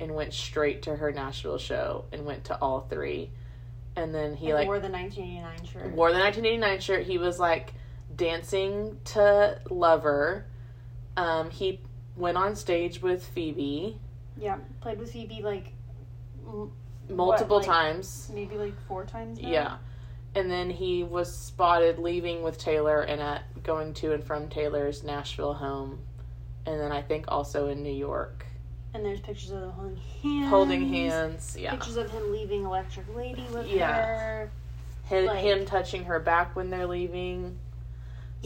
[0.00, 3.30] and went straight to her Nashville show and went to all three.
[3.96, 5.92] And then he And like wore the 1989 shirt.
[5.94, 7.06] wore the 1989 shirt.
[7.06, 7.72] He was like
[8.14, 10.44] dancing to Lover.
[11.16, 11.80] Um, he
[12.14, 13.98] went on stage with Phoebe
[14.38, 15.72] Yeah, played with Phoebe like
[16.46, 16.70] m-
[17.08, 18.30] multiple What, like- times.
[18.34, 19.40] maybe like four times.
[19.40, 19.48] Now?
[19.48, 19.76] Yeah.
[20.36, 25.02] And then he was spotted leaving with Taylor and at going to and from Taylor's
[25.02, 25.98] Nashville home.
[26.66, 28.44] And then I think also in New York.
[28.92, 30.50] And there's pictures of them holding hands.
[30.50, 31.56] Holding hands.
[31.58, 31.70] Yeah.
[31.70, 33.94] Pictures of him leaving Electric Lady with Yeah.
[33.94, 34.50] her.
[35.04, 37.58] Him, like- him touching her back when they're leaving.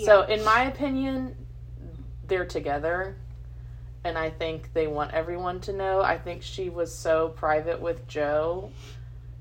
[0.04, 1.34] So, in my opinion,
[2.28, 3.16] they're together.
[4.04, 6.00] And I think they want everyone to know.
[6.00, 8.70] I think she was so private with Joe.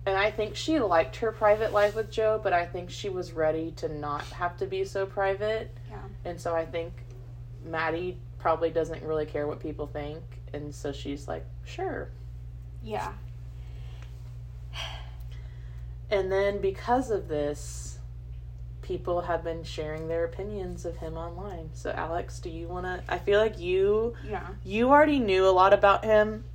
[0.05, 3.31] And I think she liked her private life with Joe, but I think she was
[3.33, 5.75] ready to not have to be so private.
[5.89, 5.97] Yeah.
[6.25, 6.93] And so I think
[7.65, 10.23] Matty probably doesn't really care what people think.
[10.53, 12.09] And so she's like, sure.
[12.81, 13.11] Yeah.
[16.11, 17.99] And then because of this,
[18.81, 21.69] people have been sharing their opinions of him online.
[21.73, 24.47] So Alyx, do you want to I feel like you Yeah.
[24.63, 26.45] you already knew a lot about him.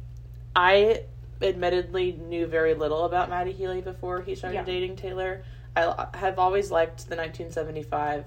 [0.56, 1.02] I
[1.44, 4.64] admittedly knew very little about Matty Healy before he started Yeah.
[4.64, 5.44] dating Taylor.
[5.76, 8.24] I have always liked the 1975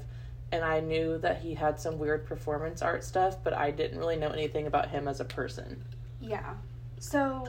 [0.51, 4.15] and I knew that he had some weird performance art stuff, but I didn't really
[4.17, 5.83] know anything about him as a person.
[6.21, 6.53] Yeah.
[6.99, 7.47] So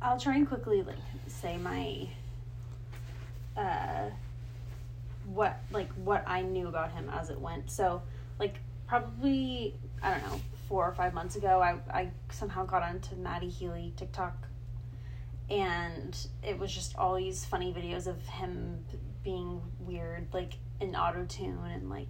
[0.00, 0.96] I'll try and quickly like
[1.28, 2.08] say my
[3.56, 4.10] uh
[5.26, 7.70] what like what I knew about him as it went.
[7.70, 8.02] So
[8.38, 10.40] like probably I don't know,
[10.72, 14.48] four or five months ago I, I somehow got onto Matty Healy TikTok
[15.50, 18.82] and it was just all these funny videos of him
[19.22, 22.08] being weird, like in auto tune and like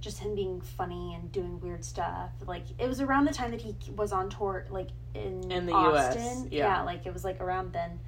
[0.00, 2.30] just him being funny and doing weird stuff.
[2.46, 5.72] Like it was around the time that he was on tour, like in In the
[5.72, 6.44] Austin.
[6.44, 6.82] US, yeah.
[6.82, 7.98] like it was like around then,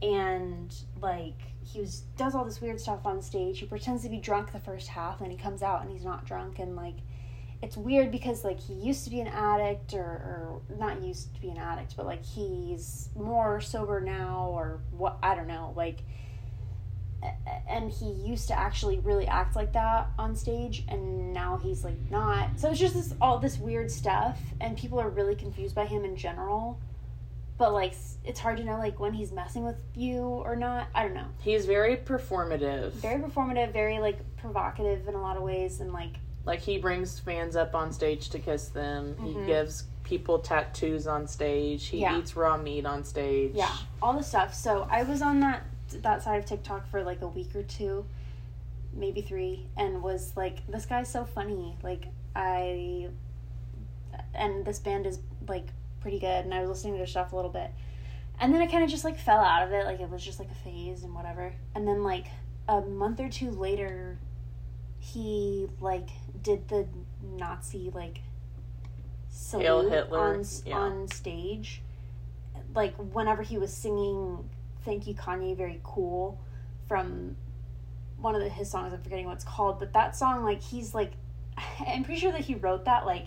[0.00, 3.58] and like he was does all this weird stuff on stage.
[3.58, 6.24] He pretends to be drunk the first half, and he comes out and he's not
[6.24, 6.96] drunk, and like
[7.62, 11.40] it's weird because like he used to be an addict or, or not used to
[11.40, 16.00] be an addict, but like he's more sober now or what I don't know, like
[17.68, 21.96] and he used to actually really act like that on stage and now he's like
[22.10, 22.60] not.
[22.60, 26.04] So it's just this all this weird stuff and people are really confused by him
[26.04, 26.78] in general.
[27.58, 30.88] But like it's hard to know like when he's messing with you or not.
[30.94, 31.28] I don't know.
[31.40, 32.92] He's very performative.
[32.92, 36.16] very performative very like provocative in a lot of ways and like
[36.46, 39.16] Like he brings fans up on stage to kiss them.
[39.20, 39.46] He Mhm.
[39.46, 41.86] gives people tattoos on stage.
[41.88, 42.16] He Yeah.
[42.18, 43.52] eats raw meat on stage.
[43.54, 45.62] yeah all the stuff so i was on that
[46.02, 48.04] that side of tiktok for like a week or two
[48.92, 53.08] maybe three and was like this guy's so funny like i
[54.34, 55.18] and this band is
[55.48, 55.66] like
[56.00, 57.70] pretty good and i was listening to their stuff a little bit
[58.38, 60.38] and then i kind of just like fell out of it like it was just
[60.38, 62.26] like a phase and whatever and then like
[62.68, 64.18] a month or two later
[64.98, 66.08] he like
[66.46, 66.86] did the
[67.22, 68.20] nazi like
[69.28, 70.78] salute Hitler, on, yeah.
[70.78, 71.82] on stage.
[72.74, 74.48] Like whenever he was singing
[74.84, 76.40] thank you kanye very cool
[76.86, 77.36] from
[78.18, 80.94] one of the, his songs i'm forgetting what it's called but that song like he's
[80.94, 81.12] like
[81.88, 83.26] i'm pretty sure that he wrote that like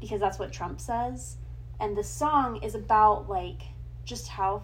[0.00, 1.36] because that's what trump says.
[1.78, 3.62] And the song is about like
[4.04, 4.62] just how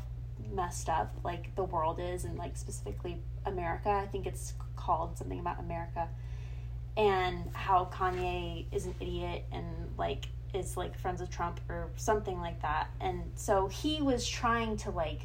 [0.53, 3.91] messed up like the world is and like specifically america.
[3.91, 6.09] I think it's called something about america
[6.97, 9.67] and how kanye is an idiot and
[9.99, 14.77] like is like friends with trump or something like that and so he was trying
[14.77, 15.21] to like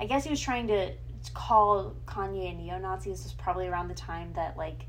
[0.00, 0.92] i guess he was trying to
[1.34, 4.86] call kanye a neo-nazi this was probably around the time that like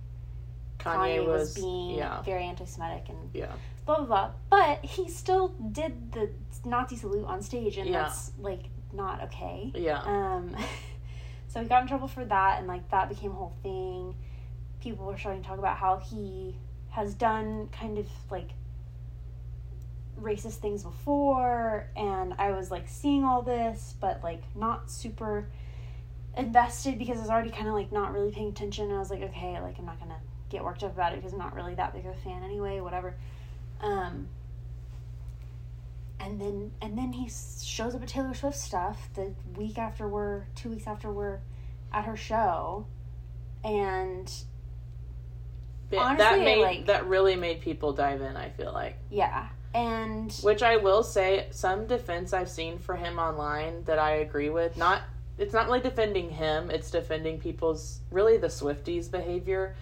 [0.79, 2.21] Kanye, Kanye, was, was, being yeah.
[2.21, 3.51] very anti-Semitic and Yeah.
[3.85, 4.31] blah blah blah.
[4.49, 6.29] But he still did the
[6.65, 8.03] Nazi salute on stage, and Yeah.
[8.03, 8.63] that's like
[8.93, 9.71] not okay.
[9.75, 10.01] Yeah.
[10.03, 10.55] Um,
[11.47, 14.15] so he got in trouble for that, and like that became a whole thing.
[14.81, 16.55] People were starting to talk about how he
[16.89, 18.51] has done kind of like
[20.19, 25.49] racist things before, and I was like seeing all this, but like not super
[26.37, 28.91] invested because I was already kind of like not really paying attention.
[28.91, 30.19] I was like, okay, like I'm not gonna
[30.49, 32.79] get worked up about it because I'm not really that big of a fan anyway.
[32.79, 33.15] Whatever.
[33.81, 34.27] Um,
[36.19, 40.45] and then and then he shows up at Taylor Swift stuff the week after we're
[40.55, 41.39] two weeks after we're
[41.93, 42.85] at her show,
[43.63, 44.31] and
[45.97, 48.37] Honestly, that made like- that really made people dive in.
[48.37, 53.19] I feel like, yeah, and which I will say, some defense I've seen for him
[53.19, 54.77] online that I agree with.
[54.77, 55.01] Not
[55.37, 59.75] it's not really defending him; it's defending people's really the Swifties' behavior.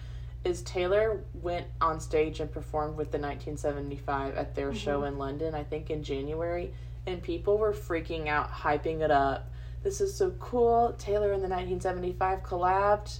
[0.44, 4.76] Is Taylor went on stage and performed with the 1975 at their mm-hmm.
[4.76, 6.72] show in London, I think in January,
[7.06, 9.50] and people were freaking out, hyping it up.
[9.82, 10.94] This is so cool.
[10.96, 13.18] Taylor in the 1975 collabed.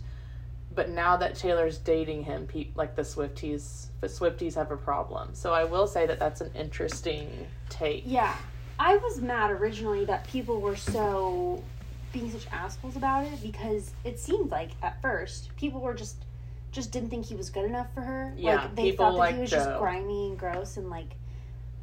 [0.78, 5.30] But now that Taylor's dating him, pe- like the Swifties, the Swifties have a problem.
[5.32, 8.04] So I will say that that's an interesting take.
[8.06, 8.36] Yeah.
[8.78, 11.64] I was mad originally that people were so
[12.12, 16.24] being such assholes about it because it seemed like at first people were just
[16.70, 18.32] just didn't think he was good enough for her.
[18.36, 21.16] Yeah, like they people thought that like he was just grimy and gross and like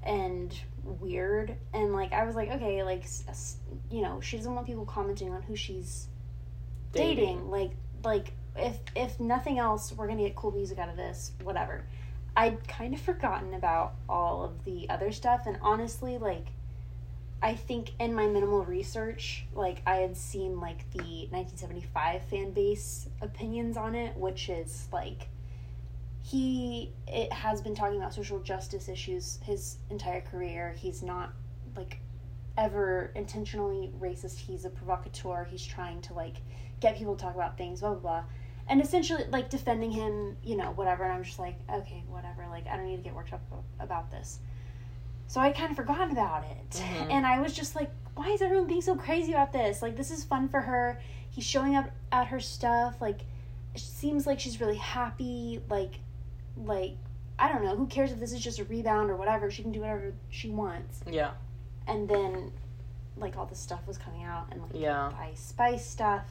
[0.03, 3.03] and weird and like I was like okay like
[3.91, 6.07] you know she doesn't want people commenting on who she's
[6.93, 7.51] dating.
[7.51, 7.71] like
[8.05, 11.85] like if if nothing else we're gonna get cool music out of this whatever.
[12.37, 16.47] I'd kind of forgotten about all of the other stuff and honestly like
[17.41, 23.07] i think in my minimal research like i had seen like the 1975 fan base
[23.21, 25.27] opinions on it which is like
[26.25, 30.73] he it has been talking about social justice issues his entire career.
[30.75, 31.33] He's not
[31.75, 31.99] like
[32.57, 34.39] ever intentionally racist.
[34.39, 35.45] He's a provocateur.
[35.47, 36.37] He's trying to like
[36.79, 38.23] get people to talk about things, blah blah blah.
[38.67, 42.65] And essentially like defending him, you know, whatever, and I'm just like, okay, whatever, like
[42.67, 43.41] I don't need to get worked up
[43.79, 44.39] about this.
[45.27, 46.71] So I kind of forgot about it.
[46.71, 47.11] Mhm.
[47.11, 49.81] And I was just like, why is everyone being so crazy about this?
[49.81, 50.99] Like this is fun for her.
[51.29, 53.21] He's showing up at her stuff, like
[53.75, 55.99] it seems like she's really happy, like
[56.57, 56.95] like
[57.37, 59.71] I don't know, who cares if this is just a rebound or whatever, she can
[59.73, 61.01] do whatever she wants.
[61.09, 61.31] Yeah,
[61.87, 62.51] And then
[63.17, 65.11] like all this stuff was coming out and like yeah.
[65.19, 66.25] Ice Spice stuff.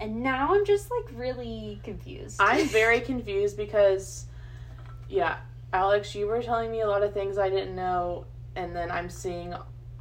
[0.00, 2.40] And now I'm just like really confused.
[2.40, 4.26] I'm very confused because,
[5.08, 5.36] yeah,
[5.72, 8.26] Alyx, you were telling me a lot of things I didn't know,
[8.56, 9.54] and then I'm seeing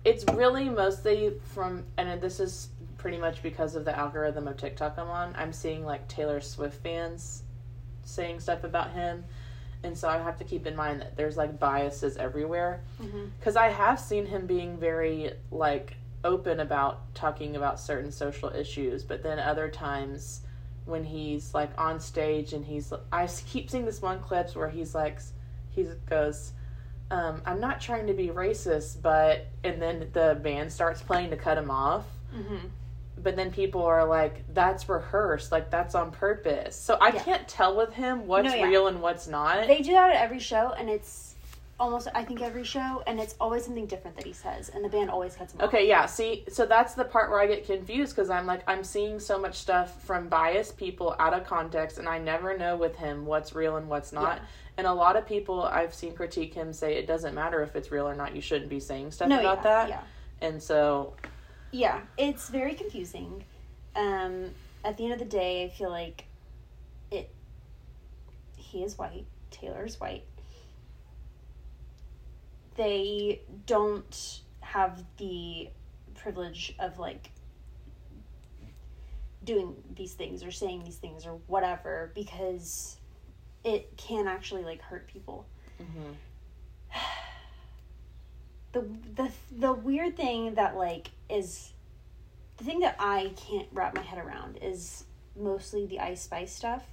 [0.06, 4.98] it's really mostly from, and this is pretty much because of the algorithm of TikTok
[4.98, 5.34] I'm on.
[5.38, 7.44] I'm seeing like Taylor Swift fans
[8.04, 9.24] saying stuff about him,
[9.84, 12.82] and so I have to keep in mind that there's like biases everywhere.
[13.02, 13.26] Mm-hmm.
[13.40, 19.04] Because I have seen him being very like open about talking about certain social issues,
[19.04, 20.42] but then other times
[20.86, 24.94] when he's like on stage and he's I keep seeing this one clips where he's
[24.94, 25.20] like
[25.70, 26.52] he goes
[27.12, 31.38] um, I'm not trying to be racist, but and then the band starts playing to
[31.38, 32.06] cut him off.
[32.34, 32.70] Mhm.
[33.22, 37.22] But then people are like, "That's rehearsed, like that's on purpose." So I Yeah.
[37.24, 38.66] can't tell with him what's No, yeah.
[38.68, 39.68] real and what's not.
[39.68, 41.33] They do that at every show, and it's
[41.80, 44.90] almost I think every show, and it's always something different that he says, and the
[44.90, 45.68] band always cuts him off.
[45.68, 46.06] Okay, yeah.
[46.06, 49.40] See, so that's the part where I get confused because I'm like, I'm seeing so
[49.40, 53.54] much stuff from biased people out of context, and I never know with him what's
[53.56, 54.38] real and what's not.
[54.38, 54.44] Yeah.
[54.78, 57.92] And a lot of people I've seen critique him say it doesn't matter if it's
[57.92, 58.36] real or not.
[58.36, 59.90] You shouldn't be saying stuff No, about yeah, that.
[59.90, 60.02] yeah,
[60.42, 61.14] And so,
[61.72, 62.02] yeah.
[62.18, 63.44] It's very confusing.
[63.96, 64.52] Um,
[64.84, 66.26] at the end of the day, I feel like
[67.12, 67.30] it.
[68.58, 69.26] He is white.
[69.52, 70.24] Taylor's white.
[72.76, 75.70] They don't have the
[76.16, 77.30] privilege of like
[79.44, 82.98] doing these things or saying these things or whatever because
[83.64, 85.46] it can actually like hurt people.
[85.82, 86.16] mhm.
[88.72, 88.82] the
[89.16, 91.74] the the weird thing that like is
[92.58, 95.06] the thing that I can't wrap my head around is
[95.36, 96.84] mostly the Ice Spice stuff.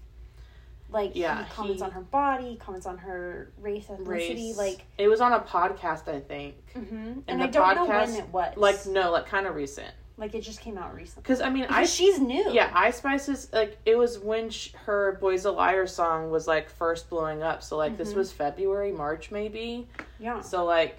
[0.93, 4.57] Like Yeah, he comments he- on her body, comments on her race, ethnicity, race.
[4.59, 4.81] like.
[4.99, 6.55] it was on a podcast, I think.
[6.73, 8.57] hmm And And I the don't know when podcast, it was.
[8.57, 9.93] Like no, like kind of recent.
[10.17, 11.23] like it just came out recently.
[11.23, 12.51] Because I mean, I she's new.
[12.53, 16.47] Yeah, Ice Spice is like it was when sh- her "Boys a Liar" song was
[16.49, 17.63] like first blowing up.
[17.63, 18.17] So like this Mhm.
[18.17, 19.89] was February, March maybe.
[20.19, 20.41] yeah.
[20.43, 20.99] So like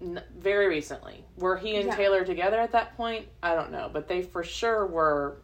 [0.00, 1.96] n- very recently, were he and Yeah.
[1.96, 3.28] Taylor together at that point?
[3.42, 5.36] I don't know, but they for sure were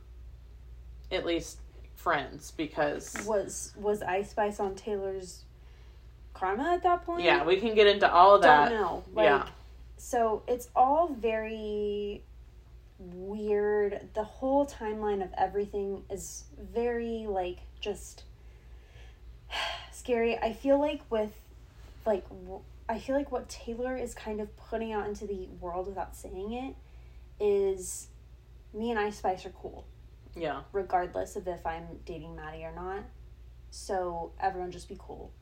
[1.13, 1.59] at least
[2.03, 5.43] friends because Was was Ice Spice on Taylor's
[6.35, 7.23] karma at that point?
[7.23, 8.71] yeah, we can get into all of that.
[8.71, 9.05] don't know.
[9.13, 9.47] Like, Yeah.
[9.97, 12.23] So it's all very
[12.99, 14.09] weird.
[14.15, 18.25] The whole timeline of everything is very like just
[19.93, 20.39] scary.
[20.39, 21.33] I feel like with
[22.07, 22.25] like
[22.89, 26.53] I feel like what Taylor is kind of putting out into the world without saying
[26.53, 26.75] it
[27.43, 28.09] is
[28.73, 29.85] me and Ice Spice are cool,
[30.35, 30.63] Yeah.
[30.73, 33.03] regardless of if I'm dating Matty or not.
[33.71, 35.33] So everyone just be cool.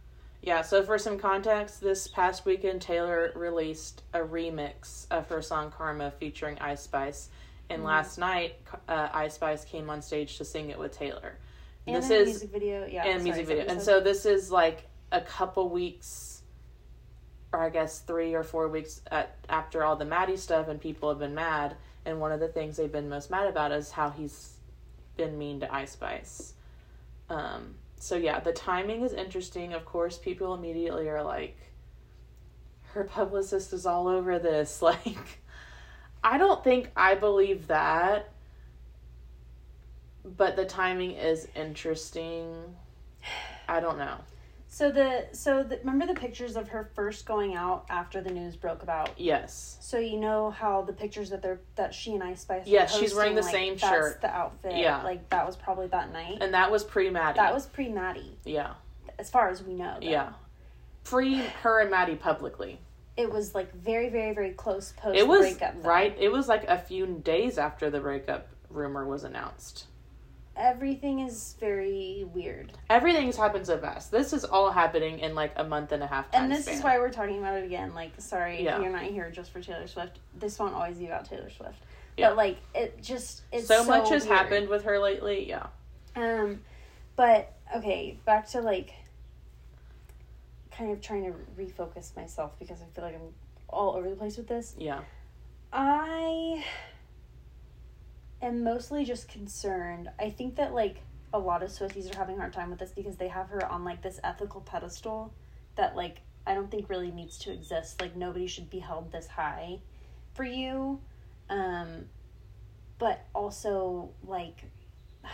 [0.42, 5.70] Yeah, so for some context, this past weekend Taylor released a remix of her song
[5.70, 7.28] Karma featuring Ice Spice.
[7.70, 7.86] And Mhm.
[7.86, 8.54] last night,
[8.88, 11.38] uh, Ice Spice came on stage to sing it with Taylor.
[11.86, 13.64] And this is music video, yeah, and sorry, music video.
[13.66, 16.42] And so this is like a couple weeks,
[17.52, 21.08] or I guess three or four weeks at, after all the Matty stuff, and people
[21.08, 21.76] have been mad.
[22.04, 24.57] And one of the things they've been most mad about is how he's
[25.18, 26.54] been mean to Ice Spice.
[27.28, 29.74] Um, so yeah, the timing is interesting.
[29.74, 31.58] Of course, people immediately are like,
[32.92, 34.80] her publicist is all over this.
[34.88, 35.42] Like,
[36.24, 38.30] I don't think I believe that.
[40.24, 42.54] But the timing is interesting.
[43.68, 44.18] I don't know.
[44.70, 48.54] So the so the, remember the pictures of her first going out after the news
[48.54, 49.10] broke about.
[49.18, 49.78] Yes.
[49.80, 52.66] So you know how the pictures that they're that she and Ice Spice.
[52.66, 54.20] Yes, she's wearing the posting, same like, that's shirt.
[54.20, 54.76] The outfit.
[54.76, 55.02] Yeah.
[55.02, 56.38] Like that was probably that night.
[56.42, 57.36] And that was pre Matty.
[57.38, 58.74] that was pre Matty, Yeah.
[59.18, 59.96] as far as we know.
[60.00, 60.06] though.
[60.08, 60.32] Yeah.
[61.02, 62.78] Pre her and Matty publicly.
[63.16, 65.16] It was like very very very close post.
[65.18, 65.74] It was breakup.
[65.84, 66.14] right.
[66.20, 69.86] It was like a few days after the breakup rumor was announced.
[70.58, 74.10] Everything is very weird, Everything's happened so fast.
[74.10, 76.74] This is all happening in like a month and a half time and this span.
[76.76, 77.94] is why we're talking about it again.
[77.94, 78.80] Like, sorry, Yeah.
[78.80, 80.18] you're not here just for Taylor Swift.
[80.36, 81.78] This won't always be about Taylor Swift.
[82.16, 82.30] Yeah.
[82.30, 84.36] But like, it just it's so, much has weird.
[84.36, 85.48] happened with her lately.
[85.48, 85.66] Yeah.
[86.16, 86.60] Um,
[87.14, 88.92] but okay, back to like
[90.72, 93.32] kind of trying to refocus myself because I feel like I'm
[93.68, 94.74] all over the place with this.
[94.76, 95.00] Yeah.
[95.72, 96.64] I
[98.42, 100.08] am mostly just concerned.
[100.18, 102.92] I think that like a lot of Swifties are having a hard time with this
[102.92, 105.32] because they have her on like this ethical pedestal
[105.76, 108.00] that like I don't think really needs to exist.
[108.00, 109.80] Like nobody should be held this high
[110.34, 111.00] for you.
[111.50, 112.06] Um
[112.98, 114.64] but also like
[115.24, 115.28] I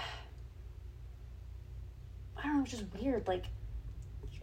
[2.42, 3.28] don't know, it's just weird.
[3.28, 3.44] Like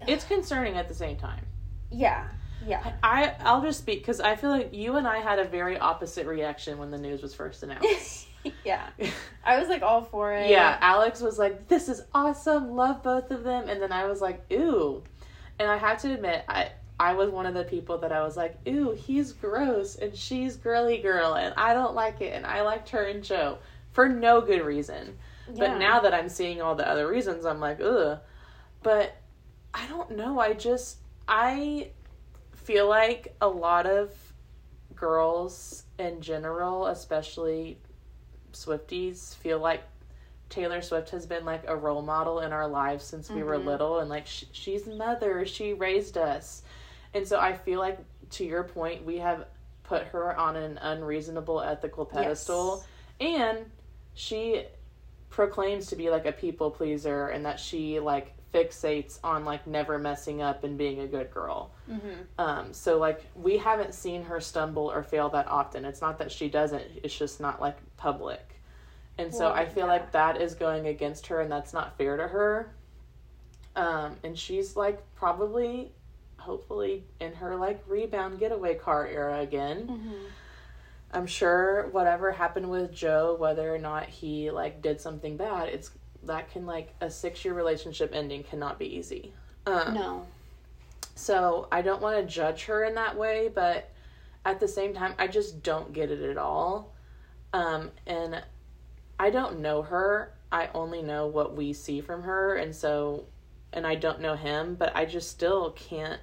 [0.07, 1.45] It's concerning at the same time.
[1.91, 2.27] yeah.
[2.65, 2.93] Yeah.
[3.01, 6.27] I I'll just speak because I feel like you and I had a very opposite
[6.27, 8.27] reaction when the news was first announced.
[8.65, 8.89] yeah.
[9.43, 10.49] I was like all for it.
[10.49, 14.21] yeah, Alyx was like, "This is awesome, love both of them," and then I was
[14.21, 15.03] like, "Ooh,"
[15.59, 18.37] and I have to admit, I I was one of the people that I was
[18.37, 22.61] like, "Ooh, he's gross and she's girly girl, and I don't like it," and I
[22.61, 23.57] liked her and Joe
[23.91, 25.17] for no good reason.
[25.57, 28.19] But now that I'm seeing all the other reasons, I'm like, ugh.
[28.83, 29.15] But
[29.73, 30.39] I don't know.
[30.39, 31.91] I just I
[32.53, 34.13] feel like a lot of
[34.95, 37.79] girls in general, especially
[38.53, 39.83] Swifties, feel like
[40.49, 43.65] Taylor Swift has been like a role model in our lives since we were Mhm.
[43.65, 46.61] little, and like sh- she's mother, she raised us,
[47.13, 47.99] and so I feel like
[48.31, 49.45] to your point, we have
[49.83, 52.83] put her on an unreasonable ethical pedestal,
[53.19, 53.71] and
[54.13, 54.65] she
[55.29, 59.97] proclaims to be like a people pleaser and that she like fixates on like never
[59.97, 61.71] messing up and being a good girl.
[61.89, 62.25] Mhm.
[62.37, 65.85] Um, so like we haven't seen her stumble or fail that often.
[65.85, 68.59] It's not that she doesn't, it's just not like public.
[69.17, 69.93] And so Well, I feel yeah.
[69.93, 72.73] like that is going against her and that's not fair to her.
[73.75, 75.91] Um, and she's like probably
[76.37, 79.87] hopefully in her like rebound getaway car era again.
[79.87, 80.29] Mhm.
[81.13, 85.91] I'm sure whatever happened with Joe, whether or not he like did something bad, it's
[86.23, 89.33] that can like a six year relationship ending cannot be easy.
[89.65, 90.27] Um, No.
[91.15, 93.91] So I don't want to judge her in that way, but
[94.45, 96.93] at the same time, I just don't get it at all.
[97.53, 98.41] Um, and
[99.19, 100.33] I don't know her.
[100.51, 103.25] I only know what we see from her, and so,
[103.71, 106.19] and I don't know him, but I just still can't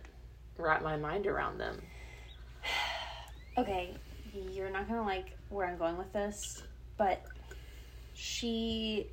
[0.56, 1.80] wrap my mind around them.
[3.56, 3.92] Okay,
[4.52, 6.62] you're not gonna like where I'm going with this,
[6.96, 7.24] but
[8.14, 9.08] she.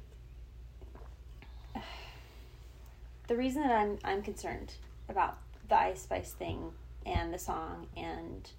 [3.28, 4.74] The reason that I'm I'm concerned
[5.10, 6.72] about the Ice Spice thing
[7.06, 8.50] and the song and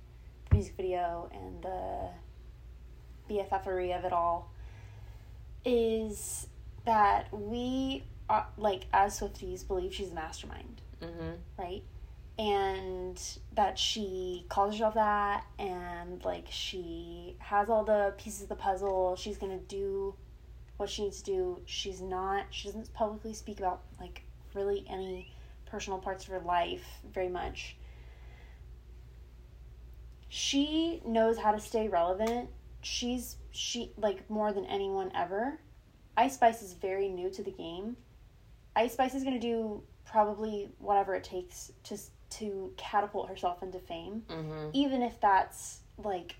[0.49, 2.09] the music video and the
[3.29, 4.51] BFFery of it all
[5.65, 6.47] is
[6.85, 11.33] that we are, like as Swifties believe she's a mastermind Mm-hmm.
[11.59, 11.83] right?
[12.39, 13.21] And
[13.55, 19.17] that she calls herself that, and like she has all the pieces of the puzzle.
[19.17, 20.15] She's gonna do
[20.77, 21.61] what she needs to do.
[21.65, 24.23] She's not, she doesn't publicly speak about like
[24.55, 25.33] really any
[25.67, 27.77] personal parts of her life very much.
[30.29, 32.51] She knows how to stay relevant.
[32.83, 35.59] She's, she, like, more than anyone ever.
[36.17, 37.97] Ice Spice is very new to the game.
[38.75, 41.97] Ice Spice is gonna do probably whatever it takes to
[42.29, 44.71] to catapult herself into fame, Mm-hmm.
[44.73, 46.35] even if that's like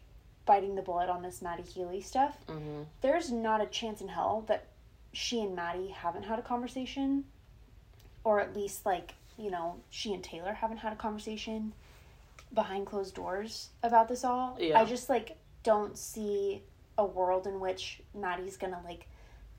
[0.45, 2.37] biting the bullet on this Matty Healy stuff.
[2.49, 2.83] Mm-hmm.
[3.03, 4.67] There's not a chance in hell that
[5.13, 7.25] she and Matty haven't had a conversation
[8.27, 11.73] or at least like you know she and Taylor haven't had a conversation
[12.53, 14.57] behind closed doors about this all.
[14.61, 14.81] Yeah.
[14.81, 16.63] I just like don't see
[16.99, 19.07] a world in which Matty's gonna like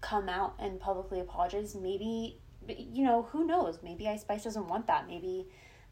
[0.02, 1.76] come out and publicly apologize.
[1.76, 3.80] Maybe you know who knows?
[3.82, 5.08] Maybe Ice Spice doesn't want that.
[5.08, 5.48] Maybe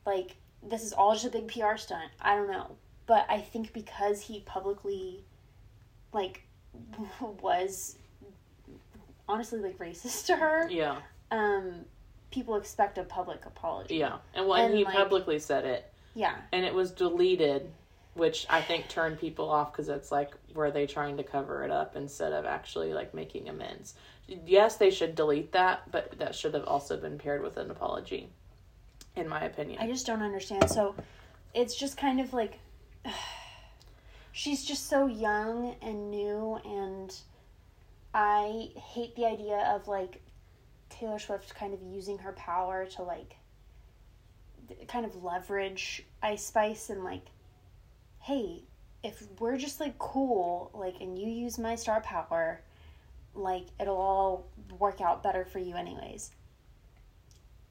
[0.05, 2.11] like this is all just a big PR stunt.
[2.19, 2.75] I don't know.
[3.05, 5.23] But I think because he publicly
[6.11, 6.45] like
[7.41, 7.95] was
[9.29, 10.97] honestly like racist to her, Yeah.
[11.31, 11.85] um
[12.35, 13.95] people expect a public apology.
[13.95, 14.17] Yeah.
[14.33, 16.35] And when And, he like- publicly said it, Yeah.
[16.51, 17.71] and it was deleted,
[18.13, 21.71] which I think turned people off because it's like, were they trying to cover it
[21.71, 23.95] up instead of actually like making amends?
[24.27, 28.27] Yes, they should delete that, but that should have also been paired with an apology,
[29.15, 29.79] in my opinion.
[29.81, 30.69] I just don't understand.
[30.69, 30.93] So
[31.53, 32.59] it's just kind of like
[34.33, 37.15] she's just so young and new and
[38.13, 40.21] I hate the idea of like
[40.89, 43.35] Taylor Swift kind of using her power to like
[44.87, 47.25] kind of leverage Ice Spice and like
[48.21, 48.63] hey,
[49.03, 52.61] if we're just like cool, like and you use my star power,
[53.35, 54.47] like it'll all
[54.79, 56.31] work out better for you anyways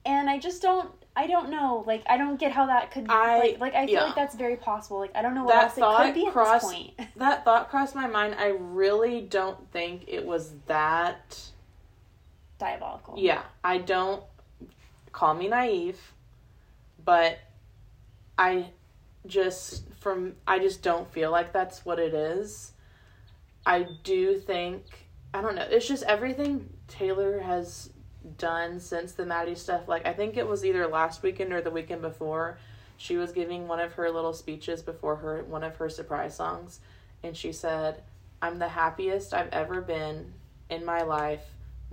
[0.07, 3.39] and I just don't I don't know like I don't get how that could I-
[3.39, 4.05] like like I feel yeah.
[4.05, 6.31] like that's very possible like I don't know what That else it thought could be
[6.31, 8.37] crossed- at this point that thought crossed my mind.
[8.39, 11.41] I really don't think it was that.
[12.59, 14.23] Diabolical Yeah, I don't.
[15.13, 16.13] Call me naive,
[17.05, 17.39] but
[18.37, 18.71] I
[19.27, 22.73] just from I just don't feel like that's what it is.
[23.65, 24.85] I do think
[25.33, 25.67] I don't know.
[25.71, 27.91] It's just everything Taylor has
[28.39, 29.89] done since the Matty stuff.
[29.89, 32.59] Like I think it was either last weekend or the weekend before.
[32.97, 36.81] She was giving one of her little speeches before her one of her surprise songs,
[37.23, 38.03] and she said,
[38.41, 40.35] "I'm the happiest I've ever been
[40.71, 41.45] in my life,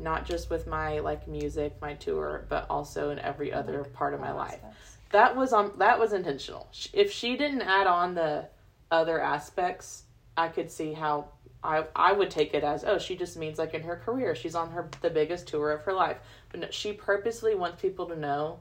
[0.01, 4.19] not just with my like music, my tour, but also in every other part of
[4.19, 4.97] my life." aspects.
[5.11, 6.67] that was on that was intentional.
[6.93, 8.47] If she didn't add on the
[8.89, 10.03] other aspects,
[10.35, 11.29] I could see how
[11.63, 14.55] I I would take it as oh she just means like in her career she's
[14.55, 16.17] on her the biggest tour of her life,
[16.49, 18.59] but no, she purposely wants people to know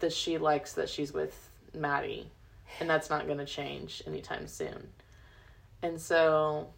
[0.00, 2.30] that she likes that she's with Matty,
[2.80, 4.88] and that's not going to change anytime soon.
[5.80, 6.68] And so,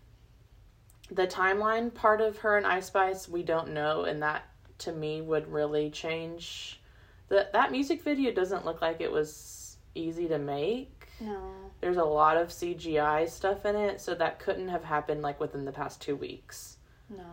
[1.10, 4.44] the timeline part of her and Ice Spice we don't know, and that
[4.78, 6.80] to me would really change
[7.28, 11.08] that that music video doesn't look like it was easy to make.
[11.20, 11.38] no
[11.80, 15.64] There's a lot of CGI stuff in it, so that couldn't have happened like within
[15.64, 16.78] the past 2 weeks.
[17.08, 17.24] no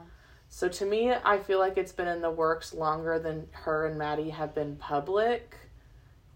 [0.50, 3.98] So to me, I feel like it's been in the works longer than her and
[3.98, 5.56] Matty have been public.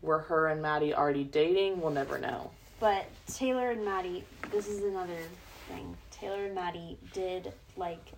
[0.02, 1.82] Were her and Matty already dating?
[1.82, 2.52] We'll never know.
[2.80, 5.20] but Taylor and Matty this is another
[5.68, 8.12] thing Taylor and Matty did like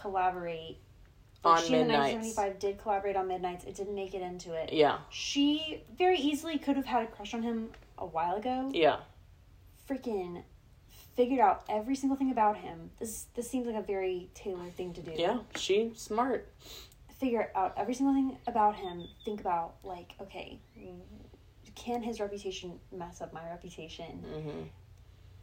[0.00, 0.78] collaborate
[1.44, 2.14] Like, On she and the Midnights.
[2.14, 6.58] 1975 did collaborate on Midnights it didn't make it into it Yeah, she very easily
[6.58, 8.96] could have had a crush on him a while ago yeah,
[9.88, 10.42] freaking
[11.16, 12.90] figured out every single thing about him.
[12.98, 15.12] This this seems like a very Taylor thing to do.
[15.16, 15.38] yeah.
[15.56, 16.52] She's smart.
[17.18, 19.08] Figure out every single thing about him.
[19.24, 20.58] Think about like, okay,
[21.74, 24.04] can his reputation mess up my reputation?
[24.28, 24.62] hmm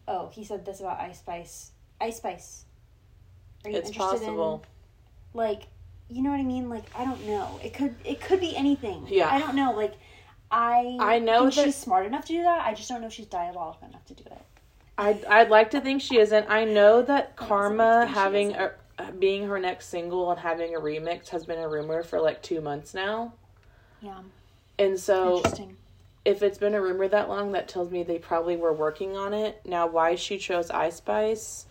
[0.07, 1.71] Oh, he said this about Ice Spice.
[2.01, 2.65] Ice Spice.
[3.65, 4.63] Are you It's interested possible.
[5.33, 5.63] in like
[6.09, 6.69] you know what I mean?
[6.69, 7.59] Like I don't know.
[7.63, 9.05] It could it could be anything.
[9.07, 9.29] Yeah.
[9.33, 9.71] I don't know.
[9.73, 9.93] Like
[10.51, 12.65] I I know that- she's smart enough to do that.
[12.65, 14.41] I just don't know if she's diabolical enough to do it.
[14.95, 16.47] I'd, I'd like to think she isn't.
[16.49, 21.29] I know that Karma having a, uh, being her next single and having a remix
[21.29, 23.33] has been a rumor for like two months now.
[24.01, 24.19] Yeah.
[24.77, 25.77] And so Interesting.
[26.25, 29.33] If it's been a rumor that long, that tells me they probably were working on
[29.33, 29.61] it.
[29.65, 31.65] Now, why she chose Ice Spice?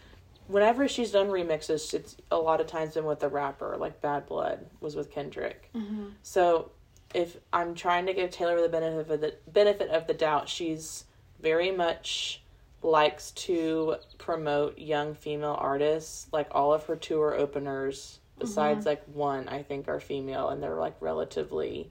[0.47, 4.27] Whenever she's done remixes, it's a lot of times been with a rapper, like Bad
[4.27, 5.71] Blood was with Kendrick.
[5.75, 6.09] Mm-hmm.
[6.23, 6.73] So,
[7.15, 11.05] if I'm trying to give Taylor the benefit of the benefit of the doubt, she's
[11.41, 12.43] very much
[12.83, 16.27] likes to promote young female artists.
[16.33, 20.79] Like all of her tour openers, besides like one, I think are female, and they're
[20.79, 21.91] like relatively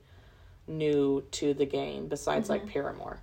[0.67, 2.07] new to the game.
[2.07, 2.71] Besides like mm-hmm.
[2.71, 3.19] Paramore.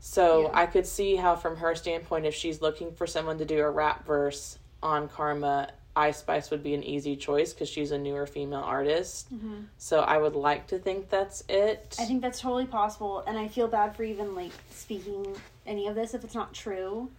[0.00, 0.50] So Yeah.
[0.54, 3.70] I could see how, from her standpoint, if she's looking for someone to do a
[3.70, 8.26] rap verse on Karma, Ice Spice would be an easy choice because she's a newer
[8.26, 9.32] female artist.
[9.34, 9.62] Mm-hmm.
[9.76, 11.96] So I would like to think that's it.
[11.98, 15.36] I think that's totally possible, and I feel bad for even like speaking
[15.66, 17.10] any of this if it's not true.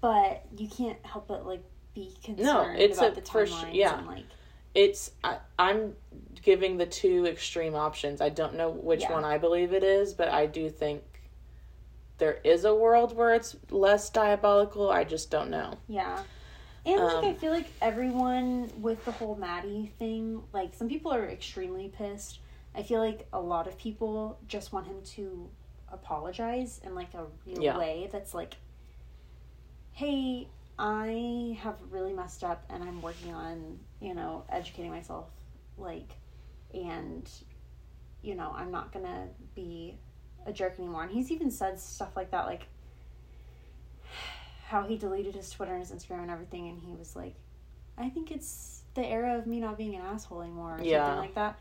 [0.00, 1.62] But you can't help but like
[1.94, 3.98] be concerned no, it's about a- the for timelines yeah.
[3.98, 4.24] and like
[4.78, 5.94] it's I, I'm
[6.40, 8.20] giving the two extreme options.
[8.20, 9.12] I don't know which Yeah.
[9.12, 11.02] one I believe it is, but I do think
[12.18, 14.90] there is a world where it's less diabolical.
[14.90, 15.78] I just don't know.
[15.88, 16.22] yeah.
[16.86, 21.12] And like I Um, feel like everyone with the whole Matty thing, like some people
[21.12, 22.38] are extremely pissed
[22.74, 25.48] I feel like a lot of people just want him to
[25.90, 27.76] apologize in like a real Yeah.
[27.76, 28.54] way that's like,
[29.92, 30.46] hey,
[30.78, 35.26] I have really messed up and I'm working on, you know, educating myself,
[35.76, 36.12] like,
[36.74, 37.28] and,
[38.22, 39.96] you know, I'm not gonna be
[40.46, 41.02] a jerk anymore.
[41.02, 42.62] And he's even said stuff like that, like,
[44.66, 47.34] how he deleted his Twitter and his Instagram and everything, and he was like,
[47.96, 51.04] I think it's the era of me not being an asshole anymore, or Yeah.
[51.06, 51.58] something like that.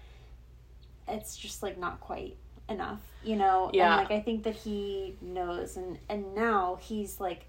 [1.08, 2.36] It's just like not quite
[2.70, 3.72] enough, you know.
[3.74, 3.94] Yeah.
[3.98, 7.46] And like I think that he knows, and and now he's like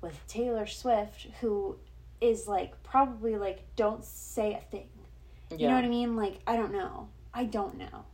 [0.00, 1.76] with Taylor Swift, who
[2.22, 4.88] is like probably like don't say a thing.
[5.50, 5.56] Yeah.
[5.58, 6.16] You know what I mean?
[6.16, 7.08] Like I don't know.
[7.34, 8.04] I don't know.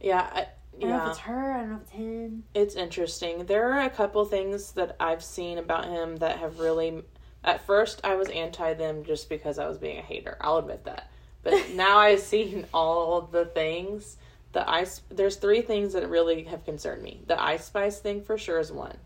[0.00, 0.28] Yeah.
[0.32, 0.46] I,
[0.76, 1.52] I don't know if it's her.
[1.52, 2.44] I don't know if it's him.
[2.54, 3.44] It's interesting.
[3.44, 7.02] There are a couple things that I've seen about him that have really.
[7.44, 10.36] At first, I was anti them just because I was being a hater.
[10.40, 11.10] I'll admit that.
[11.42, 14.16] But now I've seen all the things.
[14.52, 15.02] The ice.
[15.10, 17.20] There's three things that really have concerned me.
[17.26, 18.96] The Ice Spice thing for sure is one.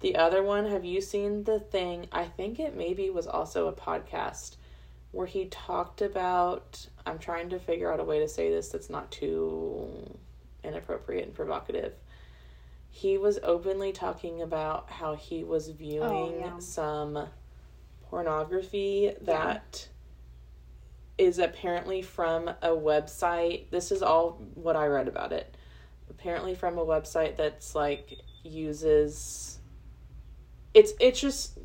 [0.00, 2.06] The other one, have you seen the thing?
[2.12, 4.56] I think it maybe was also a podcast
[5.10, 6.86] where he talked about.
[7.04, 10.16] I'm trying to figure out a way to say this that's not too
[10.62, 11.94] inappropriate and provocative.
[12.90, 16.58] He was openly talking about how he was oh, viewing yeah.
[16.58, 17.28] some
[18.08, 19.88] pornography that
[21.16, 23.70] is apparently from a website.
[23.70, 25.56] This is all what I read about it.
[26.08, 29.57] Apparently from a website that's like uses
[30.74, 31.58] it's it's just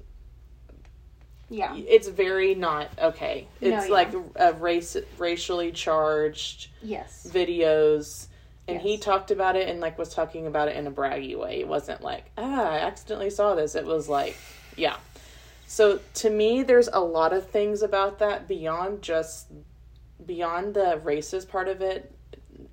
[1.50, 1.76] Yeah.
[1.76, 3.48] it's very not okay.
[3.62, 3.94] No, It's yeah.
[3.94, 7.28] like a race racially charged Yes.
[7.32, 8.28] videos
[8.68, 11.60] and he talked about it and like was talking about it in a braggy way
[11.60, 14.38] it wasn't like ah i accidentally saw this it was like
[14.78, 14.96] yeah
[15.68, 19.48] so to me there's a lot of things about that beyond just
[20.26, 22.16] beyond the racist part of it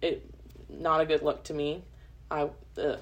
[0.01, 0.25] it
[0.69, 1.83] not a good look to me
[2.31, 2.49] i
[2.81, 2.99] ugh.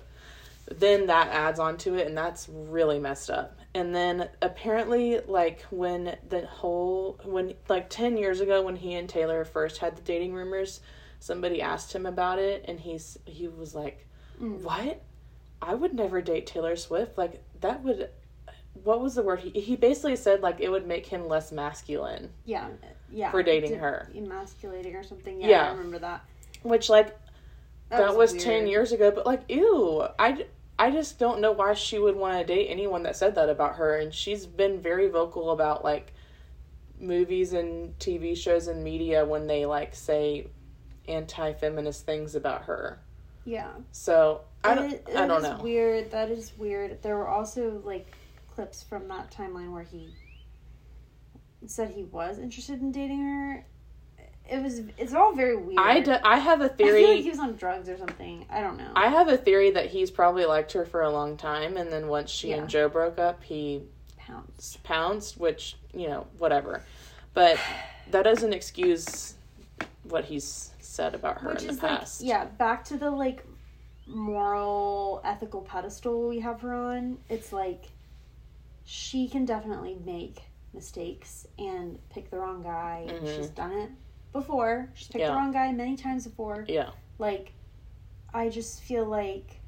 [0.77, 5.63] Then that adds on to it and that's really messed up and then apparently like
[5.71, 10.03] when the whole when like 10 years ago when he and taylor first had the
[10.03, 10.81] dating rumors
[11.21, 14.05] somebody asked him about it and he's he was like
[14.41, 14.61] Mm.
[14.63, 15.03] what
[15.61, 18.09] i would never date taylor swift like that would
[18.85, 22.31] what was the word he, he basically said like it would make him less masculine
[22.45, 22.69] Yeah.
[23.11, 23.31] Yeah.
[23.33, 24.09] For dating Did- her.
[24.15, 25.41] Emasculating or something.
[25.41, 25.67] Yeah, Yeah.
[25.67, 26.23] I remember that.
[26.63, 27.19] which like
[27.89, 30.47] that, was, 10 years ago but like ew i
[30.79, 33.77] i just don't know why she would want to date anyone that said that about
[33.77, 36.13] her and she's been very vocal about like
[37.01, 40.47] movies and tv shows and media when they like say
[41.09, 42.99] anti-feminist things about her
[43.45, 43.71] Yeah.
[43.93, 46.11] so i don't is- i don't is know Weird.
[46.11, 47.03] That is weird.
[47.03, 48.13] There were also like
[48.55, 50.09] clips from that timeline where he
[51.67, 53.65] said he was interested in dating her.
[54.51, 54.81] It was.
[54.97, 55.79] It's all very weird.
[55.79, 58.47] I I have a I feel theory like he was on drugs or something.
[58.49, 58.91] I don't know.
[58.97, 62.09] I have a theory that he's probably liked her for a long time, and then
[62.09, 62.57] once she Yeah.
[62.59, 63.83] and Joe broke up, he
[64.17, 64.79] Pounds.
[64.85, 66.83] pounced, which, you know, whatever.
[67.35, 67.59] But
[68.11, 69.35] that doesn't excuse
[70.05, 72.23] what he's said about her Which in is the past.
[72.23, 73.45] like, yeah, back to the like
[74.07, 77.19] moral, ethical pedestal we have her on.
[77.29, 77.91] It's like
[78.85, 80.41] she can definitely make
[80.73, 83.07] mistakes and pick the wrong guy.
[83.09, 83.37] Mhm.
[83.37, 83.91] She's done it
[84.33, 84.91] before.
[84.95, 85.29] She's picked Yeah.
[85.31, 86.65] the wrong guy many times before.
[86.69, 86.91] Yeah.
[87.19, 87.53] Like,
[88.33, 89.61] I just feel like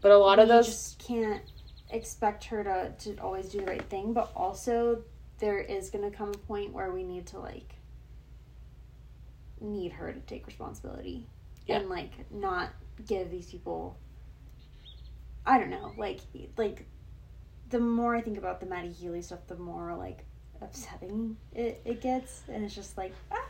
[0.00, 0.66] But a lot of those.
[0.66, 1.42] just can't
[1.90, 4.12] expect her to to always do the right thing.
[4.12, 5.02] But also,
[5.38, 7.74] there is going to come a point where we need to like
[9.60, 11.26] need her to take responsibility
[11.66, 11.76] Yeah.
[11.78, 12.70] and like not
[13.06, 13.96] give these people.
[15.46, 16.20] I don't know, like
[16.56, 16.86] like
[17.70, 20.24] the more I think about the Matty Healy stuff, the more like
[20.60, 23.47] upsetting it, it gets, and it's just like ah,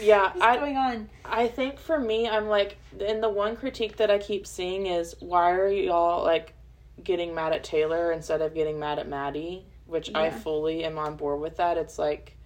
[0.00, 1.08] Yeah, what's I, going on?
[1.24, 5.14] I think for me, I'm like, and the one critique that I keep seeing is
[5.20, 6.54] why are y'all like
[7.02, 9.64] getting mad at Taylor instead of getting mad at Matty?
[9.86, 11.76] Which I fully am on board with that.
[11.76, 12.36] It's like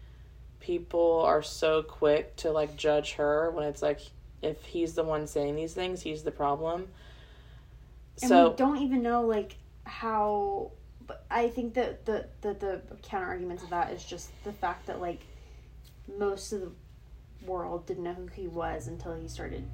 [0.61, 4.01] people are so quick to like judge her when it's like
[4.43, 6.89] if he's the one saying these things, he's the problem.
[8.23, 10.71] and So we don't even know like how
[11.11, 14.87] but i think that the the, the counter argument to that is just the fact
[14.87, 15.23] that like
[16.19, 16.71] most of the
[17.47, 19.65] world didn't know who he was until he started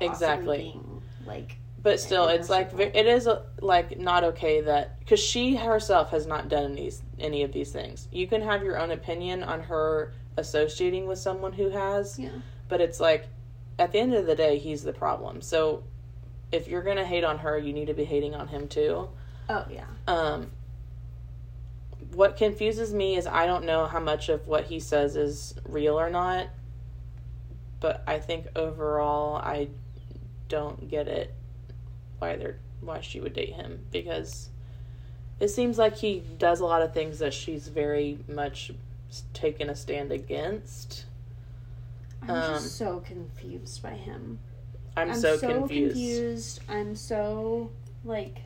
[0.00, 0.58] Exactly.
[0.58, 5.56] being, like but still it's like it is uh, like not okay that because she
[5.56, 8.08] herself has not done these any of these things.
[8.12, 12.30] You can have your own opinion on her associating with someone who has yeah.
[12.68, 13.26] but it's like
[13.78, 15.42] at the end of the day he's the problem.
[15.42, 15.82] So
[16.52, 19.08] if you're gonna hate on her you need to be hating on him too.
[19.48, 19.86] Oh yeah.
[20.06, 20.52] Um
[22.14, 25.98] what confuses me is i don't know how much of what he says is real
[25.98, 26.48] or not
[27.82, 29.68] but i think overall i
[30.48, 31.34] don't get it
[32.18, 34.48] why they're why she would date him because
[35.40, 38.70] it seems like he does a lot of things that she's very much
[39.34, 41.04] taken a stand against.
[42.22, 44.38] I'm Um, just so confused by him.
[44.96, 45.94] I'm, so, confused.
[45.94, 46.60] confused.
[46.68, 47.70] I'm so
[48.04, 48.38] like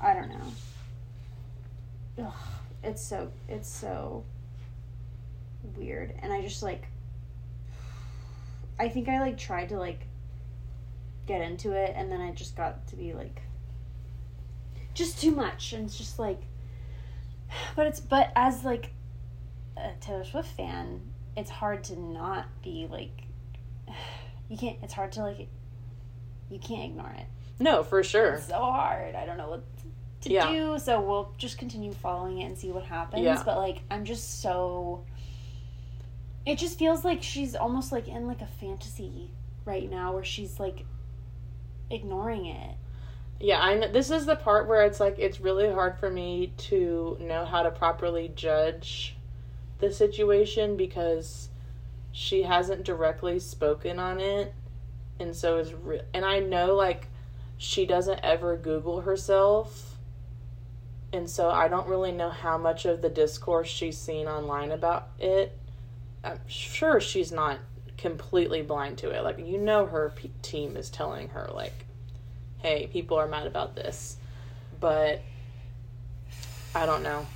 [0.00, 2.24] I don't know.
[2.26, 2.32] Ugh,
[2.82, 4.24] it's so it's so
[5.76, 6.88] weird, and I just like
[8.78, 10.06] I think I like tried to like
[11.26, 13.42] get into it, and then I just got to be like
[14.94, 16.40] just too much, and it's just like.
[17.76, 18.92] But it's but as like
[19.76, 21.00] a Taylor Swift fan,
[21.36, 23.22] it's hard to not be like
[24.48, 25.48] you can't it's hard to like
[26.50, 27.26] you can't ignore it
[27.58, 28.34] No, for sure.
[28.34, 29.64] it's so hard i don't know what
[30.22, 30.50] to Yeah.
[30.50, 33.42] do so we'll just continue following it and see what happens Yeah.
[33.44, 35.04] but like i'm just so
[36.46, 39.30] it just feels like she's almost like in like a fantasy
[39.64, 40.84] right now where she's like
[41.90, 42.76] ignoring it
[43.40, 43.88] Yeah, I know.
[43.90, 47.62] This is the part where it's like it's really hard for me to know how
[47.62, 49.16] to properly judge
[49.80, 51.48] the situation because
[52.12, 54.54] she hasn't directly spoken on it,
[55.18, 57.08] and so is re- and I know like
[57.58, 59.96] she doesn't ever Google herself,
[61.12, 65.08] and so I don't really know how much of the discourse she's seen online about
[65.18, 65.58] it.
[66.24, 67.58] I'm sure she's not
[67.98, 69.22] completely blind to it.
[69.22, 71.84] Like you know, her p- team is telling her like
[72.58, 74.16] hey, people are mad about this.
[74.80, 75.22] But
[76.74, 77.26] I don't know.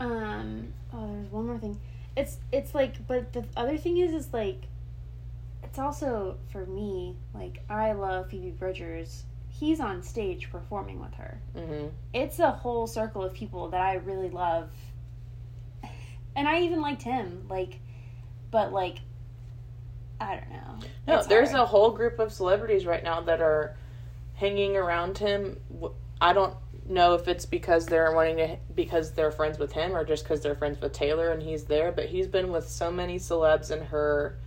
[0.00, 0.72] Um.
[0.92, 1.78] Oh, there's one more thing.
[2.16, 4.62] It's it's like, but the other thing is, is like,
[5.62, 7.16] it's also for me.
[7.34, 9.24] Like, I love Phoebe Bridgers.
[9.48, 11.40] He's on stage performing with her.
[11.54, 14.70] hmm It's a whole circle of people that I really love,
[16.36, 17.46] and I even liked him.
[17.48, 17.80] Like,
[18.50, 18.98] but like,
[20.20, 20.86] I don't know.
[21.08, 21.62] No, It's there's hard.
[21.62, 23.76] a whole group of celebrities right now that are
[24.34, 25.58] hanging around him.
[26.20, 26.54] I don't
[26.88, 30.40] know if it's because they're wanting to because they're friends with him or just because
[30.40, 31.90] they're friends with Taylor and he's there.
[31.90, 34.38] But he's been with so many celebs in her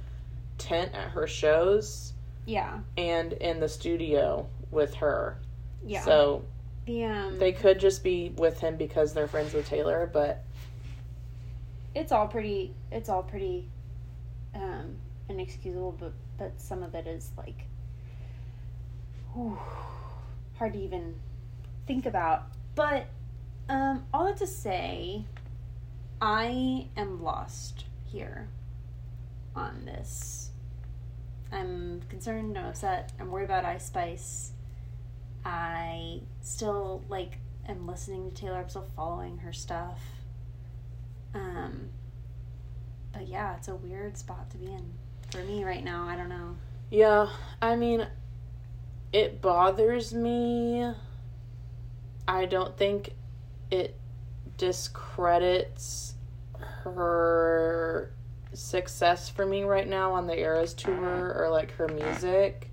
[0.57, 2.13] tent at her shows
[2.45, 5.37] yeah, and in the studio with her.
[5.85, 6.01] yeah.
[6.03, 6.43] So
[6.85, 10.43] the um, they could just be with him because they're friends with Taylor, but
[11.95, 13.67] it's all pretty it's all pretty
[14.55, 14.95] um
[15.27, 17.65] inexcusable but but some of it is like
[19.33, 19.57] whew,
[20.57, 21.15] hard to even
[21.87, 22.43] think about.
[22.75, 23.07] But
[23.67, 25.25] um all that to say
[26.21, 28.49] i am lost here
[29.55, 30.51] on this.
[31.51, 34.51] I'm concerned i'm upset i'm worried about ice spice.
[35.45, 37.37] I still like
[37.67, 39.99] am listening to taylor i'm still following her stuff
[41.33, 41.89] um,
[43.13, 44.93] but yeah, it's a weird spot to be in
[45.31, 46.07] for me right now.
[46.07, 46.55] I don't know.
[46.89, 47.29] Yeah,
[47.61, 48.07] I mean,
[49.13, 50.91] it bothers me.
[52.27, 53.11] I don't think
[53.71, 53.99] it
[54.57, 56.15] discredits
[56.83, 58.11] her
[58.53, 62.71] success for me right now on the Eras tour or like her music.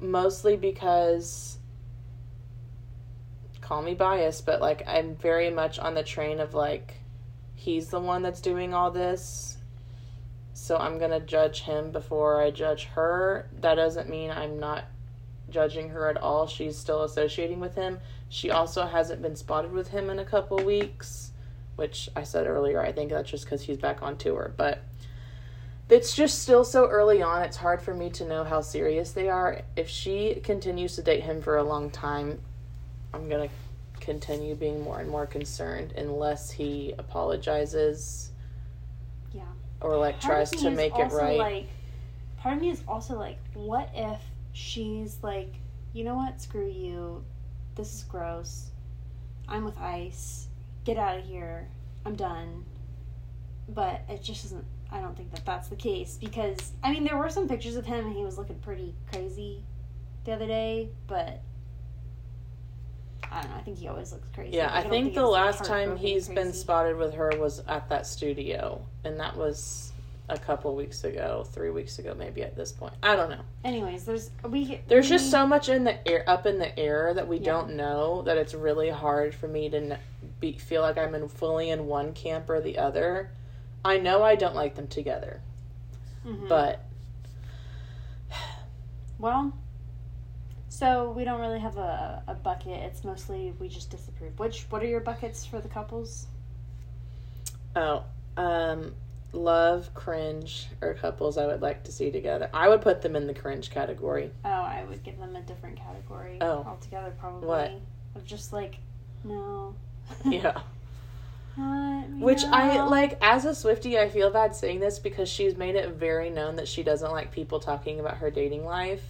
[0.00, 1.58] Mostly because,
[3.60, 6.94] call me biased, but like I'm very much on the train of like,
[7.56, 9.56] he's the one that's doing all this
[10.56, 13.46] so I'm gonna judge him before I judge her.
[13.60, 14.84] That doesn't mean I'm not
[15.50, 16.46] judging her at all.
[16.46, 18.00] She's still associating with him.
[18.30, 21.30] She also hasn't been spotted with him in a couple weeks,
[21.76, 22.80] which I said earlier.
[22.80, 24.54] I think that's just because he's back on tour.
[24.56, 24.82] But
[25.90, 27.42] it's just still so early on.
[27.42, 29.60] It's hard for me to know how serious they are.
[29.76, 32.40] If she continues to date him for a long time,
[33.12, 33.50] I'm gonna
[34.06, 38.30] continue being more and more concerned unless he apologizes
[39.32, 39.42] Yeah.
[39.82, 41.38] or like Part tries to make it right.
[41.38, 41.66] Like,
[42.38, 44.20] part of me is also like, what if
[44.52, 45.52] she's like,
[45.92, 46.40] you know what?
[46.40, 47.24] Screw you.
[47.74, 48.70] This is gross.
[49.48, 50.46] I'm with Ice.
[50.84, 51.68] Get out of here.
[52.06, 52.64] I'm done.
[53.68, 54.64] But it just isn't.
[54.90, 57.84] I don't think that that's the case because I mean there were some pictures of
[57.84, 59.64] him and he was looking pretty crazy
[60.24, 61.40] the other day, but
[63.36, 63.56] I don't know.
[63.58, 64.56] I think he always looks crazy.
[64.56, 67.88] Yeah, Like, I don't think the last time he's been spotted with her was at
[67.90, 69.92] that studio, and that was
[70.28, 72.94] a couple weeks ago, three weeks ago, maybe at this point.
[73.02, 73.42] I don't know.
[73.64, 74.80] Anyways, there's we.
[74.88, 77.44] There's we- just so much in the air, up in the air that we Yeah.
[77.52, 79.98] don't know that it's really hard for me to
[80.40, 83.30] be feel like I'm in fully in one camp or the other.
[83.84, 85.40] I know I don't like them together,
[86.24, 86.48] Mhm.
[86.48, 86.80] but
[89.18, 89.52] Well,
[90.76, 92.82] so we don't really have a, a bucket.
[92.82, 94.38] It's mostly we just disapprove.
[94.38, 96.26] Which what are your buckets for the couples?
[97.76, 98.02] oh,
[98.36, 98.94] um,
[99.32, 102.48] love, cringe, or couples I would like to see together.
[102.52, 104.30] I would put them in the cringe category.
[104.44, 106.64] Oh, I would give them a different category Oh.
[106.66, 107.48] altogether, probably.
[107.48, 107.72] What?
[108.14, 108.76] Of just like,
[109.24, 109.74] no.
[110.24, 110.60] Yeah.
[111.58, 115.74] Not, Which I like as a Swifty, I feel bad saying this because she's made
[115.74, 119.02] it very known that she doesn't like people talking about her dating life.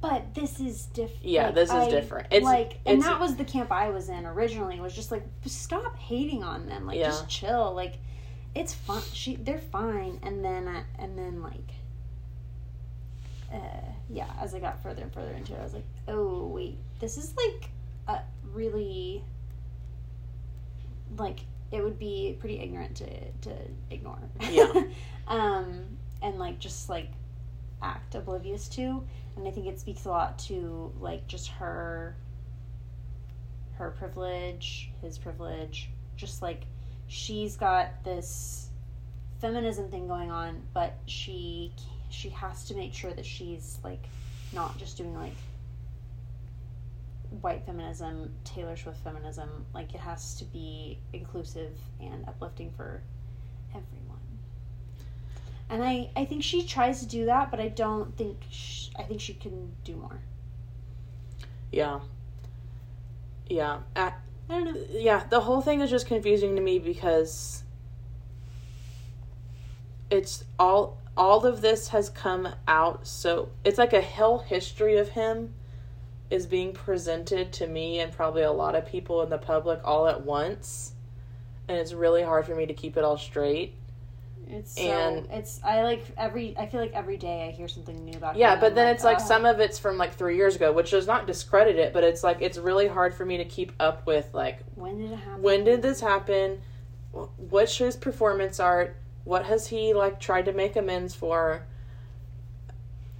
[0.00, 1.24] But this is different.
[1.24, 2.28] Yeah, this is different.
[2.30, 4.80] It's- like, and it's- that was the camp I was in originally.
[4.80, 6.86] Was just like, stop hating on them.
[6.86, 7.08] Like, Yeah.
[7.08, 7.74] just chill.
[7.74, 7.98] Like,
[8.54, 9.02] it's fun.
[9.12, 10.18] She, they're fine.
[10.22, 11.70] And then, uh, and then like,
[13.52, 13.58] uh,
[14.08, 14.30] yeah.
[14.40, 17.34] As I got further and further into it, I was like, oh wait, this is
[17.36, 17.70] like,
[18.08, 18.22] a
[18.52, 19.22] really,
[21.18, 21.40] like,
[21.70, 23.52] it would be pretty ignorant to to
[23.90, 24.18] ignore.
[24.50, 24.72] Yeah.
[25.28, 27.10] um, and like just like
[27.82, 29.02] act oblivious to
[29.36, 32.14] and i think it speaks a lot to like just her
[33.80, 35.90] her privilege his privilege.
[36.16, 36.64] Just like
[37.08, 38.68] she's got this
[39.40, 41.72] feminism thing going on but she
[42.10, 44.04] she has to make sure that she's like
[44.52, 45.34] not just doing like
[47.40, 49.48] white feminism taylor swift feminism.
[49.72, 53.02] Like it has to be inclusive and uplifting for
[53.70, 54.09] everyone
[55.70, 59.04] and I, I think she tries to do that, but I don't think sh I
[59.04, 60.20] think she can do more.
[61.70, 62.00] Yeah.
[63.48, 63.78] Yeah.
[63.94, 64.12] I,
[64.48, 64.80] I don't know.
[64.90, 67.62] yeah, the whole thing is just confusing to me because
[70.10, 75.10] it's all all of this has come out so it's like a whole history of
[75.10, 75.52] him
[76.30, 80.06] is being presented to me and probably a lot of people in the public all
[80.08, 80.94] at once
[81.68, 83.74] and it's really hard for me to keep it all straight
[84.52, 88.04] It's so And- it's I like every I feel like every day I hear something
[88.04, 88.34] new about.
[88.34, 88.40] Him.
[88.40, 89.24] Yeah but then it's like oh.
[89.24, 92.22] some of it's from like three years ago which does not discredit it but it's
[92.24, 95.42] like it's really hard for me to keep up with like When did it happen?
[95.42, 96.60] when did this happen
[97.12, 101.62] what's his performance art what has he like tried to make amends for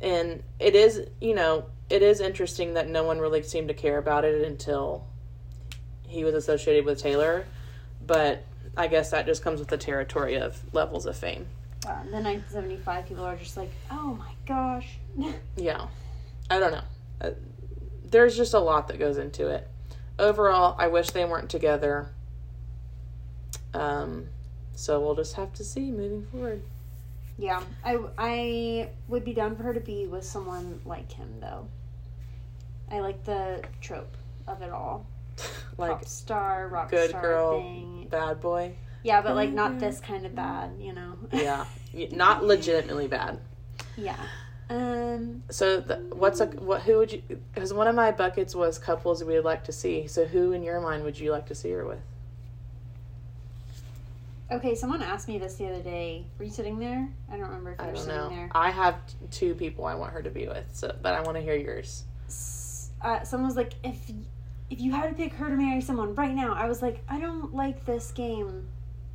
[0.01, 3.99] and it is you know it is interesting that no one really seemed to care
[3.99, 5.07] about it until
[6.07, 7.45] he was associated with taylor
[8.07, 8.45] but
[8.77, 11.47] i guess that just comes with the territory of levels of fame
[11.85, 14.99] Wow, the 1975 people are just like, oh my gosh.
[15.57, 15.87] yeah
[16.51, 16.85] i don't know
[17.21, 17.31] Uh,
[18.05, 19.69] there's just a lot that goes into it
[20.19, 22.11] overall i wish they weren't together
[23.73, 24.27] um
[24.75, 26.63] so we'll just have to see moving forward
[27.41, 31.67] yeah, I I would be down for her to be with someone like him though.
[32.91, 34.15] I like the trope
[34.47, 35.07] of it all.
[35.81, 38.07] Like Pop star, rock good star girl, thing.
[38.11, 41.15] bad boy Yeah, but like not this kind of bad, you know.
[41.33, 41.65] yeah
[42.13, 43.39] not legitimately bad
[43.97, 44.17] yeah.
[44.71, 45.43] Um.
[45.51, 49.25] so the, what's a what who would you because one of my buckets was couples
[49.25, 51.71] we would like to see so who in your mind would you like to see
[51.73, 51.99] her with
[54.53, 56.25] Okay, someone asked me this the other day.
[56.37, 57.09] Were you sitting there?
[57.31, 58.49] I don't remember if you i were sitting know there.
[58.53, 58.97] i have
[59.31, 62.05] two people i want her to be with so but i want to hear yours
[63.03, 63.99] Uh, someone was like, if
[64.71, 67.19] if you had to pick her to marry someone right now, I was like, I
[67.19, 68.69] don't like this game.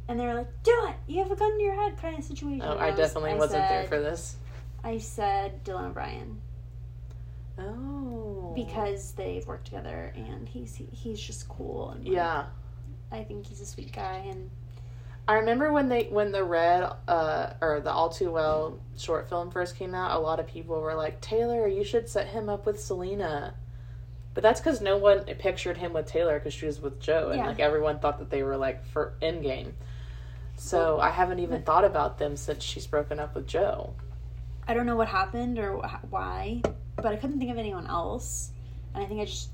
[0.07, 0.95] And they were like, do it.
[1.07, 2.61] You have a gun to your head kind of situation.
[2.61, 4.35] oh And i was- definitely I wasn't there for this
[4.83, 6.39] I said Dylan O'Brien
[7.57, 12.45] oh because they've worked together and he's he, he's just cool and yeah
[13.11, 14.49] I think he's a sweet guy and
[15.27, 19.49] I remember when they when the red uh or the all too well short film
[19.49, 22.67] first came out, a lot of people were like, "Taylor, you should set him up
[22.67, 23.55] with Selena."
[24.35, 27.39] But that's because no one pictured him with Taylor because she was with Joe, and
[27.39, 27.47] Yeah.
[27.47, 29.71] like everyone thought that they were like for Endgame.
[30.57, 33.93] So I haven't even thought about them since she's broken up with Joe.
[34.67, 36.61] I don't know what happened or wh- why,
[36.95, 38.51] but I couldn't think of anyone else,
[38.93, 39.49] and I think I just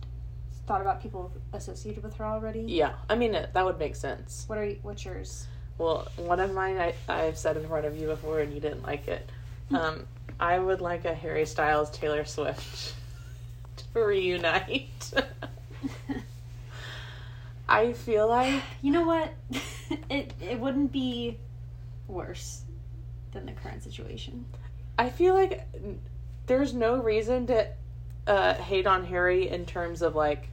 [0.67, 2.61] thought about people associated with her already.
[2.61, 4.45] Yeah, I mean it, that would make sense.
[4.47, 5.47] What are you, what's yours?
[5.77, 8.83] Well, one of mine I I've said in front of you before, and you didn't
[8.83, 9.29] like it.
[9.73, 10.07] Um,
[10.39, 12.95] I would like a Harry Styles Taylor Swift
[13.93, 15.11] to reunite.
[17.69, 19.33] I feel like You know what?
[20.09, 21.37] it it wouldn't be
[22.07, 22.63] worse
[23.31, 24.45] than the current situation.
[24.97, 25.67] I feel like
[26.47, 27.67] there's no reason to
[28.27, 30.49] uh, hate on Harry in terms of like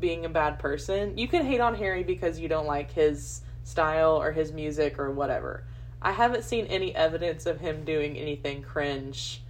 [0.00, 1.16] being a bad person.
[1.18, 5.10] You can hate on Harry because you don't like his style or his music or
[5.10, 5.64] whatever.
[6.02, 9.42] I haven't seen any evidence of him doing anything cringe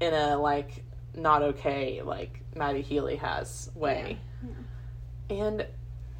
[0.00, 0.84] in a like
[1.16, 4.18] not okay like Matty Healy has way.
[5.28, 5.66] And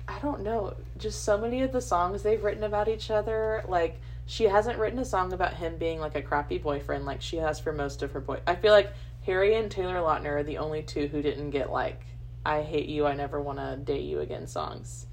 [0.08, 4.00] I don't know, just so many of the songs they've written about each other, like
[4.26, 7.60] she hasn't written a song about him being like a crappy boyfriend like she has
[7.60, 8.40] for most of her boy.
[8.46, 8.92] I feel like
[9.24, 12.02] Harry and Taylor Lautner are the only two who didn't get like
[12.44, 15.06] I hate you, I never want to date you again songs.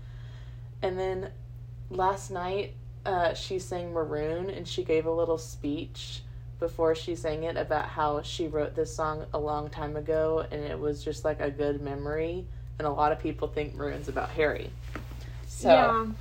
[0.84, 1.32] And then
[1.90, 6.22] last night uh, she sang Maroon and she gave a little speech
[6.60, 10.62] before she sang it about how she wrote this song a long time ago and
[10.64, 12.46] it was just like a good memory.
[12.80, 14.70] And a lot of people think Maroon's about Harry.
[15.48, 15.88] So, yeah.
[15.90, 16.16] um,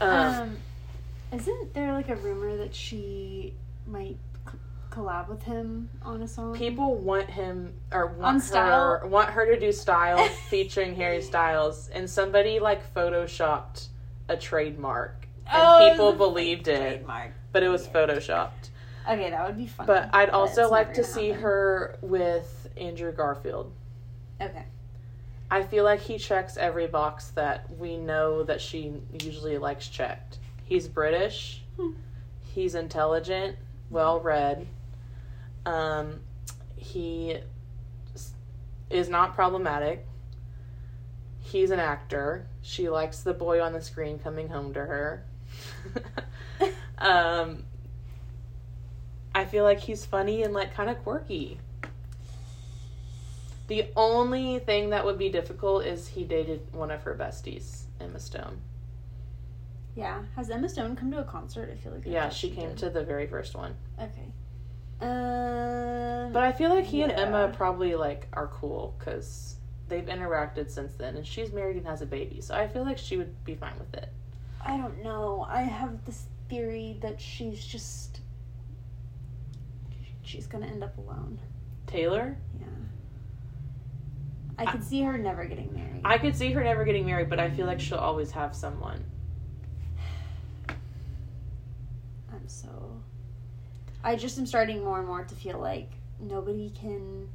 [0.00, 0.56] Um,
[1.32, 3.54] isn't there like a rumor that she
[3.86, 4.16] might
[4.50, 4.58] c-
[4.90, 6.54] collab with him on a song?
[6.54, 9.08] people want him or On want her Style?
[9.08, 13.88] want her to do style featuring Harry Styles and somebody like photoshopped
[14.28, 17.32] a trademark and Oh, people believed it trademark.
[17.52, 17.92] but it was Yeah.
[17.92, 18.68] photoshopped
[19.08, 19.86] Okay, that would be fun.
[19.86, 21.42] but I'd also like to see happen.
[21.42, 23.72] her with Andrew Garfield
[24.40, 24.64] Okay.
[25.50, 28.92] I feel like he checks every box that we know that she
[29.22, 31.92] usually likes checked he's British Hmm.
[32.54, 33.56] he's intelligent
[33.90, 34.66] well read
[35.66, 36.20] um
[36.76, 37.38] he
[38.90, 40.06] is not problematic
[41.40, 45.24] he's an actor she likes the boy on the screen coming home to her
[46.98, 47.64] um
[49.34, 51.58] i feel like he's funny and like kind of quirky
[53.68, 58.18] the only thing that would be difficult is he dated one of her besties emma
[58.20, 58.58] stone
[59.94, 60.22] Yeah.
[60.36, 61.68] Has Emma Stone come to a concert?
[61.70, 62.78] I feel like yeah thought she came did.
[62.78, 64.32] to the very first one Okay.
[65.00, 66.32] Um.
[66.32, 69.56] But I feel like he and Emma probably like are cool because
[69.88, 72.96] they've interacted since then, and she's married and has a baby, so I feel like
[72.98, 74.08] she would be fine with it.
[74.64, 75.44] I don't know.
[75.48, 78.20] I have this theory that she's just
[80.22, 81.38] she's gonna end up alone.
[81.86, 82.66] Taylor, Yeah.
[84.58, 86.02] I could see her never getting married.
[86.04, 89.04] I could see her never getting married, but I feel like she'll always have someone.
[92.32, 93.02] I'm so.
[94.04, 95.90] I just am starting more and more to feel like
[96.20, 97.28] nobody can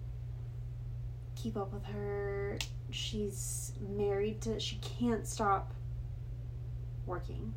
[1.36, 2.58] keep up with her.
[2.92, 4.60] She's married to.
[4.60, 5.74] She can't stop
[7.06, 7.54] working.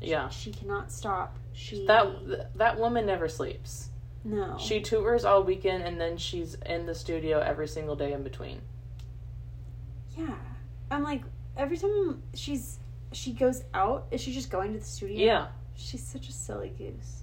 [0.00, 1.36] Yeah, She cannot stop.
[1.52, 3.88] She that that woman never sleeps.
[4.24, 4.56] No.
[4.58, 8.60] She tours all weekend, and then she's in the studio every single day in between.
[10.16, 10.34] yeah.
[10.90, 11.22] I'm like
[11.56, 12.78] every time she's
[13.12, 14.06] she goes out.
[14.10, 15.18] Is she just going to the studio?
[15.26, 17.22] Yeah, She's such a silly goose.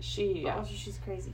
[0.00, 0.56] she yeah.
[0.56, 1.32] Also, she's crazy.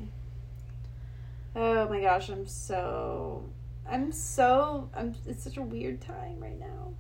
[1.56, 3.44] Oh my gosh, I'm so.
[3.89, 4.89] I'm so.
[4.94, 5.14] I'm.
[5.26, 6.93] It's such a weird time right now.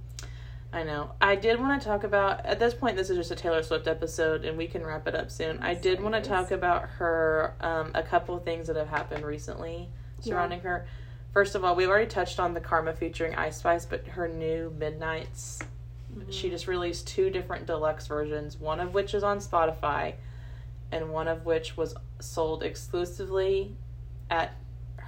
[0.74, 1.12] I know.
[1.20, 2.96] I did want to talk about at this point.
[2.96, 5.60] This is just a Taylor Swift episode, and we can wrap it up soon.
[5.60, 7.54] I did want to talk about her.
[7.60, 9.88] Um, a couple things that have happened recently
[10.18, 10.86] surrounding her.
[11.32, 14.74] First of all, we've already touched on the Karma featuring Ice Spice, but her new
[14.76, 15.60] Midnights.
[16.30, 20.14] She just released two different deluxe versions, one of which is on Spotify,
[20.90, 23.76] and one of which was sold exclusively
[24.28, 24.56] at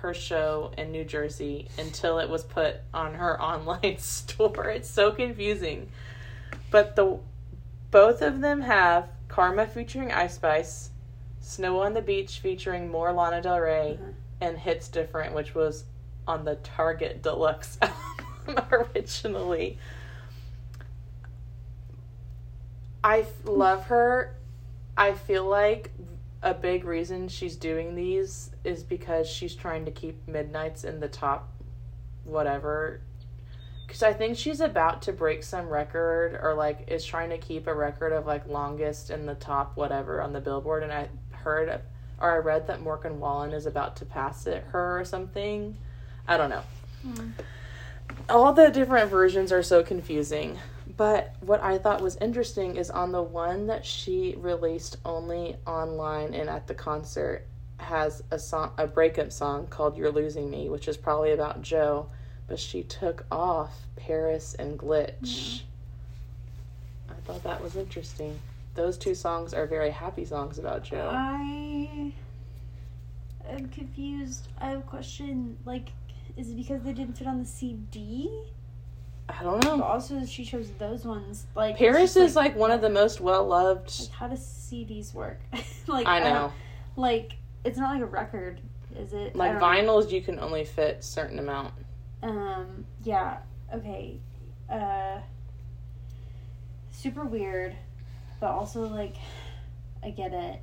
[0.01, 4.69] her show in New Jersey until it was put on her online store.
[4.71, 5.89] It's so confusing.
[6.71, 7.19] But the
[7.91, 10.91] both of them have Karma featuring Ice Spice,
[11.41, 14.11] Snow on the Beach featuring more Lana Del Rey, Uh-huh.
[14.41, 15.85] and Hits Different, which was
[16.27, 19.79] on the Target Deluxe album originally.
[23.03, 24.35] I f- love her.
[24.97, 25.91] I feel like
[26.43, 31.09] a big reason she's doing these is because she's trying to keep Midnights in the
[31.09, 31.53] top
[32.25, 33.01] whatever.
[33.87, 37.69] Because I think she's about to break some record or like is trying to keep
[37.69, 40.83] a record of like longest in the top whatever on the billboard.
[40.83, 41.81] And I heard
[42.21, 45.77] or I read that Morgan Wallen is about to pass it her or something.
[46.27, 46.63] I don't know.
[47.03, 47.31] Hmm.
[48.29, 50.59] All the different versions are so confusing.
[50.97, 56.33] But what I thought was interesting is on the one that she released only online
[56.33, 57.47] and at the concert
[57.79, 62.07] has a song a breakup song called You're Losing Me, which is probably about Joe,
[62.49, 65.21] but she took off Paris and Glitch.
[65.23, 67.13] Mm-hmm.
[67.13, 68.39] I thought that was interesting.
[68.75, 71.11] Those two songs are very happy songs about Joe.
[71.13, 72.13] I
[73.49, 74.49] am confused.
[74.61, 75.57] I have a question.
[75.65, 75.91] Like,
[76.37, 78.31] is it because they didn't fit on the CD?
[79.29, 79.83] I don't But know.
[79.83, 81.47] also, she chose those ones.
[81.55, 83.99] Like, Paris is like one of the most well loved.
[84.01, 85.41] Like, how does CDs work?
[85.87, 86.53] like, I know.
[86.97, 87.37] like,
[87.67, 88.61] it's not like a record,
[88.97, 89.35] is it?
[89.37, 89.67] Like don't know.
[89.67, 91.75] vinyls, you can only fit certain amount.
[92.23, 93.39] Um, yeah,
[93.75, 94.19] okay.
[94.71, 95.19] Uh,
[96.91, 97.75] super weird,
[98.41, 99.17] but also, like,
[100.03, 100.63] I get it.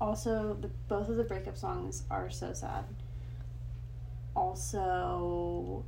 [0.00, 2.84] Also, the, both of the breakup songs are so sad.
[4.36, 5.84] Also,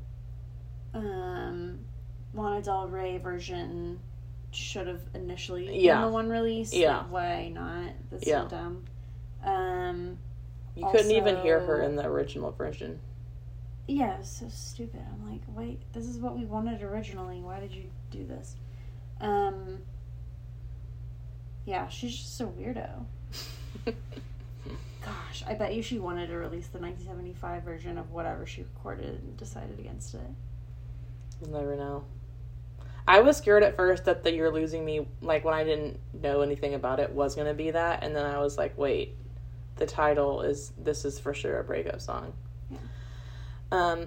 [0.94, 1.78] um,
[2.34, 4.00] Lana Del Rey version
[4.50, 5.96] should have initially Yeah.
[6.00, 6.74] been the one released.
[6.74, 7.04] Yeah.
[7.08, 7.92] Why not?
[8.10, 8.42] That's Yeah.
[8.42, 8.84] so dumb.
[9.44, 10.18] Um,
[10.80, 13.00] You couldn't even hear her in the original version.
[13.86, 15.02] Yeah, it was so stupid.
[15.12, 17.40] I'm like, wait, this is what we wanted originally.
[17.40, 18.56] Why did you do this?
[19.20, 19.80] Um
[21.66, 23.04] Yeah, she's just a weirdo.
[25.04, 29.20] Gosh, I bet you she wanted to release the 1975 version of whatever she recorded
[29.22, 30.20] and decided against it.
[31.42, 32.04] You'll never know.
[33.06, 36.40] I was scared at first that the You're Losing Me, like when I didn't know
[36.40, 38.02] anything about it, was going to be that.
[38.02, 39.16] And then I was like, wait,
[39.76, 42.32] the title is This is for sure a breakup song.
[42.70, 42.78] Yeah.
[43.72, 44.06] Um,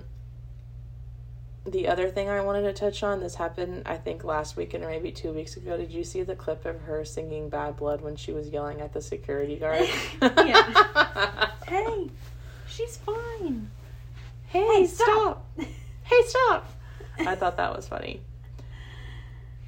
[1.66, 4.90] the other thing I wanted to touch on, this happened, I think, last weekend or
[4.90, 5.78] maybe two weeks ago.
[5.78, 8.92] Did you see the clip of her singing Bad Blood when she was yelling at
[8.94, 9.88] the security guard?
[10.22, 11.50] Yeah.
[11.66, 12.10] Hey,
[12.68, 13.72] she's fine.
[14.48, 15.08] hey, Hey, stop!
[15.08, 15.46] stop.
[16.04, 16.70] hey, stop!
[17.20, 18.22] I thought that was funny.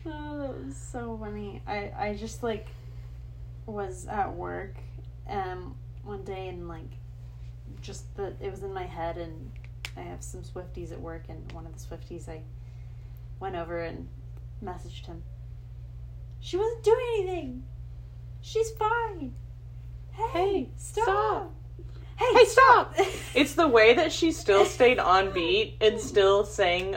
[0.06, 1.62] Oh, that was so funny.
[1.66, 2.68] I I just like
[3.66, 4.76] was at work
[5.28, 5.76] um
[6.06, 6.92] one day and like
[7.82, 9.52] just the it was in my head and
[9.98, 12.42] I have some Swifties at work and one of the Swifties I
[13.40, 14.08] went over and
[14.64, 15.24] messaged him.
[16.40, 17.64] She wasn't doing anything.
[18.42, 19.34] She's fine.
[20.12, 21.04] Hey, Hey, stop.
[21.06, 21.54] stop.
[22.18, 22.96] Hey, Hey, stop!
[23.36, 26.96] It's the way that she still stayed on beat and still sang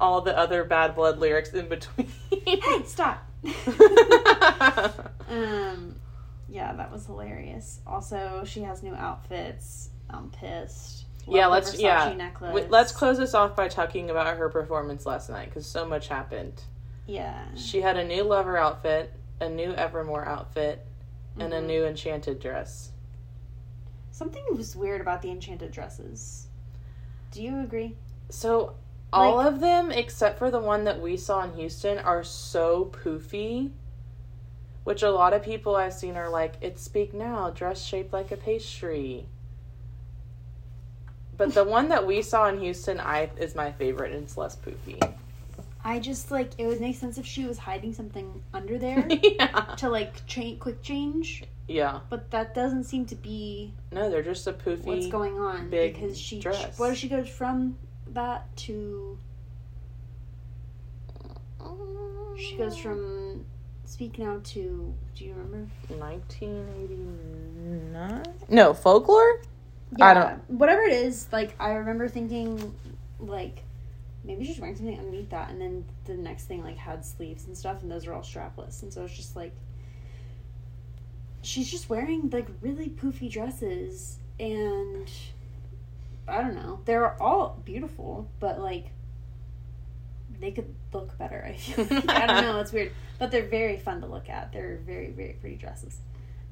[0.00, 2.10] all the other Bad Blood lyrics in between.
[2.30, 3.22] hey, stop.
[5.28, 5.95] Um,
[6.56, 7.80] yeah, that was hilarious.
[7.86, 9.90] Also, she has new outfits.
[10.08, 11.04] I'm pissed.
[11.26, 12.14] Love yeah, let's yeah.
[12.16, 12.66] necklace.
[12.70, 16.62] Let's close this off by talking about her performance last night because so much happened.
[17.06, 20.86] Yeah, She had a new lover outfit, a new Evermore outfit,
[21.38, 21.66] and a Mhm.
[21.66, 22.90] new enchanted dress.
[24.12, 26.46] something was weird about the enchanted dresses.
[27.32, 27.96] Do you agree?
[28.30, 28.76] So
[29.12, 32.86] all Like- of them except for the one that we saw in Houston are so
[32.86, 33.72] poofy.
[34.86, 38.30] Which a lot of people I've seen are like, it's speak now, dress shaped like
[38.30, 39.26] a pastry.
[41.36, 44.54] But the one that we saw in Houston I is my favorite and it's less
[44.54, 45.02] poofy.
[45.82, 49.74] I just like it would make sense if she was hiding something under there yeah.
[49.78, 51.98] to like cha- quick change, Yeah.
[52.08, 55.94] but that doesn't seem to be No, they're just a poofy what's going on big
[55.94, 56.78] because she dress.
[56.78, 57.76] what does she go from
[58.12, 59.18] that to
[62.38, 63.44] she goes from
[63.86, 68.22] speak now to do you remember 1989?
[68.48, 69.40] No, folklore?
[70.00, 72.74] I don't- whatever it is like i remember thinking
[73.20, 73.62] like
[74.24, 77.56] maybe she's wearing something underneath that and then the next thing like had sleeves and
[77.56, 79.54] stuff and those are all strapless and so it's just like
[81.42, 85.08] she's just wearing like really poofy dresses and
[86.26, 88.90] i don't know they're all beautiful but like
[90.40, 92.08] they could look better i feel like.
[92.08, 92.92] I don't know it's weird.
[93.18, 94.52] But they're very fun to look at.
[94.52, 95.98] They're very very pretty dresses.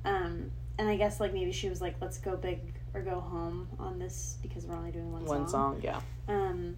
[0.05, 2.59] Um and i guess like maybe she was like let's go big
[2.95, 6.01] or go home on this because we're only doing one, One song, yeah.
[6.29, 6.77] um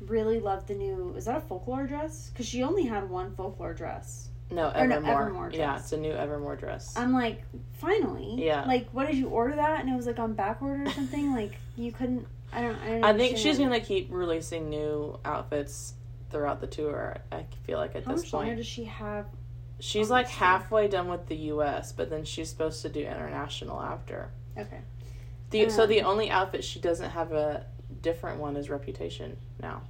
[0.00, 2.30] really loved the new is that a folklore dress?
[2.30, 4.28] Because she only had one folklore dress.
[4.50, 5.22] No, Or no, Evermore.
[5.22, 6.94] Evermore yeah, it's a new Evermore dress.
[6.96, 7.42] i'm like
[7.80, 8.34] finally?
[8.38, 8.64] Yeah.
[8.64, 9.80] like what did you order that?
[9.80, 11.32] And it was like on back order or something?
[11.34, 15.92] Like you couldn't i don't i, don't I think she's gonna keep releasing new outfits
[16.30, 17.16] throughout the tour.
[17.32, 19.26] I feel like at how this much longer point, does she have
[19.80, 24.30] she's like halfway done with the U.S., but then she's supposed to do international after.
[24.58, 24.80] okay
[25.50, 26.06] The so the Um.
[26.10, 27.64] only outfit she doesn't have a
[28.02, 29.82] different one is Reputation now.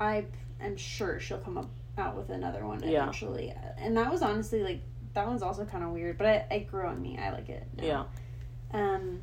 [0.00, 0.24] i
[0.60, 3.02] am sure she'll come up out with another one Yeah.
[3.02, 4.80] eventually and that was honestly like
[5.14, 7.66] that one's also kind of weird but I, it grew on me i like it
[7.76, 7.84] now.
[7.84, 8.04] Yeah,
[8.78, 9.20] Um,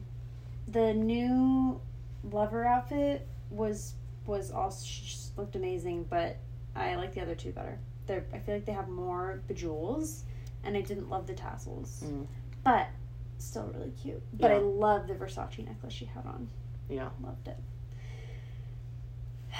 [0.67, 1.79] the new
[2.31, 3.93] lover outfit was
[4.25, 6.37] was also she just looked amazing, but
[6.75, 7.77] I like the other two better.
[8.07, 10.21] They're I feel like they have more bejewels,
[10.63, 12.27] and I didn't love the tassels, Mm.
[12.63, 12.87] but
[13.37, 14.21] still really cute.
[14.33, 16.47] But I love the Versace necklace she had on.
[16.89, 17.09] yeah.
[17.23, 17.57] Loved it.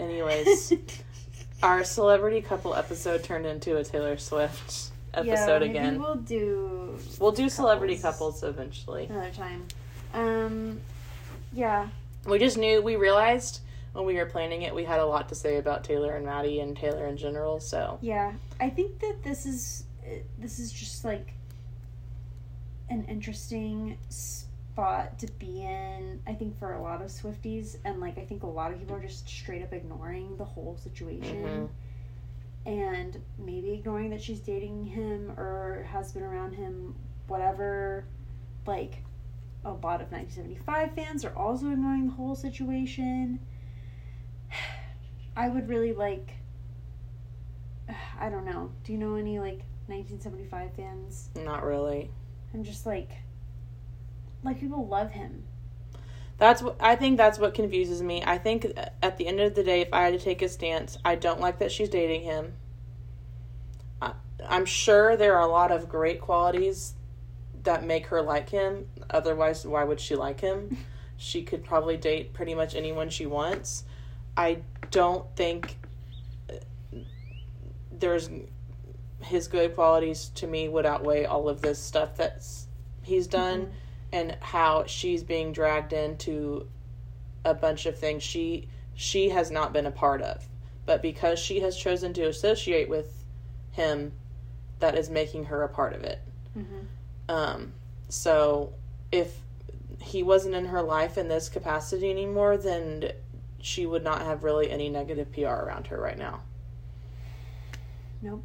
[0.00, 0.72] Anyways,
[1.62, 5.98] our celebrity couple episode turned into a Taylor Swift episode yeah, maybe again.
[6.00, 8.40] We'll do We'll do celebrity couples.
[8.40, 9.06] couples eventually.
[9.06, 9.66] another time.
[10.14, 10.80] Um,
[11.52, 11.88] yeah,
[12.26, 13.60] We just knew, we realized
[13.98, 16.60] when we were planning it, we had a lot to say about Taylor and Matty
[16.60, 17.58] and Taylor in general.
[17.58, 19.84] So, Yeah, I think that this is
[20.38, 21.34] this is just like
[22.88, 26.20] an interesting spot to be in.
[26.28, 28.94] I think for a lot of Swifties, and like I think a lot of people
[28.94, 31.42] are just straight up ignoring the whole situation,
[32.66, 32.68] mm-hmm.
[32.70, 36.94] and maybe ignoring that she's dating him or has been around him,
[37.26, 38.04] whatever.
[38.64, 39.02] Like
[39.64, 43.40] a lot of 1975 fans are also ignoring the whole situation.
[45.38, 46.32] I would really like
[48.20, 48.72] I don't know.
[48.84, 51.30] Do you know any like 1975 fans?
[51.36, 52.10] not really.
[52.52, 53.12] I'm just like
[54.42, 55.44] like people love him.
[56.38, 57.16] That's what I think.
[57.16, 58.22] That's what confuses me.
[58.26, 60.48] I think uh, at the end of the day, if I had to take a
[60.48, 62.54] stance, I don't like that she's dating him.
[64.02, 64.12] I,
[64.48, 66.94] I'm sure there are a lot of great qualities
[67.62, 68.88] that make her like him.
[69.10, 70.78] Otherwise, why would she like him?
[71.20, 73.82] She could probably date pretty much anyone she wants.
[74.38, 74.58] I
[74.92, 75.76] don't think
[77.92, 78.30] there's
[79.20, 82.66] his good qualities to me would outweigh all of this stuff that's
[83.02, 83.72] he's done Mm-hmm.
[84.12, 86.68] and how she's being dragged into
[87.44, 90.46] a bunch of things she she has not been a part of
[90.86, 93.24] but because she has chosen to associate with
[93.72, 94.12] him
[94.78, 96.20] that is making her a part of it
[96.56, 96.86] Mhm.
[97.28, 97.72] um
[98.08, 98.72] so
[99.10, 99.40] if
[100.00, 103.10] he wasn't in her life in this capacity anymore then
[103.60, 106.40] she would not have really any negative PR around her right now
[108.22, 108.42] Nope.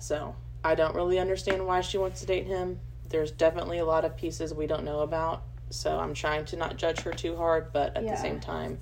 [0.00, 2.80] so I don't really understand why she wants to date him.
[3.10, 5.42] There's definitely a lot of pieces we don't know about.
[5.68, 8.14] So I'm trying to not judge her too hard, but at Yeah.
[8.14, 8.78] the same time,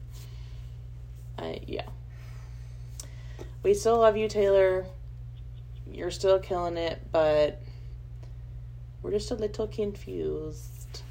[1.39, 1.87] I yeah.
[3.65, 4.87] We still love you, Taylor.
[5.91, 7.61] You're still killing it, but
[9.03, 11.03] we're just a little confused.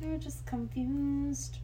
[0.00, 1.58] We're just confused.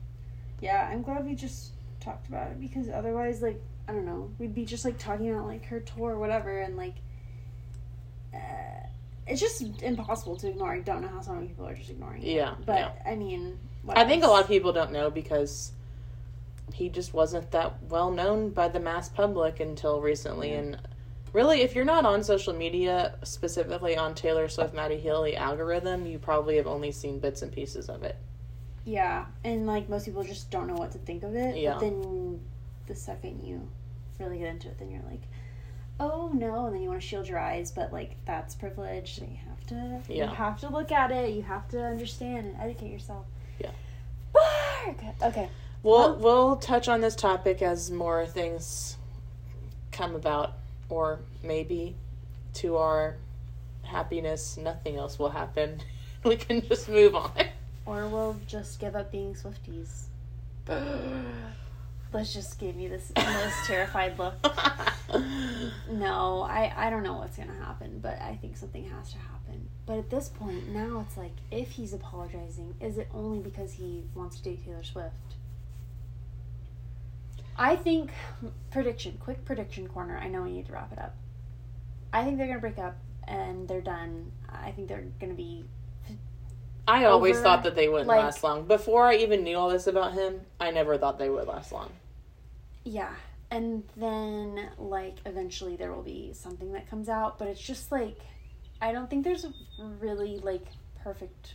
[0.61, 1.73] Yeah, I'm glad we just
[2.07, 5.47] talked about it because otherwise, like, I don't know, we'd be just like talking about
[5.47, 6.95] like her tour or whatever, and like,
[8.33, 8.87] uh,
[9.27, 10.73] it's just impossible to ignore.
[10.73, 12.33] I don't know how so many people are just ignoring it.
[12.33, 12.93] Yeah, but yeah.
[13.05, 13.59] I mean,
[13.89, 15.73] I think a lot of people don't know because
[16.73, 20.51] he just wasn't that well known by the mass public until recently.
[20.51, 20.59] Yeah.
[20.59, 20.79] And
[21.33, 26.19] really, if you're not on social media, specifically on Taylor Swift, Matty Healy algorithm, you
[26.19, 28.17] probably have only seen bits and pieces of it.
[28.87, 31.57] Yeah, and like most people just don't know what to think of it.
[31.57, 31.73] Yeah.
[31.75, 32.41] But then
[32.87, 33.69] the second you
[34.21, 35.23] really get into it, then you're like,
[35.99, 39.19] oh no, and then you want to shield your eyes, but like that's privilege.
[39.19, 40.31] and You have to, yeah.
[40.31, 41.35] you have to look at it.
[41.35, 43.27] You have to understand and educate yourself.
[43.59, 43.71] Yeah.
[44.33, 44.97] Bark!
[45.23, 45.49] Okay.
[45.83, 48.97] We'll Well- we'll touch on this topic as more things
[49.91, 50.53] come about,
[50.89, 51.97] or maybe
[52.55, 53.17] to our
[53.83, 55.81] happiness, nothing else will happen.
[56.25, 57.33] we can just move on.
[57.87, 60.07] Or we'll just give up being Swifties.
[62.13, 64.35] Let's just give you this most terrified look.
[65.91, 69.69] No, I, I don't know what's gonna happen, but I think something has to happen.
[69.87, 74.05] But at this point, now it's like, if he's apologizing, is it only because he
[74.15, 75.15] wants to date Taylor Swift?
[77.57, 78.11] I think
[78.71, 80.19] prediction, quick prediction corner.
[80.19, 81.15] I know we need to wrap it up.
[82.13, 82.97] I think they're gonna break up
[83.27, 84.33] and they're done.
[84.49, 85.65] I think they're gonna be
[86.89, 88.67] I always over, thought that they wouldn't like- last long.
[88.67, 91.91] Before I even knew all this about him, I never thought they would last long.
[92.85, 93.13] Yeah.
[93.51, 98.19] And then, like, eventually there will be something that comes out, but it's just like,
[98.81, 99.53] I don't think there's a
[100.01, 100.67] really, like,
[101.03, 101.55] perfect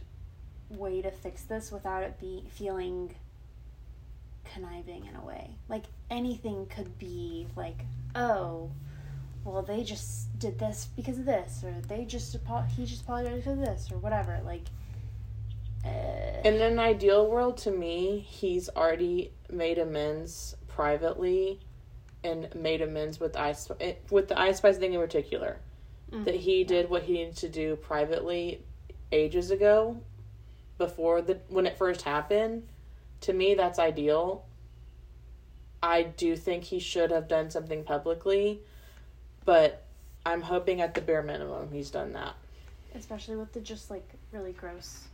[0.70, 3.14] way to fix this without it be feeling
[4.53, 5.52] conniving in a way.
[5.68, 7.86] Like, anything could be, like,
[8.16, 8.72] oh,
[9.44, 12.38] well, they just did this because of this, or they just,
[12.76, 14.40] he just apologized of this, or whatever.
[14.45, 14.64] Like,
[15.84, 21.60] In an ideal world, to me, he's already made amends privately
[22.24, 23.70] and made amends with Ice
[24.10, 25.60] with the Ice Spice thing in particular.
[26.12, 26.26] Mhm.
[26.26, 28.64] That he did what he needed to do privately
[29.12, 29.98] ages ago,
[30.78, 32.68] before the when it first happened.
[33.22, 34.45] To me, that's ideal.
[35.84, 38.62] I do think he should have done something publicly,
[39.45, 39.84] but
[40.26, 42.36] I'm hoping at the bare minimum he's done that.
[42.94, 45.08] especially with the just like really gross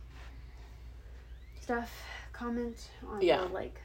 [1.68, 1.92] stuff
[2.32, 3.42] comment on Yeah.
[3.52, 3.78] like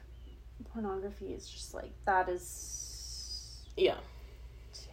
[0.71, 3.97] pornography is just like that is Yeah.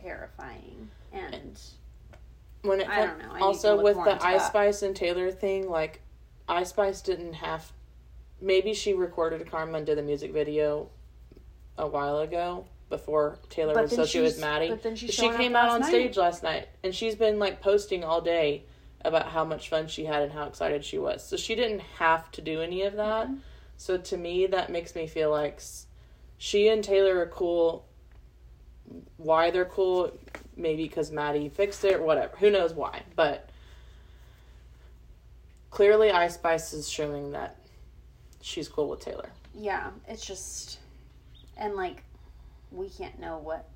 [0.02, 1.56] terrifying and
[2.62, 3.32] when it I don't know.
[3.32, 6.00] I also with the Ice Spice and Taylor thing, like
[6.48, 7.72] Ice Spice didn't have.
[8.40, 10.90] Maybe she recorded Karma and did the music video
[11.78, 14.68] a while ago before Taylor But was associated with Matty.
[14.68, 15.88] but then she up came out on night.
[15.90, 18.64] stage last night, and she's been like posting all day
[19.04, 21.24] about how much fun she had and how excited she was.
[21.26, 23.26] So she didn't have to do any of that.
[23.26, 23.36] Mm-hmm.
[23.76, 25.60] So to me, that makes me feel like
[26.38, 27.86] she and Taylor are cool.
[29.16, 30.12] Why they're cool,
[30.56, 32.36] maybe because Matty fixed it or whatever.
[32.38, 33.02] Who knows why?
[33.16, 33.48] But
[35.70, 37.56] clearly, Ice Spice is showing that
[38.42, 39.28] she's cool with Taylor.
[39.54, 40.78] yeah it's just
[41.58, 42.02] and like
[42.70, 43.68] we can't know what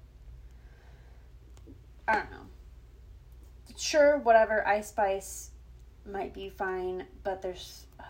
[2.08, 2.46] i don't know
[3.76, 5.50] sure whatever ice spice
[6.10, 8.08] might be fine but there's other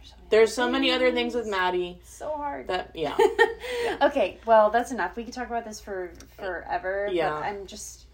[0.00, 3.16] there's so many There's other so many other things with Matty so hard that yeah.
[4.02, 5.16] okay, well, that's enough.
[5.16, 7.08] We could talk about this for forever.
[7.10, 7.30] Yeah.
[7.30, 8.06] But I'm just.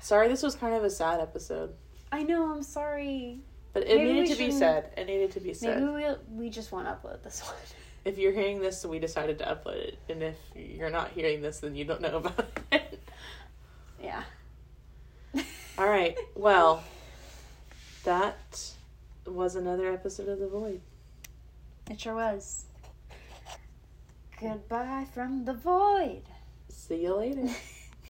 [0.00, 1.74] Sorry, this was kind of a sad episode,
[2.12, 2.50] I know.
[2.50, 3.40] I'm sorry.
[3.72, 4.90] but it Maybe needed to be said.
[4.96, 5.82] It needed to be said.
[5.82, 7.54] Maybe we we just won't upload this one.
[8.04, 11.58] If you're hearing this, we decided to upload it, and if you're not hearing this,
[11.60, 13.02] then you don't know about it.
[14.02, 14.22] yeah.
[15.78, 16.18] All right.
[16.34, 16.82] Well,
[18.02, 18.72] that
[19.24, 20.80] was another episode of The Void.
[21.88, 22.64] It sure was.
[24.40, 26.22] Goodbye from the void.
[26.68, 27.48] See you later.